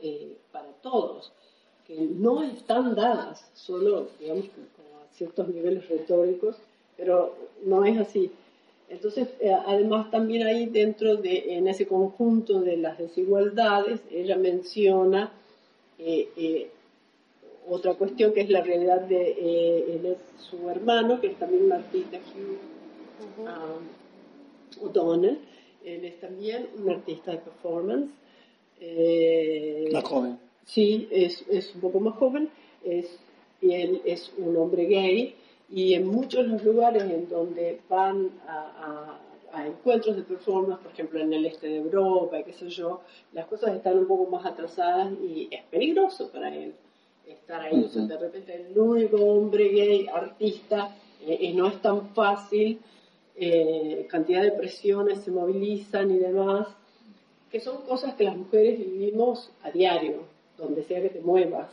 para 0.52 0.70
todos, 0.82 1.32
que 1.86 1.96
no 1.96 2.42
están 2.42 2.94
dadas 2.94 3.48
solo, 3.54 4.08
digamos, 4.18 4.46
como 4.46 5.00
a 5.02 5.14
ciertos 5.14 5.48
niveles 5.48 5.88
retóricos, 5.88 6.56
pero 6.96 7.34
no 7.64 7.84
es 7.84 7.98
así. 7.98 8.30
Entonces, 8.88 9.28
eh, 9.40 9.52
además 9.52 10.10
también 10.10 10.46
ahí 10.46 10.66
dentro 10.66 11.16
de, 11.16 11.56
en 11.56 11.68
ese 11.68 11.86
conjunto 11.86 12.60
de 12.60 12.76
las 12.76 12.98
desigualdades, 12.98 14.00
ella 14.10 14.36
menciona 14.36 15.32
eh, 15.98 16.28
eh, 16.36 16.70
otra 17.68 17.94
cuestión 17.94 18.32
que 18.32 18.42
es 18.42 18.50
la 18.50 18.62
realidad 18.62 19.00
de 19.02 19.30
eh, 19.30 19.84
él 19.94 20.06
es 20.06 20.18
su 20.44 20.68
hermano, 20.70 21.20
que 21.20 21.28
es 21.28 21.38
también 21.38 21.64
un 21.64 21.72
artista, 21.72 22.18
Hugh 22.18 22.76
um, 23.42 24.86
O'Donnell, 24.86 25.38
él 25.84 26.04
es 26.04 26.20
también 26.20 26.68
un 26.78 26.90
artista 26.90 27.32
de 27.32 27.38
performance. 27.38 28.10
eh, 28.80 29.88
Más 29.92 30.04
joven. 30.04 30.38
Sí, 30.66 31.08
es, 31.10 31.44
es 31.48 31.74
un 31.74 31.80
poco 31.80 32.00
más 32.00 32.14
joven, 32.16 32.50
es, 32.84 33.06
y 33.60 33.72
él 33.72 34.02
es 34.04 34.32
un 34.36 34.56
hombre 34.56 34.84
gay, 34.84 35.34
y 35.70 35.94
en 35.94 36.06
muchos 36.06 36.44
de 36.44 36.48
los 36.52 36.64
lugares 36.64 37.02
en 37.04 37.28
donde 37.28 37.80
van 37.88 38.30
a, 38.46 38.52
a- 38.52 39.20
a 39.58 39.66
encuentros 39.66 40.16
de 40.16 40.22
performance, 40.22 40.80
por 40.82 40.92
ejemplo 40.92 41.18
en 41.20 41.32
el 41.32 41.46
este 41.46 41.68
de 41.68 41.76
Europa, 41.76 42.38
y 42.38 42.44
qué 42.44 42.52
sé 42.52 42.68
yo, 42.68 43.00
las 43.32 43.46
cosas 43.46 43.74
están 43.76 43.96
un 43.98 44.06
poco 44.06 44.28
más 44.30 44.44
atrasadas 44.44 45.12
y 45.22 45.48
es 45.50 45.62
peligroso 45.70 46.30
para 46.30 46.54
él 46.54 46.74
estar 47.26 47.62
ahí. 47.62 47.84
O 47.84 47.88
sea, 47.88 48.02
de 48.02 48.18
repente 48.18 48.54
el 48.68 48.78
único 48.78 49.16
hombre 49.16 49.68
gay 49.68 50.06
artista 50.12 50.94
eh, 51.24 51.38
y 51.40 51.52
no 51.54 51.68
es 51.68 51.80
tan 51.80 52.08
fácil, 52.10 52.80
eh, 53.36 54.06
cantidad 54.10 54.42
de 54.42 54.52
presiones 54.52 55.20
se 55.20 55.30
movilizan 55.30 56.10
y 56.10 56.18
demás, 56.18 56.66
que 57.50 57.60
son 57.60 57.82
cosas 57.86 58.14
que 58.14 58.24
las 58.24 58.36
mujeres 58.36 58.78
vivimos 58.78 59.50
a 59.62 59.70
diario, 59.70 60.24
donde 60.56 60.82
sea 60.82 61.02
que 61.02 61.10
te 61.10 61.20
muevas. 61.20 61.70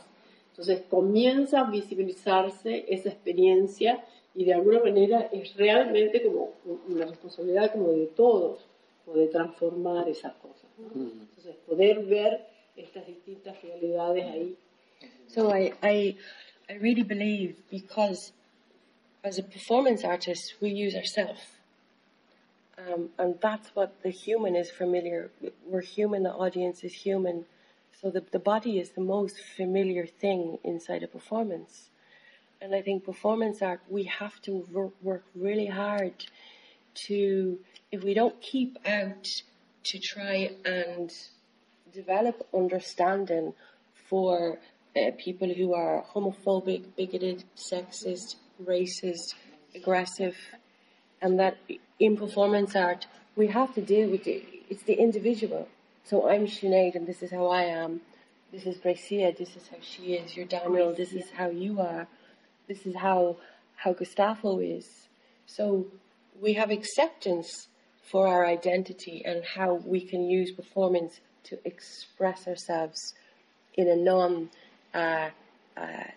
Entonces 0.50 0.82
comienza 0.88 1.60
a 1.60 1.70
visibilizarse 1.70 2.84
esa 2.88 3.08
experiencia 3.08 4.04
y 4.34 4.44
de 4.44 4.54
alguna 4.54 4.80
manera 4.80 5.28
es 5.32 5.54
realmente 5.56 6.22
como 6.22 6.52
una 6.88 7.06
responsabilidad 7.06 7.72
como 7.72 7.92
de 7.92 8.06
todos, 8.06 8.64
poder 9.04 9.30
transformar 9.30 10.08
esas 10.08 10.34
cosas. 10.34 10.70
¿no? 10.78 11.02
Entonces 11.02 11.56
poder 11.66 12.04
ver 12.04 12.46
estas 12.76 13.06
distintas 13.06 13.60
realidades 13.62 14.24
ahí. 14.26 14.56
So 15.28 15.50
I, 15.50 15.72
I, 15.82 16.16
I 16.68 16.74
really 16.80 17.02
believe 17.02 17.56
because 17.70 18.32
as 19.24 19.38
a 19.38 19.42
performance 19.42 20.04
artist, 20.04 20.54
we 20.60 20.70
use 20.70 20.94
ourselves. 20.94 21.40
Um, 22.76 23.10
and 23.18 23.40
that's 23.40 23.74
what 23.74 24.02
the 24.02 24.10
human 24.10 24.54
is 24.56 24.70
familiar. 24.70 25.30
We're 25.66 25.80
human, 25.80 26.24
the 26.24 26.32
audience 26.32 26.84
is 26.84 26.92
human. 26.92 27.46
So 28.00 28.10
the, 28.10 28.24
the 28.30 28.38
body 28.38 28.78
is 28.78 28.90
the 28.90 29.00
most 29.00 29.38
familiar 29.56 30.06
thing 30.06 30.58
inside 30.64 31.02
a 31.02 31.08
performance. 31.08 31.90
And 32.60 32.74
I 32.74 32.82
think 32.82 33.04
performance 33.04 33.62
art, 33.62 33.80
we 33.88 34.04
have 34.04 34.40
to 34.42 34.66
wor- 34.72 34.92
work 35.02 35.24
really 35.34 35.66
hard 35.66 36.24
to, 37.06 37.58
if 37.92 38.02
we 38.02 38.14
don't 38.14 38.40
keep 38.40 38.78
out 38.86 39.26
to 39.84 39.98
try 39.98 40.50
and 40.64 41.12
develop 41.92 42.46
understanding 42.54 43.54
for 44.08 44.58
uh, 44.96 45.10
people 45.18 45.52
who 45.52 45.74
are 45.74 46.04
homophobic, 46.14 46.84
bigoted, 46.96 47.44
sexist, 47.56 48.36
racist, 48.62 49.34
aggressive, 49.74 50.36
and 51.20 51.38
that 51.38 51.56
in 51.98 52.16
performance 52.16 52.76
art 52.76 53.06
we 53.36 53.48
have 53.48 53.74
to 53.74 53.80
deal 53.80 54.08
with 54.08 54.26
it. 54.26 54.44
It's 54.68 54.84
the 54.84 54.94
individual. 54.94 55.68
So 56.06 56.28
I'm 56.28 56.46
Sinead, 56.46 56.96
and 56.96 57.06
this 57.06 57.22
is 57.22 57.30
how 57.30 57.46
I 57.46 57.62
am. 57.62 58.02
This 58.52 58.66
is 58.66 58.76
Gracia. 58.76 59.32
This 59.38 59.56
is 59.56 59.66
how 59.68 59.78
she 59.80 60.12
is. 60.12 60.36
You're 60.36 60.44
Daniel. 60.44 60.92
This 60.94 61.14
is 61.14 61.30
how 61.30 61.48
you 61.48 61.80
are. 61.80 62.06
This 62.68 62.84
is 62.84 62.94
how 62.94 63.38
how 63.76 63.94
Gustavo 63.94 64.58
is. 64.58 65.08
So 65.46 65.86
we 66.42 66.52
have 66.52 66.70
acceptance 66.70 67.68
for 68.02 68.28
our 68.28 68.44
identity 68.44 69.22
and 69.24 69.42
how 69.56 69.80
we 69.86 70.02
can 70.02 70.28
use 70.28 70.52
performance 70.52 71.20
to 71.44 71.58
express 71.64 72.46
ourselves 72.46 73.14
in 73.72 73.88
a 73.88 73.96
non 73.96 74.50
uh, 74.92 75.30
uh, 75.74 76.10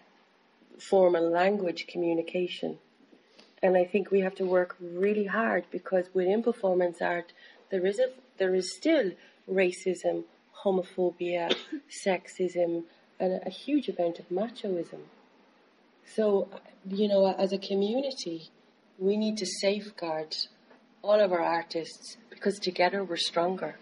formal 0.78 1.30
language 1.32 1.88
communication. 1.88 2.78
And 3.64 3.78
I 3.78 3.86
think 3.86 4.12
we 4.12 4.20
have 4.20 4.36
to 4.36 4.46
work 4.46 4.76
really 4.82 5.28
hard 5.28 5.64
because 5.72 6.10
within 6.14 6.44
performance 6.44 7.02
art, 7.02 7.32
there 7.72 7.86
is 7.86 8.00
a 8.00 8.10
there 8.38 8.54
is 8.54 8.76
still 8.76 9.12
racism, 9.50 10.24
homophobia, 10.64 11.54
sexism, 12.06 12.84
and 13.20 13.42
a, 13.46 13.50
huge 13.50 13.90
amount 13.90 14.20
of 14.20 14.30
machoism. 14.30 15.02
So, 16.16 16.48
you 16.88 17.08
know, 17.08 17.34
as 17.34 17.52
a 17.52 17.58
community, 17.58 18.50
we 18.98 19.18
need 19.18 19.38
to 19.38 19.46
safeguard 19.46 20.36
all 21.02 21.20
of 21.20 21.32
our 21.32 21.42
artists 21.42 22.18
because 22.30 22.60
together 22.60 23.04
we're 23.04 23.18
stronger. 23.18 23.76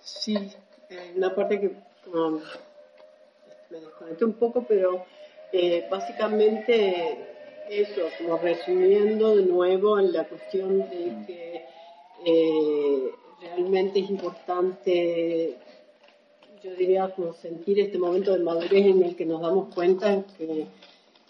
Sí, 0.00 0.36
eh, 0.90 1.12
una 1.16 1.34
parte 1.34 1.60
que 1.60 1.70
como, 2.04 2.40
me 3.70 3.80
desconecté 3.80 4.24
un 4.24 4.32
poco, 4.34 4.62
pero 4.62 5.04
eh, 5.52 5.86
básicamente 5.90 7.37
eso, 7.70 8.02
como 8.18 8.38
resumiendo 8.38 9.36
de 9.36 9.44
nuevo 9.44 9.98
en 9.98 10.12
la 10.12 10.24
cuestión 10.24 10.78
de 10.78 11.24
que 11.26 11.64
eh, 12.24 13.10
realmente 13.40 14.00
es 14.00 14.10
importante, 14.10 15.56
yo 16.62 16.74
diría, 16.74 17.08
como 17.14 17.32
sentir 17.34 17.78
este 17.80 17.98
momento 17.98 18.32
de 18.32 18.42
madurez 18.42 18.86
en 18.86 19.02
el 19.02 19.16
que 19.16 19.26
nos 19.26 19.40
damos 19.40 19.74
cuenta 19.74 20.24
que 20.36 20.66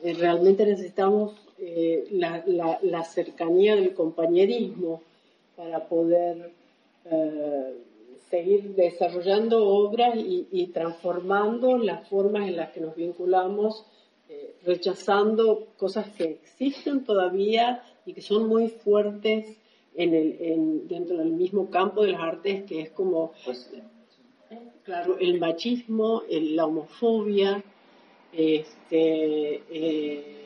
eh, 0.03 0.15
realmente 0.15 0.65
necesitamos 0.65 1.35
eh, 1.59 2.07
la, 2.13 2.43
la, 2.47 2.79
la, 2.83 3.05
cercanía 3.05 3.75
del 3.75 3.95
compañerismo 3.95 5.03
para 5.57 5.89
poder 5.89 6.53
seguir 8.31 8.75
desarrollando 8.75 9.67
obras 9.67 10.15
y, 10.15 10.47
y, 10.53 10.67
transformando 10.67 11.79
las 11.79 12.07
formas 12.09 12.47
en 12.47 12.57
las 12.57 12.71
que 12.71 12.81
nos 12.81 12.95
vinculamos, 12.95 13.87
eh, 14.29 14.57
rechazando 14.65 15.69
cosas 15.77 16.11
que 16.11 16.25
existen 16.25 17.05
todavía 17.05 17.83
y 18.05 18.13
que 18.13 18.23
son 18.23 18.47
muy 18.47 18.69
fuertes 18.69 19.57
en 19.95 20.15
el, 20.15 20.37
en, 20.41 20.89
dentro 20.89 21.17
del 21.17 21.33
mismo 21.33 21.71
campo 21.71 22.03
de 22.03 22.13
las 22.13 22.21
artes, 22.21 22.65
que 22.65 22.83
es 22.83 22.91
como, 22.91 23.33
pues, 23.45 23.71
claro, 24.85 25.19
el 25.19 25.41
machismo, 25.41 26.23
el, 26.29 26.57
la 26.57 26.67
homofobia, 26.67 27.63
este, 28.33 29.63
eh, 29.71 30.39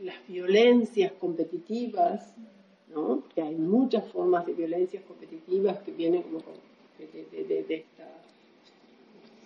las 0.00 0.26
violencias 0.26 1.12
competitivas, 1.12 2.34
¿no? 2.94 3.24
que 3.34 3.42
hay 3.42 3.54
muchas 3.54 4.10
formas 4.10 4.46
de 4.46 4.54
violencias 4.54 5.04
competitivas 5.04 5.78
que 5.80 5.92
vienen 5.92 6.22
como 6.22 6.42
de, 6.98 7.26
de, 7.30 7.62
de, 7.62 7.74
esta 7.74 8.08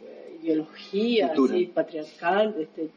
eh, 0.02 0.38
ideología 0.42 1.32
así, 1.32 1.66
patriarcal, 1.66 2.54
de, 2.54 2.62
este, 2.62 2.90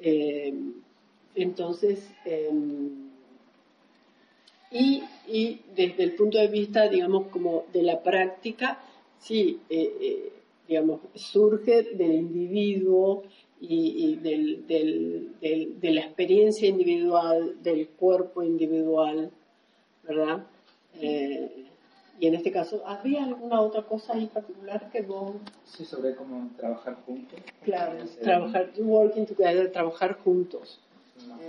eh, 0.00 0.54
entonces, 1.34 2.08
eh, 2.24 2.50
y, 4.70 5.02
y, 5.28 5.60
desde 5.74 6.02
el 6.02 6.12
punto 6.12 6.38
de 6.38 6.48
vista, 6.48 6.88
digamos, 6.88 7.28
como 7.28 7.64
de 7.72 7.82
la 7.82 8.02
práctica, 8.02 8.80
sí, 9.18 9.60
eh, 9.68 9.96
eh 10.00 10.30
digamos, 10.66 11.00
surge 11.14 11.82
del 11.94 12.14
individuo 12.14 13.24
y, 13.60 14.16
del, 14.16 14.66
del, 14.66 15.34
de 15.38 15.90
la 15.92 16.00
experiencia 16.00 16.66
individual, 16.66 17.62
del 17.62 17.88
cuerpo 17.88 18.42
individual, 18.42 19.30
¿verdad? 20.04 20.46
Y 22.24 22.28
en 22.28 22.36
este 22.36 22.50
caso, 22.50 22.82
¿había 22.86 23.22
alguna 23.22 23.60
otra 23.60 23.82
cosa 23.82 24.14
en 24.14 24.28
particular 24.28 24.90
que 24.90 25.02
vos... 25.02 25.36
Sí, 25.66 25.84
sobre 25.84 26.14
cómo 26.14 26.48
trabajar 26.56 26.96
juntos. 27.04 27.38
Claro, 27.62 28.02
trabajar, 28.22 28.72
working 28.78 29.26
together, 29.26 29.70
trabajar 29.70 30.16
juntos. 30.24 30.80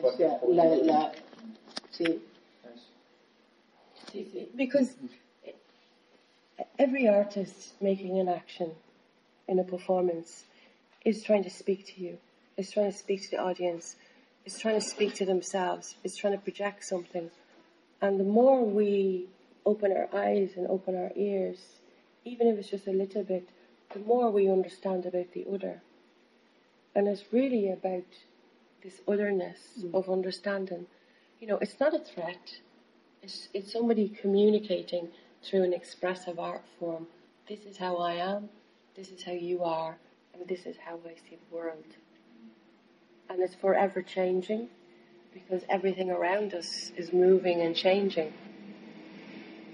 O 0.03 0.11
sea, 0.11 0.37
la, 0.49 0.65
la, 0.75 1.11
sí. 1.91 2.21
Sí, 4.11 4.27
sí. 4.33 4.49
Because 4.53 4.97
every 6.77 7.07
artist 7.07 7.81
making 7.81 8.19
an 8.19 8.27
action 8.27 8.71
in 9.47 9.59
a 9.59 9.63
performance 9.63 10.43
is 11.05 11.23
trying 11.23 11.45
to 11.45 11.49
speak 11.49 11.85
to 11.85 12.01
you, 12.01 12.17
is 12.57 12.69
trying 12.69 12.91
to 12.91 12.97
speak 12.97 13.21
to 13.21 13.29
the 13.31 13.41
audience, 13.41 13.95
is 14.43 14.59
trying 14.59 14.75
to 14.75 14.85
speak 14.85 15.15
to 15.15 15.25
themselves, 15.25 15.95
is 16.03 16.17
trying 16.17 16.33
to 16.33 16.43
project 16.43 16.83
something. 16.83 17.31
And 18.01 18.19
the 18.19 18.25
more 18.25 18.61
we 18.61 19.29
open 19.65 19.91
our 19.91 20.09
eyes 20.13 20.51
and 20.55 20.67
open 20.67 20.95
our 20.95 21.11
ears, 21.15 21.57
even 22.23 22.47
if 22.47 22.57
it's 22.57 22.69
just 22.69 22.87
a 22.87 22.91
little 22.91 23.23
bit, 23.23 23.49
the 23.93 23.99
more 23.99 24.31
we 24.31 24.49
understand 24.49 25.05
about 25.05 25.31
the 25.33 25.45
other. 25.51 25.81
And 26.93 27.07
it's 27.07 27.23
really 27.31 27.71
about 27.71 28.05
this 28.83 29.01
otherness 29.07 29.59
mm. 29.79 29.93
of 29.93 30.09
understanding. 30.09 30.85
You 31.39 31.47
know, 31.47 31.57
it's 31.57 31.79
not 31.79 31.93
a 31.93 31.99
threat. 31.99 32.59
It's, 33.21 33.49
it's 33.53 33.71
somebody 33.71 34.09
communicating 34.09 35.09
through 35.43 35.63
an 35.63 35.73
expressive 35.73 36.39
art 36.39 36.63
form. 36.79 37.07
This 37.47 37.65
is 37.65 37.77
how 37.77 37.97
I 37.97 38.13
am. 38.13 38.49
This 38.95 39.09
is 39.09 39.23
how 39.23 39.33
you 39.33 39.63
are. 39.63 39.97
And 40.33 40.47
this 40.47 40.65
is 40.65 40.77
how 40.77 40.99
I 41.05 41.15
see 41.15 41.37
the 41.49 41.55
world. 41.55 41.85
And 43.29 43.41
it's 43.41 43.55
forever 43.55 44.01
changing 44.01 44.69
because 45.33 45.63
everything 45.69 46.09
around 46.09 46.53
us 46.53 46.91
is 46.95 47.11
moving 47.11 47.61
and 47.61 47.75
changing. 47.75 48.33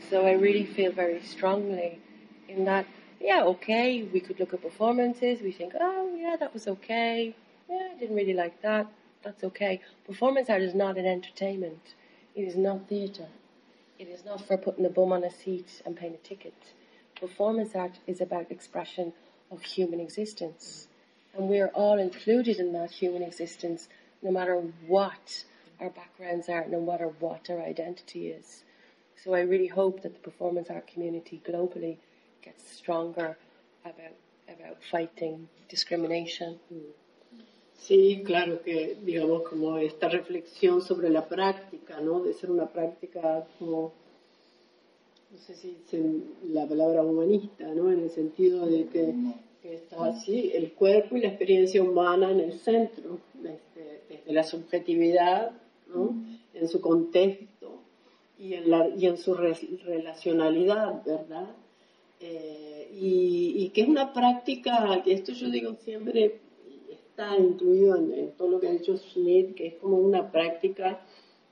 So 0.10 0.26
I 0.26 0.34
really 0.34 0.66
feel 0.66 0.92
very 0.92 1.22
strongly 1.22 2.00
in 2.48 2.66
that, 2.66 2.86
yeah, 3.20 3.44
okay, 3.44 4.04
we 4.04 4.20
could 4.20 4.40
look 4.40 4.54
at 4.54 4.62
performances, 4.62 5.42
we 5.42 5.52
think, 5.52 5.74
oh, 5.80 6.16
yeah, 6.16 6.36
that 6.40 6.54
was 6.54 6.68
okay. 6.68 7.36
Yeah, 7.70 7.90
I 7.96 8.00
didn't 8.00 8.16
really 8.16 8.34
like 8.34 8.62
that. 8.62 8.88
That's 9.24 9.44
okay. 9.44 9.80
Performance 10.06 10.50
art 10.50 10.62
is 10.62 10.74
not 10.74 10.98
an 10.98 11.06
entertainment. 11.06 11.96
It 12.36 12.42
is 12.42 12.56
not 12.56 12.90
theatre. 12.90 13.30
It 14.00 14.08
is 14.08 14.26
not 14.26 14.46
for 14.46 14.58
putting 14.58 14.86
a 14.86 14.90
bum 14.90 15.12
on 15.12 15.24
a 15.24 15.32
seat 15.32 15.82
and 15.86 15.96
paying 15.96 16.16
a 16.16 16.18
ticket. 16.18 16.56
Performance 17.20 17.76
art 17.76 18.00
is 18.08 18.20
about 18.20 18.52
expression 18.52 19.14
of 19.52 19.62
human 19.62 20.00
existence. 20.00 20.88
And 21.38 21.48
we 21.48 21.60
are 21.60 21.70
all 21.70 22.00
included 22.00 22.58
in 22.58 22.74
that 22.74 22.92
human 22.92 23.22
existence, 23.22 23.88
no 24.22 24.32
matter 24.32 24.56
what 24.88 25.46
our 25.80 25.90
backgrounds 25.90 26.50
are, 26.50 26.66
no 26.68 26.82
matter 26.82 27.08
what 27.20 27.50
our 27.50 27.62
identity 27.62 28.30
is. 28.30 28.64
So 29.24 29.36
I 29.36 29.42
really 29.42 29.68
hope 29.68 30.02
that 30.02 30.14
the 30.14 30.20
performance 30.20 30.72
art 30.72 30.88
community 30.88 31.42
globally 31.48 31.98
gets 32.42 32.64
stronger 32.72 33.38
about, 33.86 34.16
about 34.50 34.78
fighting 34.90 35.48
discrimination. 35.70 36.58
Sí, 37.78 38.24
claro 38.26 38.62
que, 38.64 38.98
digamos, 39.04 39.44
como 39.44 39.78
esta 39.78 40.10
reflexión 40.10 40.82
sobre 40.82 41.10
la 41.10 41.28
práctica, 41.28 42.00
¿no? 42.02 42.24
De 42.24 42.34
ser 42.34 42.50
una 42.50 42.68
práctica 42.68 43.46
como, 43.60 43.94
no 45.32 45.38
sé 45.38 45.54
si 45.56 45.78
es 45.92 46.00
la 46.50 46.68
palabra 46.68 47.04
humanista, 47.04 47.66
¿no? 47.76 47.92
En 47.92 48.00
el 48.00 48.10
sentido 48.10 48.66
de 48.66 48.88
que, 48.88 49.14
que, 49.62 49.76
está 49.76 50.06
así, 50.06 50.52
el 50.54 50.74
cuerpo 50.74 51.18
y 51.18 51.22
la 51.22 51.28
experiencia 51.28 51.84
humana 51.84 52.32
en 52.32 52.40
el 52.40 52.54
centro, 52.54 53.20
desde, 53.36 54.02
desde 54.10 54.34
la 54.34 54.44
subjetividad, 54.44 55.52
¿no? 55.94 56.16
En 56.54 56.68
su 56.68 56.82
contexto 56.82 57.51
y 58.42 58.56
en, 58.56 58.72
la, 58.72 58.90
y 58.90 59.06
en 59.06 59.18
su 59.18 59.36
re, 59.36 59.54
relacionalidad, 59.84 61.06
¿verdad? 61.06 61.56
Eh, 62.20 62.90
y, 62.92 63.70
que 63.70 63.82
es 63.82 63.88
una 63.88 64.14
práctica, 64.14 65.00
que 65.04 65.14
esto 65.14 65.32
yo 65.34 65.50
digo 65.50 65.76
siempre 65.76 66.40
está 66.90 67.38
incluido 67.38 67.96
en, 67.96 68.32
todo 68.32 68.50
lo 68.50 68.60
que 68.60 68.68
ha 68.68 68.72
dicho 68.72 68.98
Smith, 68.98 69.54
que 69.54 69.68
es 69.68 69.74
como 69.76 69.98
una 69.98 70.32
práctica 70.32 71.02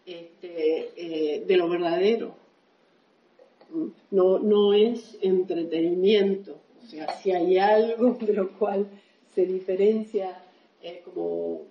este, 0.06 0.90
eh, 0.96 1.44
de 1.46 1.58
lo 1.58 1.70
verdadero. 1.70 2.34
No, 4.10 4.40
no 4.40 4.74
es 4.74 5.20
entretenimiento, 5.22 6.60
o 6.84 6.88
sea, 6.88 7.14
si 7.18 7.32
hay 7.32 7.60
algo 7.60 8.14
de 8.20 8.34
lo 8.34 8.58
cual 8.58 8.88
se 9.36 9.46
diferencia 9.46 10.42
eh, 10.82 11.04
como 11.06 11.68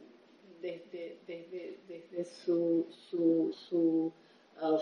desde, 0.63 1.19
desde, 1.27 1.79
desde 1.89 2.25
su, 2.25 2.87
su, 3.11 3.53
su 3.69 4.13
uh, 4.63 4.79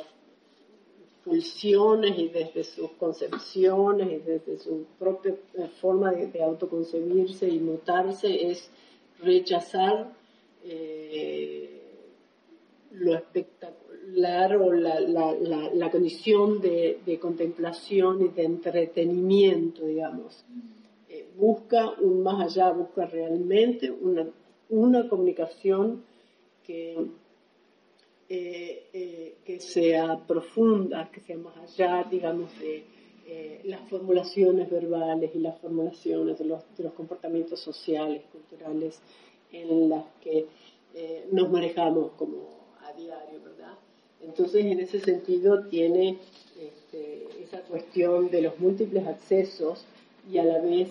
pulsiones 1.27 2.17
y 2.17 2.29
desde 2.29 2.63
sus 2.63 2.93
concepciones 2.93 4.13
y 4.13 4.19
desde 4.19 4.59
su 4.59 4.87
propia 4.97 5.35
eh, 5.55 5.69
forma 5.81 6.13
de, 6.13 6.41
autoconcebirse 6.41 7.49
y 7.49 7.59
mutarse 7.59 8.49
es 8.49 8.71
rechazar 9.21 10.13
eh, 10.63 11.83
lo 12.93 13.17
espectacular 13.17 14.57
o 14.57 14.73
la, 14.73 15.01
la, 15.01 15.35
la, 15.75 15.91
condición 15.91 16.61
de, 16.61 17.01
de, 17.05 17.19
contemplación 17.19 18.25
y 18.25 18.29
de 18.29 18.45
entretenimiento, 18.45 19.85
digamos. 19.85 20.45
Eh, 21.09 21.27
busca 21.37 21.91
un 22.01 22.23
más 22.23 22.41
allá, 22.41 22.71
busca 22.71 23.05
realmente 23.05 23.91
una, 23.91 24.29
una 24.69 25.09
comunicación 25.09 26.05
que 26.65 26.97
eh, 28.29 28.89
eh, 28.93 29.35
que 29.45 29.61
sea 29.61 30.19
profunda, 30.27 31.11
que 31.13 31.21
sea 31.21 31.37
más 31.37 31.57
allá, 31.57 32.05
digamos, 32.11 32.59
de 32.59 32.85
eh, 33.29 33.61
las 33.65 33.81
formulaciones 33.89 34.71
verbales 34.71 35.33
y 35.35 35.41
las 35.41 35.59
formulaciones 35.59 36.39
de 36.39 36.45
los, 36.45 36.63
de 36.77 36.85
los, 36.85 36.93
comportamientos 36.93 37.59
sociales, 37.59 38.23
culturales, 38.31 39.01
en 39.51 39.89
las 39.89 40.05
que 40.23 40.47
eh, 40.95 41.27
nos 41.33 41.51
manejamos 41.51 42.13
como 42.13 42.49
a 42.83 42.93
diario, 42.93 43.41
¿verdad? 43.43 43.75
Entonces, 44.23 44.65
en 44.65 44.79
ese 44.79 45.01
sentido, 45.01 45.67
tiene 45.67 46.19
este, 46.57 47.27
esa 47.43 47.63
cuestión 47.63 48.31
de 48.31 48.43
los 48.43 48.61
múltiples 48.61 49.05
accesos 49.09 49.85
y 50.31 50.39
a 50.39 50.45
la 50.45 50.61
vez 50.61 50.91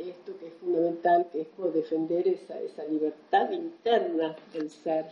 esto 0.00 0.36
que 0.40 0.48
es 0.48 0.54
fundamental, 0.54 1.28
que 1.30 1.42
es 1.42 1.48
como 1.54 1.70
defender 1.70 2.26
esa, 2.26 2.60
esa 2.60 2.82
libertad 2.86 3.52
interna 3.52 4.34
del 4.52 4.68
ser 4.68 5.06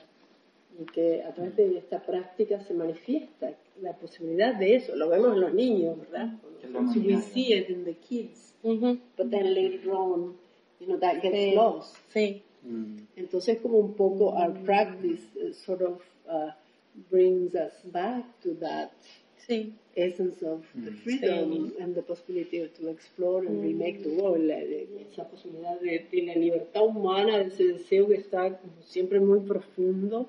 y 0.78 0.84
que 0.86 1.22
a 1.22 1.32
través 1.32 1.56
de 1.56 1.78
esta 1.78 2.04
práctica 2.04 2.60
se 2.60 2.74
manifiesta 2.74 3.54
la 3.80 3.94
posibilidad 3.94 4.54
de 4.54 4.76
eso. 4.76 4.96
Lo 4.96 5.08
vemos 5.08 5.34
en 5.34 5.40
los 5.40 5.54
niños, 5.54 5.98
¿verdad? 5.98 6.32
So 6.92 7.00
we 7.00 7.20
see 7.20 7.52
it 7.54 7.70
in 7.70 7.84
the 7.84 7.94
kids, 7.94 8.54
mm 8.62 8.78
-hmm. 8.78 9.00
but 9.16 9.30
then 9.30 9.54
later 9.54 9.92
on, 9.92 10.36
you 10.80 10.86
know, 10.86 10.98
that 10.98 11.22
gets 11.22 11.36
sí. 11.36 11.54
lost. 11.54 11.96
Sí. 12.12 12.42
Mm. 12.62 12.96
Entonces, 13.16 13.60
como 13.60 13.78
un 13.78 13.94
poco 13.94 14.30
our 14.30 14.52
practice 14.64 15.22
uh, 15.36 15.52
sort 15.52 15.82
of 15.82 16.00
uh, 16.28 16.50
brings 17.10 17.54
us 17.54 17.72
back 17.92 18.24
to 18.42 18.54
that 18.54 18.90
sí. 19.46 19.72
essence 19.94 20.44
of 20.44 20.64
the 20.74 20.90
freedom 20.90 21.72
and 21.80 21.94
the 21.94 22.02
possibility 22.02 22.68
to 22.68 22.88
explore 22.88 23.46
and 23.46 23.62
remake 23.62 24.02
the 24.02 24.20
world. 24.20 24.44
La, 24.44 24.58
esa 24.58 25.24
posibilidad 25.28 25.80
de, 25.80 26.06
de 26.10 26.22
la 26.22 26.34
libertad 26.34 26.82
humana, 26.84 27.38
de 27.38 27.46
ese 27.46 27.64
deseo 27.64 28.08
que 28.08 28.16
está 28.16 28.60
siempre 28.80 29.20
muy 29.20 29.40
profundo 29.40 30.28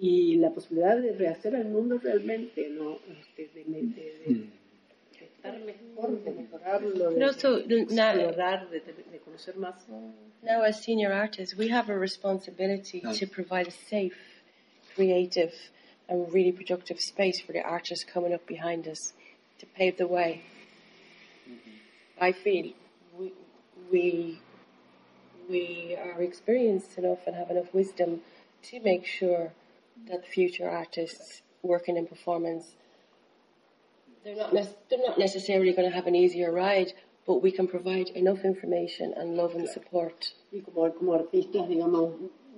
y 0.00 0.36
la 0.36 0.50
posibilidad 0.50 0.96
de 0.96 1.12
rehacer 1.12 1.54
el 1.54 1.66
mundo 1.66 1.98
realmente, 1.98 2.68
¿no? 2.68 2.98
Este, 3.10 3.48
de, 3.54 3.64
de, 3.64 3.82
de, 3.82 4.24
de, 4.26 5.24
estar 5.24 5.58
mejor, 5.60 6.22
de 6.22 6.30
mejorarlo, 6.30 7.10
de, 7.10 7.24
also, 7.24 7.58
explorar, 7.58 8.70
de, 8.70 8.80
de, 8.80 9.18
conocer 9.18 9.56
más. 9.56 9.74
Now, 10.42 10.62
as 10.62 10.82
senior 10.82 11.12
artists, 11.12 11.56
we 11.56 11.68
have 11.68 11.90
a 11.90 11.98
responsibility 11.98 13.00
to 13.00 13.26
provide 13.26 13.66
a 13.66 13.72
safe, 13.72 14.16
creative, 14.94 15.52
and 16.08 16.32
really 16.32 16.52
productive 16.52 17.00
space 17.00 17.40
for 17.40 17.52
the 17.52 17.62
artists 17.62 18.04
coming 18.04 18.32
up 18.32 18.46
behind 18.46 18.86
us 18.86 19.12
to 19.58 19.66
pave 19.66 19.96
the 19.98 20.06
way. 20.06 20.42
Mm-hmm. 21.48 22.24
I 22.24 22.32
feel 22.32 22.72
we, 23.18 23.32
we, 23.90 24.40
we 25.50 25.98
are 26.00 26.22
experienced 26.22 26.96
enough 26.96 27.26
and 27.26 27.34
have 27.34 27.50
enough 27.50 27.74
wisdom 27.74 28.20
to 28.62 28.80
make 28.80 29.04
sure 29.04 29.52
that 30.06 30.26
future 30.26 30.68
artists 30.68 31.42
working 31.62 31.96
in 31.96 32.06
performance 32.06 32.76
they're 34.24 34.36
not 34.36 34.52
they're 34.88 35.06
not 35.06 35.18
necessarily 35.18 35.72
going 35.72 35.88
to 35.88 35.94
have 35.94 36.06
an 36.06 36.14
easier 36.14 36.52
ride, 36.52 36.92
but 37.26 37.42
we 37.42 37.52
can 37.52 37.66
provide 37.66 38.08
enough 38.10 38.44
information 38.44 39.14
and 39.16 39.36
love 39.36 39.54
and 39.54 39.68
support. 39.68 40.34
Y 40.52 40.60
como, 40.60 40.92
como 40.94 41.14
artistas, 41.14 41.68
digamos, 41.68 42.14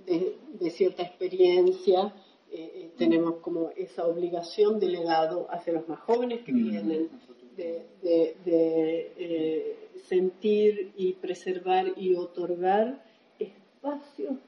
de, 0.06 0.36
de 0.58 0.70
cierta 0.70 1.02
experiencia, 1.02 2.12
eh, 2.50 2.72
eh, 2.74 2.90
tenemos 2.96 3.36
como 3.36 3.70
esa 3.76 4.06
obligación 4.06 4.80
de 4.80 4.88
legado 4.88 5.46
hacia 5.50 5.72
los 5.74 5.88
más 5.88 6.00
jóvenes 6.00 6.40
que 6.42 6.52
vienen, 6.52 7.08
de, 7.56 7.84
de, 8.02 8.36
de 8.44 9.12
eh, 9.16 9.76
sentir 10.08 10.92
y 10.96 11.12
preservar 11.14 11.92
y 11.96 12.14
otorgar 12.14 13.04
espacios 13.38 14.38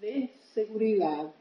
de 0.00 0.30
seguridad, 0.54 1.34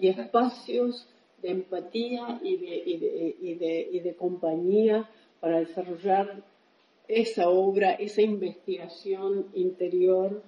y 0.00 0.08
espacios 0.08 1.06
de 1.42 1.50
empatía 1.50 2.40
y 2.42 2.56
de, 2.56 2.82
y 2.86 2.96
de, 2.98 3.36
y 3.40 3.54
de, 3.54 3.88
y 3.92 4.00
de 4.00 4.14
compañía 4.14 5.08
para 5.40 5.60
desarrollar 5.60 6.42
esa 7.06 7.48
obra, 7.48 7.92
esa 7.92 8.22
investigación 8.22 9.46
interior 9.54 10.42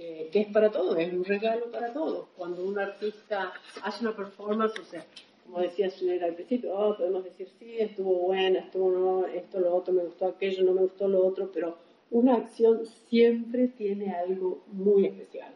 eh, 0.00 0.28
que 0.30 0.42
es 0.42 0.46
para 0.52 0.70
todos, 0.70 0.96
es 0.96 1.12
un 1.12 1.24
regalo 1.24 1.72
para 1.72 1.92
todos. 1.92 2.28
Cuando 2.36 2.64
un 2.64 2.78
artista 2.78 3.52
hace 3.82 4.04
una 4.04 4.14
performance, 4.14 4.78
o 4.78 4.84
sea, 4.84 5.04
como 5.44 5.60
decía 5.60 5.90
señora 5.90 6.26
al 6.26 6.34
principio, 6.34 6.72
oh, 6.72 6.96
podemos 6.96 7.24
decir, 7.24 7.48
sí, 7.58 7.78
estuvo 7.78 8.14
buena, 8.26 8.60
estuvo 8.60 8.92
no, 8.92 9.26
esto, 9.26 9.58
lo 9.58 9.74
otro, 9.74 9.92
me 9.92 10.04
gustó 10.04 10.26
aquello, 10.26 10.62
no 10.62 10.72
me 10.72 10.82
gustó 10.82 11.08
lo 11.08 11.26
otro, 11.26 11.50
pero 11.52 11.78
una 12.12 12.36
acción 12.36 12.86
siempre 13.08 13.66
tiene 13.66 14.12
algo 14.14 14.62
muy 14.70 15.06
especial. 15.06 15.52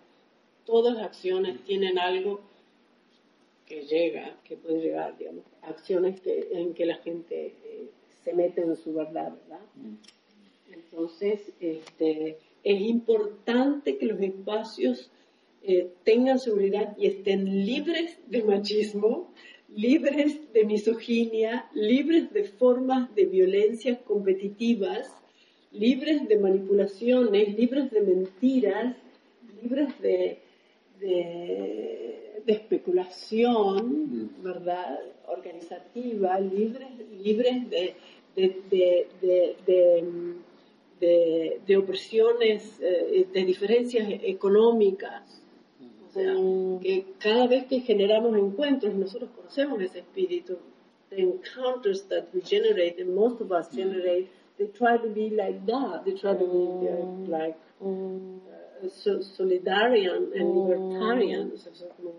Todas 0.64 0.94
las 0.94 1.04
acciones 1.04 1.62
tienen 1.62 2.00
algo 2.00 2.40
que 3.72 3.86
llega, 3.86 4.36
que 4.44 4.58
puede 4.58 4.82
llegar, 4.82 5.16
digamos, 5.16 5.44
acciones 5.62 6.20
que, 6.20 6.46
en 6.52 6.74
que 6.74 6.84
la 6.84 6.96
gente 6.96 7.54
eh, 7.64 7.88
se 8.22 8.34
mete 8.34 8.60
en 8.60 8.76
su 8.76 8.92
verdad, 8.92 9.32
¿verdad? 9.32 9.64
Mm. 9.76 9.94
Entonces, 10.74 11.40
este, 11.58 12.36
es 12.64 12.80
importante 12.82 13.96
que 13.96 14.04
los 14.04 14.20
espacios 14.20 15.10
eh, 15.62 15.88
tengan 16.04 16.38
seguridad 16.38 16.94
y 16.98 17.06
estén 17.06 17.64
libres 17.64 18.18
de 18.26 18.42
machismo, 18.42 19.32
libres 19.74 20.52
de 20.52 20.64
misoginia, 20.66 21.70
libres 21.72 22.30
de 22.30 22.44
formas 22.44 23.14
de 23.14 23.24
violencias 23.24 23.98
competitivas, 24.00 25.10
libres 25.70 26.28
de 26.28 26.36
manipulaciones, 26.36 27.56
libres 27.56 27.90
de 27.90 28.00
mentiras, 28.02 28.96
libres 29.62 29.98
de, 30.02 30.40
de 31.00 32.01
de 32.46 32.52
especulación, 32.52 34.30
¿verdad? 34.42 34.98
Organizativa, 35.26 36.38
libres, 36.40 36.88
libres 37.22 37.70
de, 37.70 37.96
de, 38.36 39.08
de, 41.00 41.60
de 41.66 41.76
opresiones, 41.76 42.78
eh, 42.80 43.26
de 43.32 43.44
diferencias 43.44 44.08
económicas. 44.22 45.42
O 46.08 46.12
sea, 46.12 46.34
que 46.82 47.06
cada 47.18 47.46
vez 47.46 47.66
que 47.66 47.80
generamos 47.80 48.36
encuentros, 48.36 48.94
nosotros 48.94 49.30
conocemos 49.34 49.80
ese 49.80 50.00
espíritu. 50.00 50.58
The 51.10 51.20
encounters 51.20 52.06
that 52.08 52.28
we 52.32 52.40
generate, 52.40 53.00
and 53.00 53.14
most 53.14 53.40
of 53.40 53.50
us 53.50 53.70
generate, 53.74 54.30
they 54.58 54.66
try 54.68 54.96
to 54.96 55.08
be 55.08 55.30
like 55.30 55.64
that. 55.66 56.04
They 56.04 56.12
try 56.12 56.34
to 56.34 56.46
be 56.46 56.88
uh, 56.88 57.28
like 57.28 57.56
uh, 57.80 58.88
solidarian 59.36 60.32
and 60.34 60.54
libertarian. 60.54 61.52
O 61.54 61.56
sea, 61.56 61.88
como 61.96 62.14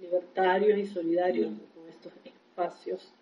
libertarios 0.00 0.78
y 0.78 0.86
solidarios 0.86 1.52
con 1.74 1.88
estos 1.88 2.12
espacios, 2.24 3.12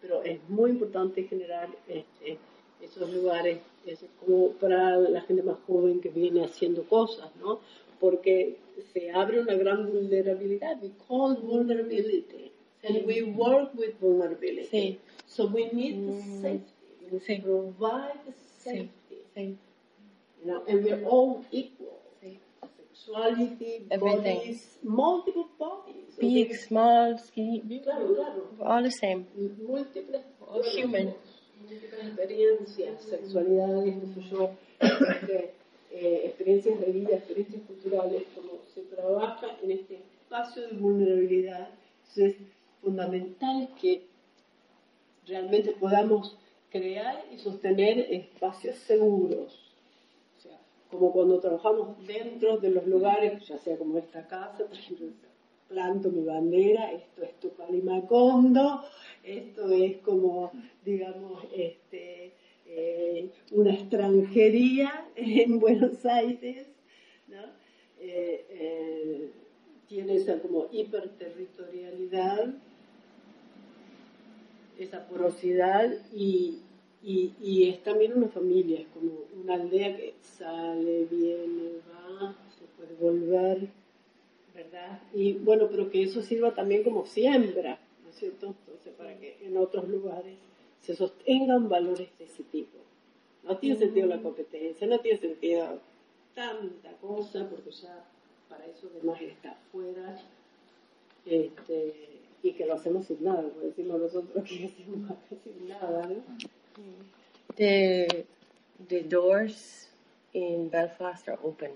pero 0.00 0.22
es 0.22 0.40
muy 0.48 0.70
importante 0.70 1.24
generar 1.24 1.68
este, 1.88 2.38
esos 2.80 3.12
lugares 3.12 3.58
es 3.86 4.04
como 4.24 4.50
para 4.52 4.96
la 4.96 5.20
gente 5.22 5.42
más 5.42 5.56
joven 5.66 6.00
que 6.00 6.10
viene 6.10 6.44
haciendo 6.44 6.84
cosas, 6.84 7.30
¿no? 7.36 7.60
Porque 7.98 8.56
se 8.92 9.10
abre 9.10 9.40
una 9.40 9.54
gran 9.54 9.90
vulnerabilidad. 9.90 10.82
We 10.82 10.92
call 11.06 11.36
vulnerability. 11.36 12.52
And 12.82 13.06
we 13.06 13.22
work 13.22 13.74
with 13.74 13.94
vulnerability. 14.00 14.68
Sí. 14.70 14.98
So 15.26 15.46
we 15.46 15.70
need 15.72 16.06
the 16.06 16.22
safety. 16.40 17.08
We 17.10 17.20
sí. 17.20 17.42
provide 17.42 18.18
the 18.24 18.32
safety. 18.62 19.22
Sí. 19.34 19.56
You 20.42 20.46
know, 20.46 20.62
and 20.66 20.82
we're 20.82 21.04
all 21.04 21.44
equal. 21.50 21.99
Sexuality, 23.04 23.86
Everything. 23.90 24.36
bodies, 24.36 24.78
multiple 24.82 25.48
bodies. 25.58 26.16
Big, 26.20 26.54
small, 26.54 27.16
skinny, 27.18 27.80
Claro, 27.82 28.14
claro. 28.14 28.42
all 28.62 28.82
the 28.82 28.90
same. 28.90 29.26
Múltiples 29.66 30.22
human. 30.76 31.14
múltiples 31.62 32.06
experiencias, 32.06 33.02
sexualidades, 33.02 33.94
qué 34.00 34.20
sé 34.22 34.28
yo, 34.30 34.50
este, 34.80 35.50
eh, 35.92 36.22
experiencias 36.26 36.80
de 36.80 36.92
vida, 36.92 37.16
experiencias 37.16 37.62
culturales, 37.66 38.22
como 38.34 38.52
se 38.74 38.82
trabaja 38.82 39.46
en 39.62 39.70
este 39.70 39.94
espacio 39.96 40.68
de 40.68 40.76
vulnerabilidad. 40.76 41.68
Entonces, 42.08 42.40
es 42.40 42.46
fundamental 42.82 43.68
que 43.80 44.02
realmente 45.26 45.72
podamos 45.72 46.36
crear 46.70 47.24
y 47.32 47.38
sostener 47.38 47.98
espacios 48.12 48.76
seguros. 48.76 49.69
Como 50.90 51.12
cuando 51.12 51.38
trabajamos 51.38 52.04
dentro 52.06 52.58
de 52.58 52.70
los 52.70 52.86
lugares, 52.86 53.46
ya 53.46 53.58
sea 53.58 53.78
como 53.78 53.98
esta 53.98 54.26
casa, 54.26 54.64
por 54.66 54.76
ejemplo, 54.76 55.06
planto 55.68 56.10
mi 56.10 56.24
bandera, 56.24 56.92
esto 56.92 57.22
es 57.22 57.38
Tupac 57.38 57.70
Macondo, 57.70 58.82
esto 59.22 59.70
es 59.70 59.98
como, 59.98 60.50
digamos, 60.84 61.44
este, 61.54 62.32
eh, 62.66 63.30
una 63.52 63.72
extranjería 63.72 65.06
en 65.14 65.60
Buenos 65.60 66.04
Aires, 66.04 66.66
¿no? 67.28 67.42
Eh, 68.00 68.46
eh, 68.50 69.30
tiene 69.88 70.16
esa 70.16 70.40
como 70.40 70.68
hiperterritorialidad, 70.72 72.54
esa 74.78 75.06
porosidad 75.06 75.92
y, 76.14 76.58
y, 77.02 77.32
y 77.40 77.68
es 77.68 77.82
también 77.82 78.12
una 78.16 78.28
familia, 78.28 78.80
es 78.80 78.86
como 78.88 79.12
una 79.42 79.54
aldea 79.54 79.96
que 79.96 80.14
sale, 80.20 81.06
viene, 81.10 81.80
va, 81.88 82.34
se 82.58 82.64
puede 82.76 82.94
volver, 83.00 83.68
¿verdad? 84.54 85.00
Y 85.14 85.32
bueno, 85.34 85.68
pero 85.70 85.90
que 85.90 86.02
eso 86.02 86.22
sirva 86.22 86.54
también 86.54 86.84
como 86.84 87.06
siembra, 87.06 87.78
¿no 88.04 88.10
es 88.10 88.16
cierto? 88.16 88.46
Entonces, 88.46 88.92
para 88.98 89.18
que 89.18 89.38
en 89.42 89.56
otros 89.56 89.88
lugares 89.88 90.36
se 90.82 90.94
sostengan 90.94 91.68
valores 91.68 92.08
de 92.18 92.24
ese 92.26 92.42
tipo. 92.44 92.78
No 93.44 93.56
tiene 93.56 93.78
sentido 93.78 94.06
la 94.06 94.20
competencia, 94.20 94.86
no 94.86 94.98
tiene 95.00 95.18
sentido 95.18 95.78
tanta 96.34 96.92
cosa, 97.00 97.48
porque 97.48 97.70
ya 97.70 98.04
para 98.48 98.66
eso 98.66 98.90
además 98.94 99.22
está 99.22 99.52
afuera, 99.52 100.20
este, 101.24 101.94
y 102.42 102.52
que 102.52 102.66
lo 102.66 102.74
hacemos 102.74 103.06
sin 103.06 103.22
nada, 103.24 103.48
por 103.48 103.62
decirlo 103.62 103.98
nosotros 103.98 104.44
que 104.44 104.66
hacemos 104.66 105.10
sin 105.44 105.68
nada, 105.68 106.06
¿no? 106.06 106.59
The 107.56 108.24
the 108.88 109.02
doors 109.02 109.86
in 110.32 110.68
Belfast 110.68 111.28
are 111.28 111.38
open. 111.42 111.70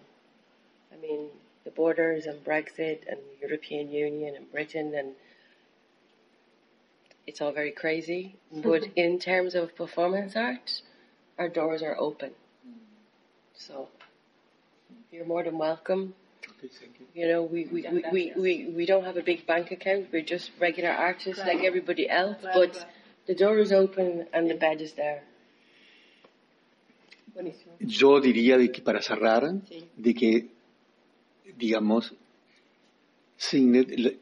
I 0.92 0.96
mean, 1.00 1.28
the 1.64 1.70
borders 1.70 2.26
and 2.26 2.42
Brexit 2.44 3.00
and 3.08 3.18
the 3.18 3.46
European 3.46 3.90
Union 3.90 4.34
and 4.36 4.50
Britain 4.50 4.94
and 4.94 5.14
it's 7.26 7.40
all 7.40 7.52
very 7.52 7.72
crazy. 7.72 8.36
But 8.62 8.84
in 8.96 9.18
terms 9.18 9.54
of 9.54 9.74
performance 9.74 10.36
art, 10.36 10.82
our 11.38 11.48
doors 11.48 11.82
are 11.82 11.96
open. 11.98 12.32
So 13.54 13.88
you're 15.10 15.26
more 15.26 15.42
than 15.42 15.58
welcome. 15.58 16.14
Ok, 16.48 16.68
thank 16.80 16.92
you. 17.00 17.06
You 17.14 17.28
know, 17.28 17.42
we, 17.42 17.66
we, 17.66 17.86
we, 17.88 18.04
we, 18.12 18.32
we, 18.36 18.72
we 18.76 18.86
don't 18.86 19.04
have 19.04 19.16
a 19.16 19.22
big 19.22 19.46
bank 19.46 19.70
account. 19.70 20.08
We're 20.12 20.22
just 20.22 20.50
regular 20.60 20.90
artists 20.90 21.42
like 21.44 21.62
everybody 21.64 22.08
else. 22.08 22.36
Claro, 22.40 22.54
But 22.60 22.72
claro. 22.72 22.88
The 23.26 23.34
door 23.34 23.58
is 23.60 23.72
open 23.72 24.28
and 24.32 24.48
the 24.48 24.54
bed 24.54 24.80
is 24.80 24.94
there. 24.94 25.22
Buenísimo. 27.34 27.72
Yo 27.80 28.20
diría 28.20 28.56
de 28.58 28.70
que 28.70 28.80
para 28.82 29.00
cerrar, 29.02 29.42
Sí. 29.68 29.84
de 29.96 30.14
que, 30.14 30.46
digamos, 31.56 32.14
Signet 33.36 33.88
le- 33.98 34.18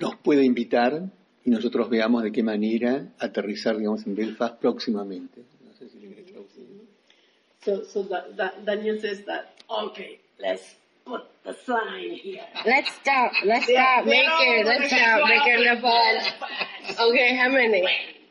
nos 0.00 0.16
puede 0.16 0.44
invitar 0.44 1.02
y 1.44 1.50
nosotros 1.50 1.88
veamos 1.90 2.22
de 2.22 2.32
qué 2.32 2.42
manera 2.42 3.12
aterrizar, 3.18 3.76
digamos, 3.76 4.06
en 4.06 4.14
Belfast 4.14 4.56
próximamente. 4.58 5.42
No 5.66 5.74
sé 5.78 5.88
si 5.90 5.98
le 6.00 6.08
querés 6.14 6.26
traducir. 6.32 6.62
So, 7.64 7.84
so 7.84 8.02
that, 8.08 8.34
that 8.36 8.64
Daniel 8.64 8.98
says 9.00 9.24
that, 9.26 9.54
okay, 9.68 10.18
let's 10.38 10.76
put 11.04 11.22
the 11.44 11.54
sign 11.66 12.10
here. 12.12 12.42
Let's 12.66 12.92
stop. 12.94 13.32
Let's 13.44 13.68
Yeah, 13.68 13.82
start 14.02 14.06
making. 14.06 14.28
pero- 14.28 14.68
Let's 14.70 14.86
start 14.94 15.22
making 15.28 15.64
the 15.68 15.80
fun. 15.80 16.14
Okay, 17.08 17.34
how 17.36 17.48
many? 17.48 17.82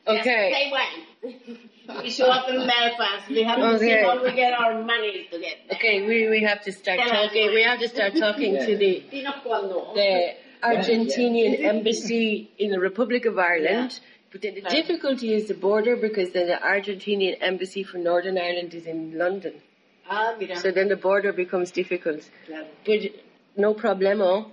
Okay. 0.08 0.52
Say 0.54 0.72
when. 0.72 2.02
We 2.04 2.10
show 2.10 2.28
up 2.28 2.48
in 2.50 2.56
Belfast. 2.66 3.30
We 3.30 3.44
have 3.44 3.58
to 3.60 3.80
see 3.80 3.86
Okay. 3.94 4.04
how 4.04 4.24
we 4.24 4.32
get 4.34 4.54
our 4.54 4.82
money 4.84 5.28
to 5.32 5.40
get 5.40 5.58
there. 5.68 5.78
Okay, 5.78 6.02
we, 6.08 6.30
we 6.30 6.42
have 6.44 6.62
to 6.64 6.72
start 6.72 7.00
talking. 7.00 7.54
We 7.54 7.64
have 7.64 7.80
to 7.80 7.88
start 7.90 8.16
talking 8.16 8.54
to 8.58 8.78
the 8.78 9.04
the 9.12 10.34
Argentinian 10.64 11.64
embassy 11.64 12.50
in 12.58 12.72
the 12.72 12.80
Republic 12.80 13.26
of 13.26 13.38
Ireland. 13.38 14.00
But 14.32 14.42
then 14.44 14.56
the 14.56 14.62
difficulty 14.62 15.34
is 15.34 15.48
the 15.50 15.54
border 15.54 15.96
because 15.98 16.32
then 16.32 16.48
the 16.48 16.56
Argentinian 16.56 17.38
embassy 17.42 17.84
for 17.84 17.98
Northern 17.98 18.38
Ireland 18.38 18.74
is 18.74 18.86
in 18.86 19.18
London. 19.18 19.54
Ah, 20.12 20.36
mira. 20.38 20.58
So 20.58 20.72
then 20.72 20.90
the 20.90 20.98
border 20.98 21.32
becomes 21.32 21.72
difficult. 21.72 22.30
Claro. 22.46 22.68
But 22.86 23.02
no 23.56 23.74
problemo. 23.74 24.52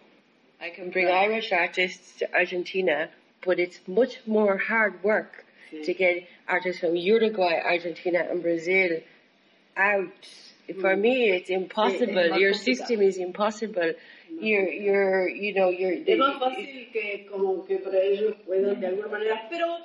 I 0.61 0.71
can 0.71 0.91
bring 0.91 1.09
Irish 1.09 1.53
artists 1.53 2.19
to 2.19 2.33
Argentina, 2.33 3.09
but 3.45 3.59
it's 3.59 3.79
much 3.87 4.21
more 4.27 4.57
hard 4.57 5.03
work 5.03 5.45
to 5.85 5.95
get 5.95 6.27
artists 6.49 6.81
from 6.81 6.97
Uruguay, 6.97 7.61
Argentina, 7.65 8.21
and 8.31 8.43
Brazil 8.43 9.01
out. 9.77 10.29
For 10.81 10.95
me, 10.97 11.31
it's 11.31 11.49
impossible. 11.49 12.39
Your 12.39 12.53
system 12.53 13.01
is 13.01 13.17
impossible. 13.17 13.95
You're, 14.31 14.69
you're, 14.69 15.29
you 15.29 15.55
know, 15.55 15.71
you're. 15.71 15.95
Es 15.95 16.19
más 16.19 16.39
fácil 16.39 16.93
que 16.93 17.27
como 17.31 17.65
que 17.65 17.79
para 17.79 17.99
ellos 17.99 18.35
puedan 18.45 18.79
de 18.81 18.87
alguna 18.87 19.09
manera, 19.09 19.47
pero 19.51 19.79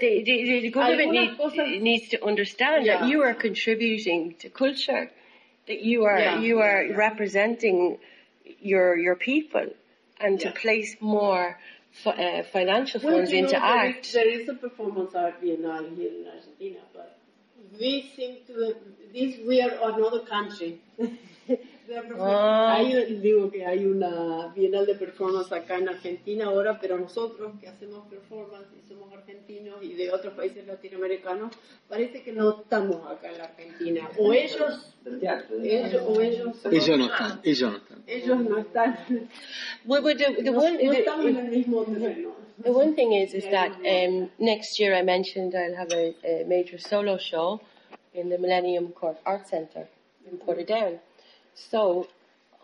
the, 0.00 0.22
the, 0.24 0.60
the 0.60 0.70
government 0.70 1.10
need, 1.12 1.82
needs 1.82 2.08
to 2.10 2.24
understand 2.24 2.84
Yeah. 2.84 3.00
that 3.00 3.08
you 3.08 3.22
are 3.22 3.34
contributing 3.34 4.34
to 4.40 4.48
culture, 4.48 5.10
that 5.66 5.80
you 5.82 6.04
are 6.04 6.20
Yeah, 6.20 6.40
you 6.40 6.58
are 6.60 6.82
yeah. 6.82 6.96
representing 6.96 7.98
your 8.60 8.96
your 8.96 9.16
people, 9.16 9.66
and 10.20 10.40
to 10.40 10.50
place 10.50 10.96
more 11.00 11.58
fi- 11.92 12.10
uh, 12.10 12.42
financial 12.44 13.00
Well, 13.00 13.16
funds 13.16 13.30
you 13.32 13.42
know, 13.42 13.48
into 13.48 13.58
there 13.60 13.78
art. 13.78 14.06
Is, 14.06 14.12
there 14.12 14.28
is 14.28 14.48
a 14.48 14.54
performance 14.54 15.14
art 15.14 15.42
biennale 15.42 15.96
here 15.96 16.12
in 16.18 16.26
Argentina, 16.26 16.80
but 16.94 17.18
we 17.78 18.10
seem 18.14 18.36
to 18.48 18.74
this 19.14 19.38
we 19.46 19.60
are 19.60 19.74
another 19.90 20.20
country. 20.20 20.80
Ah. 22.18 22.74
Hay, 22.76 23.14
digo 23.16 23.50
que 23.50 23.64
hay 23.64 23.86
una 23.86 24.52
bienal 24.54 24.84
de 24.84 24.94
performance 24.94 25.50
acá 25.52 25.78
en 25.78 25.88
Argentina 25.88 26.46
ahora, 26.46 26.78
pero 26.80 26.98
nosotros 26.98 27.52
que 27.60 27.68
hacemos 27.68 28.06
performance 28.08 28.66
y 28.76 28.86
somos 28.86 29.12
argentinos 29.12 29.82
y 29.82 29.94
de 29.94 30.10
otros 30.12 30.34
países 30.34 30.66
latinoamericanos, 30.66 31.52
parece 31.88 32.22
que 32.22 32.32
no 32.32 32.60
estamos 32.60 33.10
acá 33.10 33.30
en 33.30 33.38
la 33.38 33.44
Argentina. 33.44 34.10
O 34.18 34.32
ellos, 34.32 34.94
ellos 35.06 36.02
o 36.06 36.20
ellos, 36.20 36.56
Ellos 36.70 36.98
no 36.98 37.04
están, 37.06 37.40
ellos 37.42 37.70
no 37.72 37.78
están. 37.78 38.02
ellos 38.06 38.38
no 38.40 38.58
están, 38.58 38.98
Well, 39.86 40.02
but 40.02 40.18
the, 40.18 40.42
the 40.42 40.50
no, 40.50 40.58
one 40.58 40.78
no 40.84 40.92
estamos 40.92 41.26
en 41.26 41.34
the, 41.34 41.40
el 41.40 41.48
mismo 41.50 41.84
terreno. 41.84 42.34
the 42.62 42.70
one 42.72 42.94
thing 42.94 43.12
is 43.12 43.32
is 43.32 43.44
that 43.50 43.70
um, 43.86 44.28
next 44.38 44.78
year 44.78 44.94
I 44.94 45.02
mentioned 45.02 45.54
I'll 45.54 45.76
have 45.76 45.92
a, 45.92 46.14
a 46.24 46.44
major 46.44 46.76
solo 46.78 47.16
show 47.16 47.60
in 48.12 48.28
the 48.28 48.36
Millennium 48.38 48.88
Court 48.92 49.16
Art 49.24 49.46
Centre 49.48 49.88
in 50.30 50.36
Portadown. 50.38 50.98
So 51.70 52.06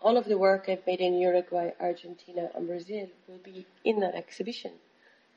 all 0.01 0.17
of 0.17 0.25
the 0.25 0.37
work 0.37 0.69
I've 0.69 0.85
made 0.87 1.01
in 1.01 1.15
Uruguay, 1.19 1.71
Argentina, 1.79 2.49
and 2.55 2.67
Brazil 2.67 3.07
will 3.27 3.39
be 3.43 3.65
in 3.83 3.99
that 3.99 4.15
exhibition, 4.15 4.71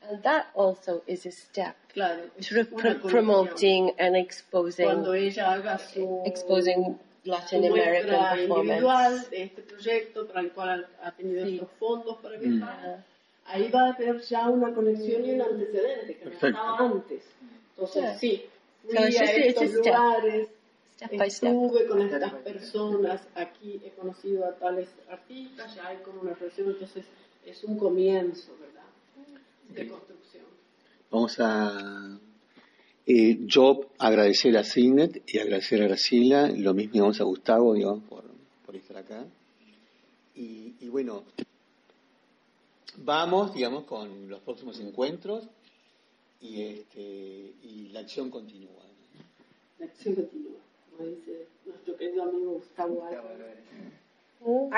and 0.07 0.23
that 0.23 0.47
also 0.55 1.01
is 1.07 1.25
a 1.25 1.31
step 1.31 1.75
Claro, 1.93 2.29
to 2.41 2.65
pr- 2.65 2.93
promoting 3.07 3.91
and 3.99 4.15
exposing 4.15 4.87
ella 4.87 5.45
haga 5.57 5.77
su, 5.79 6.23
exposing 6.25 6.97
Latin 7.25 7.65
American 7.65 8.47
performance. 8.47 9.27
este 9.31 9.61
proyecto 9.63 10.27
para 10.27 10.39
el 10.41 10.51
cual 10.51 10.87
ha 11.03 11.11
tenido 11.11 11.45
Sí. 11.45 11.55
estos 11.55 11.69
fondos 11.79 12.17
para 12.21 12.37
Mm. 12.37 12.41
viajar, 12.59 13.03
ahí 13.45 13.69
va 13.69 13.87
a 13.87 13.93
haber 13.93 14.21
ya 14.21 14.47
una 14.47 14.73
conexión 14.73 15.25
y 15.25 15.31
un 15.31 15.41
antecedente 15.41 16.15
que 16.17 16.25
no 16.25 16.31
estaba 16.31 16.77
antes. 16.77 17.23
Entonces, 17.75 18.03
Yeah. 18.03 18.17
sí, 18.19 18.45
fui 18.83 18.93
So 18.95 18.99
a 19.03 19.07
estos 19.07 19.63
a 19.63 19.67
step. 19.81 20.49
Lugares, 21.01 21.07
Step 21.07 21.17
by 21.17 21.29
step. 21.31 21.53
estuve 21.53 21.87
con 21.87 22.01
estas 22.01 22.33
personas, 22.33 23.21
aquí 23.35 23.79
he 23.83 23.91
conocido 23.91 24.45
a 24.45 24.55
tales 24.55 24.89
artistas, 25.09 25.75
ya 25.75 25.87
hay 25.87 25.97
como 25.97 26.21
una 26.21 26.33
relación, 26.33 26.69
entonces 26.69 27.05
es 27.45 27.63
un 27.63 27.77
comienzo, 27.77 28.51
¿verdad? 28.59 28.83
De 29.69 29.87
construcción. 29.87 30.43
Vamos 31.11 31.39
a 31.39 32.19
eh, 33.05 33.39
yo 33.45 33.89
agradecer 33.97 34.55
a 34.57 34.63
Signet 34.63 35.23
y 35.25 35.39
agradecer 35.39 35.81
a 35.81 35.87
Graciela, 35.87 36.47
lo 36.49 36.73
mismo 36.73 36.93
digamos 36.93 37.19
a 37.19 37.23
Gustavo, 37.23 37.73
digamos, 37.73 38.03
por, 38.03 38.23
por 38.65 38.75
estar 38.75 38.97
acá. 38.97 39.25
Y, 40.35 40.75
y 40.79 40.89
bueno, 40.89 41.23
vamos, 42.97 43.53
digamos, 43.53 43.85
con 43.85 44.29
los 44.29 44.39
próximos 44.41 44.79
encuentros 44.79 45.45
y 46.41 46.61
este 46.61 47.53
y 47.63 47.89
la 47.91 48.01
acción 48.01 48.29
continúa. 48.29 48.83
La 49.79 49.85
acción 49.87 50.15
continúa, 50.15 50.59
como 50.99 51.09
dice 51.11 51.47
nuestro 51.65 51.95
querido 51.97 52.23
amigo 52.23 52.51
Gustavo 52.53 53.05
Álvarez. 53.05 53.57
Mm. 54.41 54.69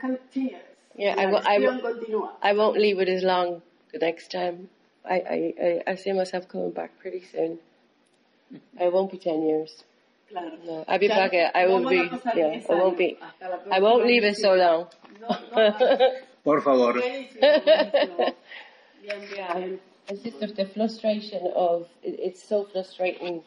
Continues. 0.00 0.60
Yeah, 0.96 1.16
La 1.16 1.22
I, 1.22 1.26
wo- 1.26 1.38
I, 1.38 1.56
acción 1.56 1.76
wo- 1.76 1.82
continúa. 1.82 2.38
I 2.42 2.52
won't 2.54 2.76
leave 2.78 3.00
it 3.00 3.08
as 3.08 3.22
long 3.24 3.62
the 3.92 3.98
next 3.98 4.30
time. 4.30 4.68
I, 5.04 5.14
I, 5.14 5.54
I, 5.60 5.82
I 5.92 5.96
see 5.96 6.12
myself 6.12 6.46
coming 6.48 6.70
back 6.70 6.90
pretty 7.00 7.20
soon. 7.32 7.58
I 8.80 8.88
won't 8.88 9.10
be 9.10 9.18
10 9.18 9.42
years. 9.42 9.82
Claro. 10.30 10.52
No, 10.64 10.84
I'll 10.88 10.98
be 10.98 11.06
Ya 11.08 11.16
back. 11.16 11.34
I 11.54 11.66
will 11.66 11.80
van 11.80 11.88
be, 11.90 11.98
a 11.98 12.08
pasar 12.08 12.34
yeah, 12.36 12.60
10 12.60 12.64
I 12.70 12.74
won't 12.80 12.96
be. 12.98 13.18
I 13.70 13.80
won't 13.80 14.06
leave 14.06 14.24
it 14.24 14.36
so 14.36 14.54
long. 14.54 14.86
No, 15.20 15.28
no, 15.56 16.10
Por 16.44 16.60
favor. 16.62 16.92
buenísimo, 16.94 17.40
buenísimo. 17.40 18.34
Bien, 19.02 19.20
bien. 19.30 19.80
It's 20.08 20.22
just 20.22 20.38
the, 20.40 20.46
the 20.46 20.66
frustration 20.66 21.50
of, 21.56 21.88
it, 22.02 22.18
it's 22.20 22.42
so 22.42 22.64
frustrating 22.72 23.42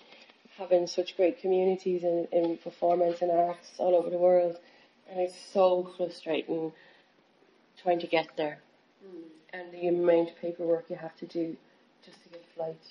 having 0.58 0.88
such 0.88 1.16
great 1.16 1.40
communities 1.40 2.04
in, 2.04 2.28
in 2.32 2.58
performance 2.58 3.22
and 3.22 3.32
arts 3.32 3.70
all 3.78 3.96
over 3.96 4.10
the 4.10 4.18
world. 4.18 4.58
And 5.10 5.20
it's 5.20 5.36
so 5.54 5.92
frustrating 5.98 6.72
trying 7.82 8.00
to 8.00 8.08
get 8.08 8.28
there 8.36 8.60
mm. 9.06 9.22
and 9.54 9.72
the 9.72 9.88
amount 9.88 10.30
of 10.30 10.36
paperwork 10.42 10.86
you 10.90 10.96
have 10.96 11.16
to 11.18 11.26
do 11.26 11.56
just 12.06 12.22
to 12.24 12.30
get 12.30 12.42
a 12.42 12.56
flight. 12.56 12.82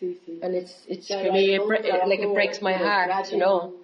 Sí, 0.00 0.16
sí. 0.26 0.42
And 0.42 0.54
it's 0.54 0.84
it's 0.88 1.06
Claro, 1.06 1.26
for 1.26 1.32
me 1.32 1.54
it, 1.54 1.58
todo 1.58 1.70
it- 1.70 2.08
like 2.08 2.20
it 2.20 2.34
breaks 2.34 2.60
my 2.60 2.72
heart, 2.72 3.30
you 3.30 3.38
know. 3.38 3.74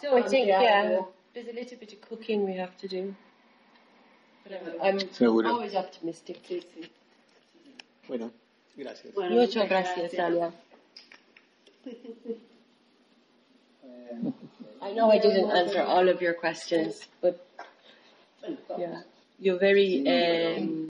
So 0.00 0.16
I 0.16 0.22
think 0.22 0.48
bastante 0.48 0.62
yeah, 0.62 1.00
there's 1.34 1.48
a 1.48 1.52
little 1.52 1.78
bit 1.78 1.92
of 1.92 2.00
cooking 2.08 2.44
we 2.46 2.54
have 2.56 2.76
to 2.78 2.88
do. 2.88 3.14
But 4.44 4.62
I'm, 4.82 5.00
I'm 5.00 5.12
Seguro. 5.12 5.50
always 5.50 5.74
optimistic. 5.74 6.38
Sí, 6.48 6.62
sí. 6.74 6.88
Bueno, 8.08 8.30
gracias. 8.76 9.12
Bueno, 9.14 9.36
Muchas 9.36 9.68
gracias, 9.68 10.12
Dalia. 10.12 10.52
I 14.82 14.92
know 14.92 15.10
I 15.10 15.18
didn't 15.18 15.50
answer 15.50 15.82
all 15.82 16.08
of 16.08 16.20
your 16.22 16.34
questions, 16.34 17.06
but 17.20 17.44
yeah, 18.78 19.02
you're 19.38 19.58
very 19.58 20.06
um, 20.06 20.84